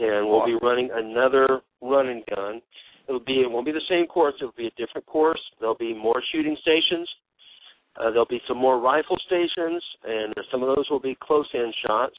[0.00, 2.62] And we'll be running another run and gun.
[3.08, 5.40] It'll be it won't be the same course, it'll be a different course.
[5.58, 7.08] There'll be more shooting stations.
[7.98, 11.72] Uh, there'll be some more rifle stations and some of those will be close in
[11.84, 12.14] shots.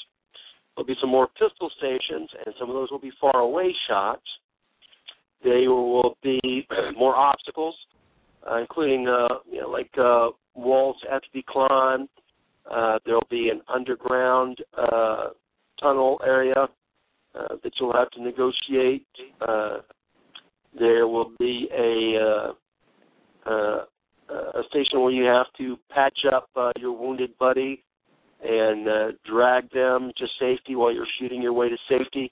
[0.76, 4.24] There'll be some more pistol stations and some of those will be far away shots.
[5.42, 7.76] There will be more obstacles
[8.50, 12.10] uh, including uh, you know like uh, walls to be climbed.
[12.70, 15.30] Uh, there'll be an underground uh,
[15.82, 16.68] tunnel area
[17.36, 19.08] uh, that you'll have to negotiate.
[19.42, 19.78] Uh,
[20.78, 23.86] there will be a uh, uh,
[24.30, 27.84] a station where you have to patch up uh, your wounded buddy
[28.44, 32.32] and uh, drag them to safety while you're shooting your way to safety.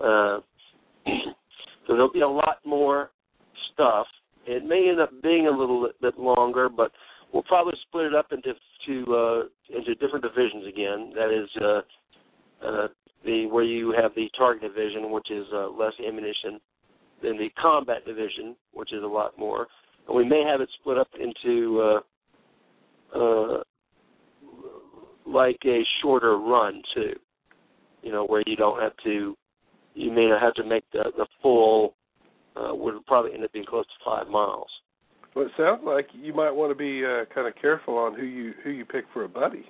[0.00, 0.38] Uh,
[1.06, 3.10] so there'll be a lot more
[3.72, 4.06] stuff.
[4.48, 6.90] It may end up being a little bit longer, but
[7.32, 8.54] we'll probably split it up into
[8.86, 11.12] to, uh, into different divisions again.
[11.14, 12.88] That is uh, uh,
[13.24, 16.60] the where you have the target division, which is uh, less ammunition,
[17.22, 19.66] than the combat division, which is a lot more.
[20.06, 22.00] And we may have it split up into
[23.14, 23.62] uh, uh,
[25.26, 27.12] like a shorter run too.
[28.02, 29.36] You know, where you don't have to,
[29.94, 31.94] you may not have to make the the full.
[32.58, 34.66] Uh, would probably end up being close to five miles.
[35.36, 38.24] Well, it sounds like you might want to be uh, kind of careful on who
[38.26, 39.64] you who you pick for a buddy.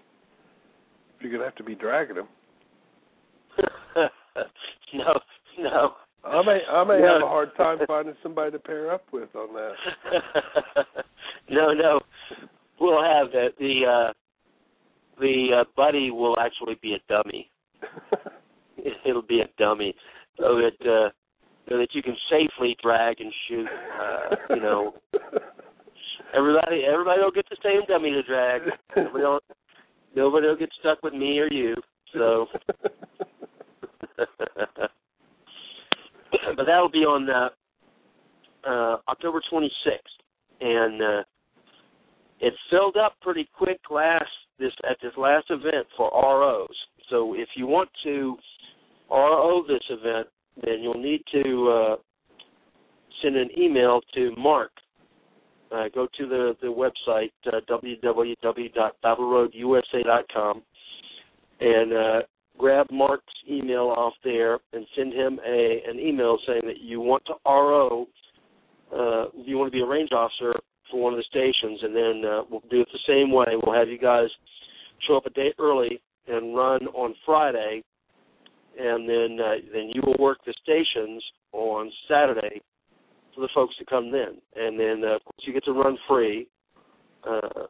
[1.21, 2.29] You're gonna have to be dragging them.
[4.95, 5.21] no,
[5.59, 5.93] no.
[6.25, 7.15] I may I may No.
[7.15, 9.73] have a hard time finding somebody to pair up with on that.
[11.51, 12.01] no, no.
[12.81, 14.13] We'll have the the uh,
[15.21, 17.51] the uh, buddy will actually be a dummy.
[19.05, 19.95] It'll be a dummy,
[20.39, 21.11] so that uh,
[21.69, 23.67] so that you can safely drag and shoot.
[24.01, 24.95] Uh, you know,
[26.35, 28.63] everybody everybody will get the same dummy to drag.
[28.97, 29.41] Nobody will,
[30.15, 31.75] nobody will get stuck with me or you.
[32.15, 32.47] So.
[36.57, 37.49] but that'll be on uh,
[38.69, 39.69] uh, October 26th,
[40.61, 41.23] and uh,
[42.41, 44.25] it filled up pretty quick last
[44.59, 46.75] this at this last event for ROs.
[47.11, 48.37] So if you want to
[49.11, 50.27] RO this event,
[50.69, 51.97] then you'll need to uh,
[53.23, 54.71] send an email to Mark.
[55.71, 60.63] Uh, go to the the website uh, www.battleroadusa.com
[61.61, 62.23] and uh,
[62.59, 67.23] grab Mark's email off there and send him a an email saying that you want
[67.27, 68.07] to RO,
[68.95, 70.55] uh, you want to be a range officer
[70.91, 73.47] for one of the stations, and then uh, we'll do it the same way.
[73.63, 74.29] We'll have you guys
[75.07, 77.83] show up a day early and run on Friday,
[78.79, 81.23] and then uh, then you will work the stations
[81.53, 82.61] on Saturday
[83.35, 85.99] for the folks to come then, and then uh, of course you get to run
[86.09, 86.47] free.
[87.29, 87.67] Uh,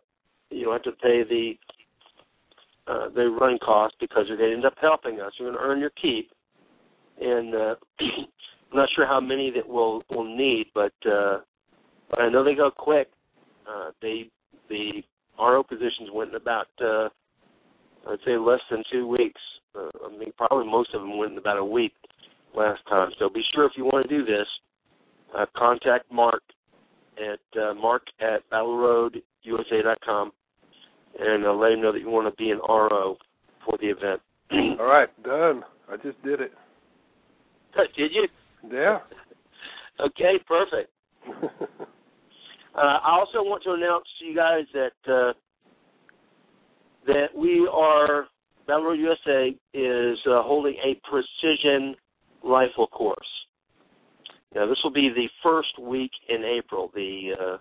[0.51, 1.53] you don't have to pay the
[2.87, 5.33] uh, the running cost because you're going to end up helping us.
[5.39, 6.31] You're going to earn your keep,
[7.21, 11.39] and uh, I'm not sure how many that we'll will need, but uh,
[12.11, 13.09] but I know they go quick.
[13.69, 14.31] Uh, they
[14.69, 15.03] the
[15.39, 17.09] RO positions went in about uh,
[18.09, 19.41] I'd say less than two weeks.
[19.75, 21.93] Uh, I mean, probably most of them went in about a week
[22.55, 23.11] last time.
[23.19, 24.47] So be sure if you want to do this,
[25.37, 26.43] uh, contact Mark
[27.19, 30.33] at uh, mark at battleroadusa.com
[31.19, 33.17] and uh, let him know that you want to be an RO
[33.65, 34.21] for the event.
[34.81, 35.63] All right, done.
[35.91, 36.53] I just did it.
[37.97, 38.29] Did you?
[38.71, 38.99] Yeah.
[40.01, 40.93] Okay, perfect.
[41.43, 41.49] uh,
[42.77, 45.33] I also want to announce to you guys that uh,
[47.05, 48.29] that we are
[48.69, 51.97] Battle USA is uh, holding a precision
[52.45, 53.17] rifle course.
[54.55, 57.57] Now, this will be the first week in April, the uh,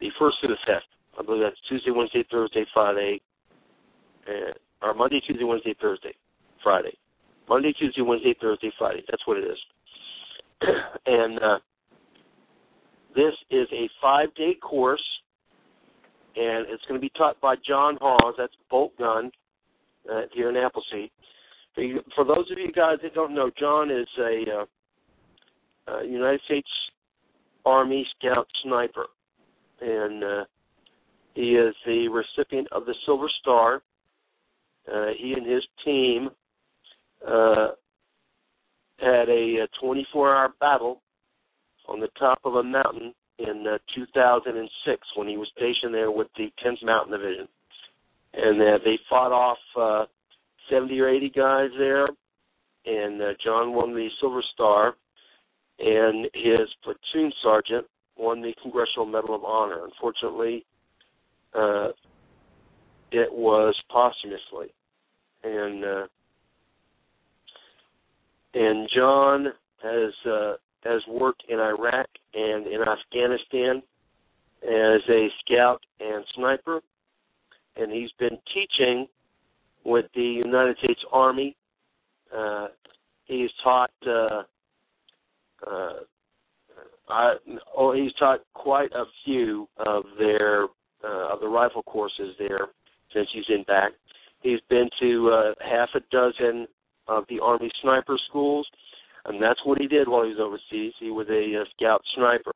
[0.00, 0.82] the first of the fifth.
[1.18, 3.22] I believe that's Tuesday, Wednesday, Thursday, Friday,
[4.26, 6.14] and, or Monday, Tuesday, Wednesday, Thursday,
[6.62, 6.92] Friday.
[7.48, 9.04] Monday, Tuesday, Wednesday, Thursday, Friday.
[9.08, 9.58] That's what it is.
[11.06, 11.58] and uh,
[13.14, 15.04] this is a five day course,
[16.36, 18.34] and it's going to be taught by John Hawes.
[18.36, 19.30] That's bolt gun
[20.10, 21.10] uh, here in Appleseed.
[21.74, 24.44] For, you, for those of you guys that don't know, John is a
[25.90, 26.68] uh, uh, United States
[27.64, 29.06] Army Scout sniper,
[29.80, 30.44] and uh,
[31.34, 33.82] he is the recipient of the Silver Star.
[34.92, 36.28] Uh, he and his team
[37.26, 37.68] uh,
[38.98, 41.00] had a 24-hour battle
[41.88, 46.28] on the top of a mountain in uh, 2006 when he was stationed there with
[46.36, 47.48] the 10th Mountain Division,
[48.36, 50.06] and uh, they fought off uh,
[50.70, 52.08] 70 or 80 guys there,
[52.86, 54.94] and uh, John won the Silver Star,
[55.78, 57.86] and his platoon sergeant
[58.16, 59.84] won the Congressional Medal of Honor.
[59.84, 60.64] Unfortunately,
[61.54, 61.88] uh,
[63.12, 64.72] it was posthumously,
[65.42, 66.06] and uh,
[68.54, 69.46] and John
[69.82, 70.54] has uh,
[70.84, 73.82] has worked in Iraq and in Afghanistan
[74.62, 76.80] as a scout and sniper,
[77.76, 79.06] and he's been teaching
[79.84, 81.56] with the United States Army.
[82.34, 82.68] Uh,
[83.24, 83.90] he's taught.
[84.06, 84.42] Uh,
[85.66, 85.92] uh,
[87.08, 87.34] I,
[87.76, 90.64] oh, he's taught quite a few of their
[91.04, 92.68] uh, of the rifle courses there
[93.12, 93.92] since he's in back.
[94.40, 96.66] He's been to uh, half a dozen
[97.08, 98.66] of the Army sniper schools,
[99.26, 100.94] and that's what he did while he was overseas.
[100.98, 102.52] He was a uh, scout sniper.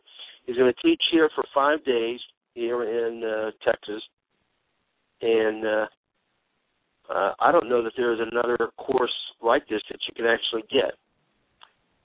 [0.47, 2.20] He's going to teach here for five days
[2.55, 4.03] here in uh, Texas,
[5.23, 5.86] and uh,
[7.12, 10.62] uh, I don't know that there is another course like this that you can actually
[10.70, 10.95] get.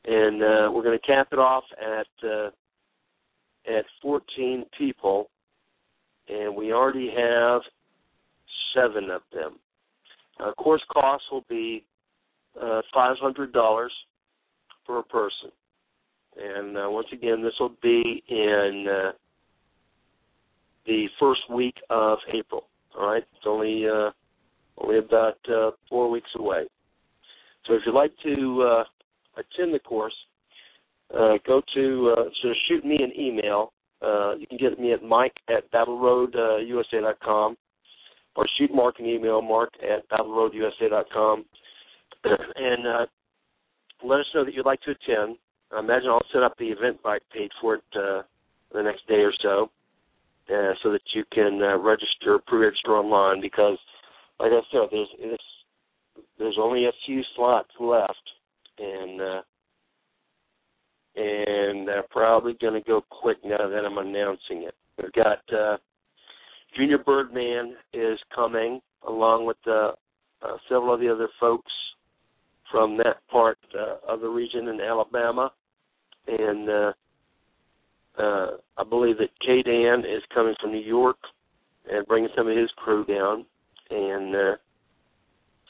[0.05, 2.49] And uh, we're going to cap it off at uh,
[3.65, 5.29] at 14 people,
[6.27, 7.61] and we already have
[8.75, 9.59] seven of them.
[10.39, 11.85] Uh, course costs will be
[12.61, 13.87] uh, $500
[14.85, 15.51] per person.
[16.35, 19.11] And uh, once again, this will be in uh,
[20.85, 22.63] the first week of April.
[22.97, 24.11] All right, it's only uh,
[24.77, 26.65] only about uh, four weeks away.
[27.65, 28.83] So if you'd like to uh,
[29.37, 30.15] attend the course,
[31.13, 33.71] uh, go to uh, so shoot me an email.
[34.01, 37.55] Uh, you can get me at mike at battleroadusa.com
[38.35, 41.45] or shoot Mark an email, mark at battleroadusa.com,
[42.23, 43.05] and uh,
[44.03, 45.37] let us know that you'd like to attend.
[45.71, 48.23] I imagine I'll set up the Eventbrite page for it uh,
[48.73, 49.69] the next day or so,
[50.49, 53.41] uh, so that you can uh, register pre-register online.
[53.41, 53.77] Because,
[54.39, 55.39] like I said, there's
[56.37, 58.29] there's only a few slots left,
[58.79, 59.41] and uh,
[61.15, 64.75] and they're probably going to go quick now that I'm announcing it.
[64.97, 65.77] We've got uh,
[66.75, 69.91] Junior Birdman is coming along with uh,
[70.41, 71.71] uh, several of the other folks
[72.71, 75.51] from that part uh, of the region in Alabama,
[76.27, 76.93] and uh,
[78.17, 81.17] uh, I believe that K Dan is coming from New York
[81.91, 83.45] and bringing some of his crew down,
[83.89, 84.55] and uh,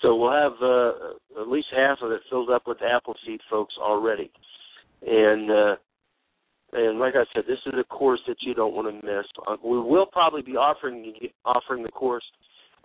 [0.02, 4.32] so we'll have uh, at least half of it filled up with Appleseed folks already,
[5.06, 5.52] and.
[5.52, 5.76] Uh,
[6.76, 9.26] and like I said, this is a course that you don't want to miss.
[9.48, 11.14] Uh, we will probably be offering
[11.46, 12.24] offering the course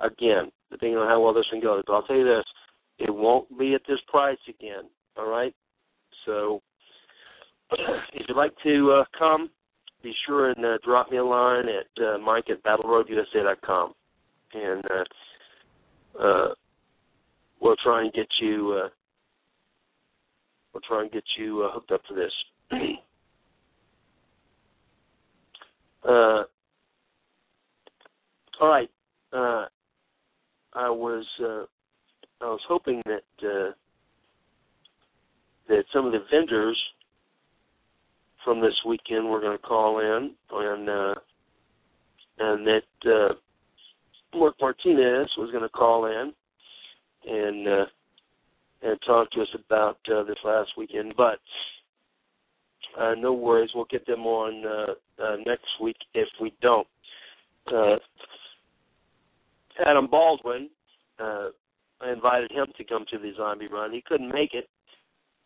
[0.01, 1.83] again, depending on how well this one goes.
[1.87, 2.45] But I'll tell you this:
[2.99, 4.91] it won't be at this price again.
[5.17, 5.55] All right.
[6.27, 6.61] So
[7.70, 9.51] if you'd like to uh, come,
[10.03, 13.95] be sure and uh, drop me a line at uh, Mike at BattleRoadUSA.com,
[14.55, 16.49] and uh, uh,
[17.61, 18.81] we'll try and get you.
[18.85, 18.89] Uh,
[20.73, 22.32] we'll try and get you uh, hooked up to this.
[26.09, 26.43] uh,
[28.61, 28.90] all right.
[29.32, 29.66] Uh,
[30.74, 31.65] I was uh,
[32.40, 33.73] I was hoping that uh,
[35.69, 36.78] that some of the vendors
[38.44, 41.15] from this weekend we're going to call in, and uh,
[42.39, 43.35] and that uh,
[44.36, 46.32] Mark Martinez was going to call in
[47.28, 47.86] and uh,
[48.82, 51.15] and talk to us about uh, this last weekend.
[51.16, 51.40] But
[52.98, 56.86] uh, no worries, we'll get them on uh, uh, next week if we don't.
[57.66, 57.97] Uh,
[59.85, 60.69] Adam Baldwin
[61.20, 61.48] uh,
[62.01, 63.93] I invited him to come to the zombie run.
[63.93, 64.69] He couldn't make it,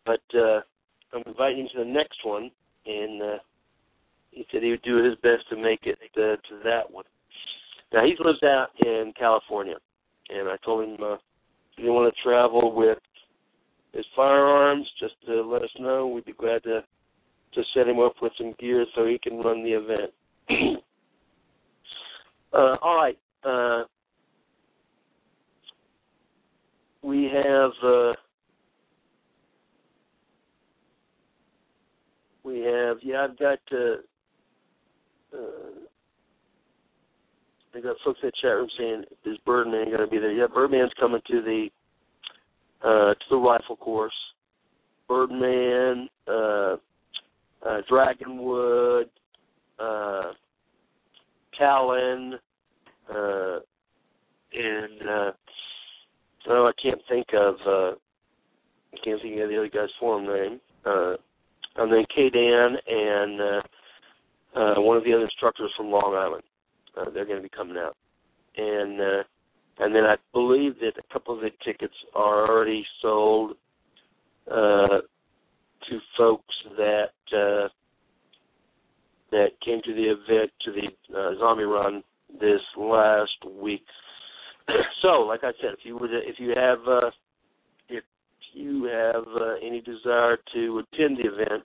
[0.05, 0.61] but uh,
[1.13, 2.51] I'm inviting him to the next one.
[2.85, 3.37] And uh,
[4.31, 7.05] he said he would do his best to make it uh, to that one.
[7.93, 9.75] Now he lives out in California,
[10.29, 12.97] and I told him uh, if you want to travel with
[13.93, 16.07] his firearms, just to let us know.
[16.07, 16.83] We'd be glad to
[17.53, 20.11] to set him up with some gear so he can run the event.
[22.53, 23.17] uh, all right.
[23.43, 23.83] Uh,
[27.03, 28.13] we have uh,
[32.43, 33.95] we have yeah I've got uh,
[35.35, 35.83] uh,
[37.75, 40.31] I got folks in the chat room saying is Birdman going to be there?
[40.31, 41.69] Yeah, Birdman's coming to the
[42.83, 44.13] uh, to the rifle course.
[45.07, 46.75] Birdman, uh,
[47.65, 49.05] uh, Dragonwood,
[49.79, 50.33] uh,
[51.57, 52.35] Callan,
[53.09, 53.59] uh,
[54.53, 55.31] and uh,
[56.49, 57.95] oh, I can't think of uh,
[58.93, 60.59] I can't think of the other guy's forum name.
[60.85, 61.15] Uh,
[61.77, 66.43] and then K Dan and uh, uh, one of the other instructors from Long Island.
[66.95, 67.95] Uh, they're going to be coming out,
[68.57, 69.23] and uh,
[69.79, 73.53] and then I believe that a couple of the tickets are already sold
[74.51, 74.99] uh,
[75.89, 77.67] to folks that uh,
[79.31, 82.03] that came to the event to the uh, zombie run
[82.39, 83.85] this last week.
[85.01, 87.09] so, like I said, if you would, if you have, uh,
[87.89, 88.03] if
[88.53, 91.63] you have uh, any desire to attend the event,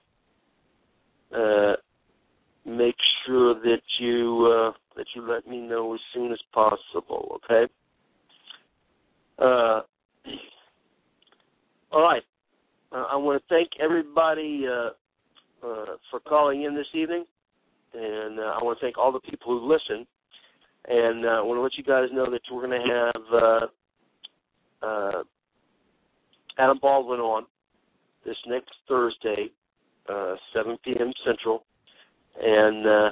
[1.34, 1.74] uh,
[2.64, 2.96] make
[3.26, 7.40] sure that you uh, that you let me know as soon as possible.
[7.44, 7.72] Okay.
[9.38, 9.82] Uh,
[11.92, 12.22] all right.
[12.90, 17.24] Uh, I want to thank everybody uh, uh, for calling in this evening,
[17.94, 20.06] and uh, I want to thank all the people who listen.
[20.88, 23.42] And uh, I want to let you guys know that we're going to have
[24.82, 25.22] uh, uh,
[26.58, 27.44] Adam Baldwin on
[28.24, 29.50] this next Thursday,
[30.08, 31.12] uh, 7 p.m.
[31.26, 31.64] Central,
[32.40, 33.10] and uh,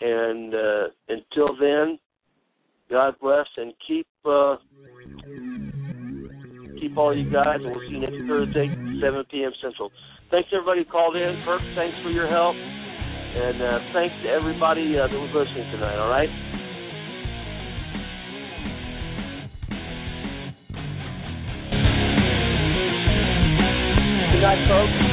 [0.00, 1.98] and uh, until then,
[2.88, 4.56] God bless and keep uh,
[6.80, 8.68] keep all you guys, and we'll see you next Thursday,
[9.00, 9.52] 7 p.m.
[9.62, 9.90] Central.
[10.30, 11.42] Thanks everybody who called in.
[11.44, 15.96] Kirk, thanks for your help, and uh, thanks to everybody uh, that was listening tonight.
[15.96, 16.28] All right.
[24.32, 25.07] Good night, folks.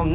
[0.00, 0.14] They'll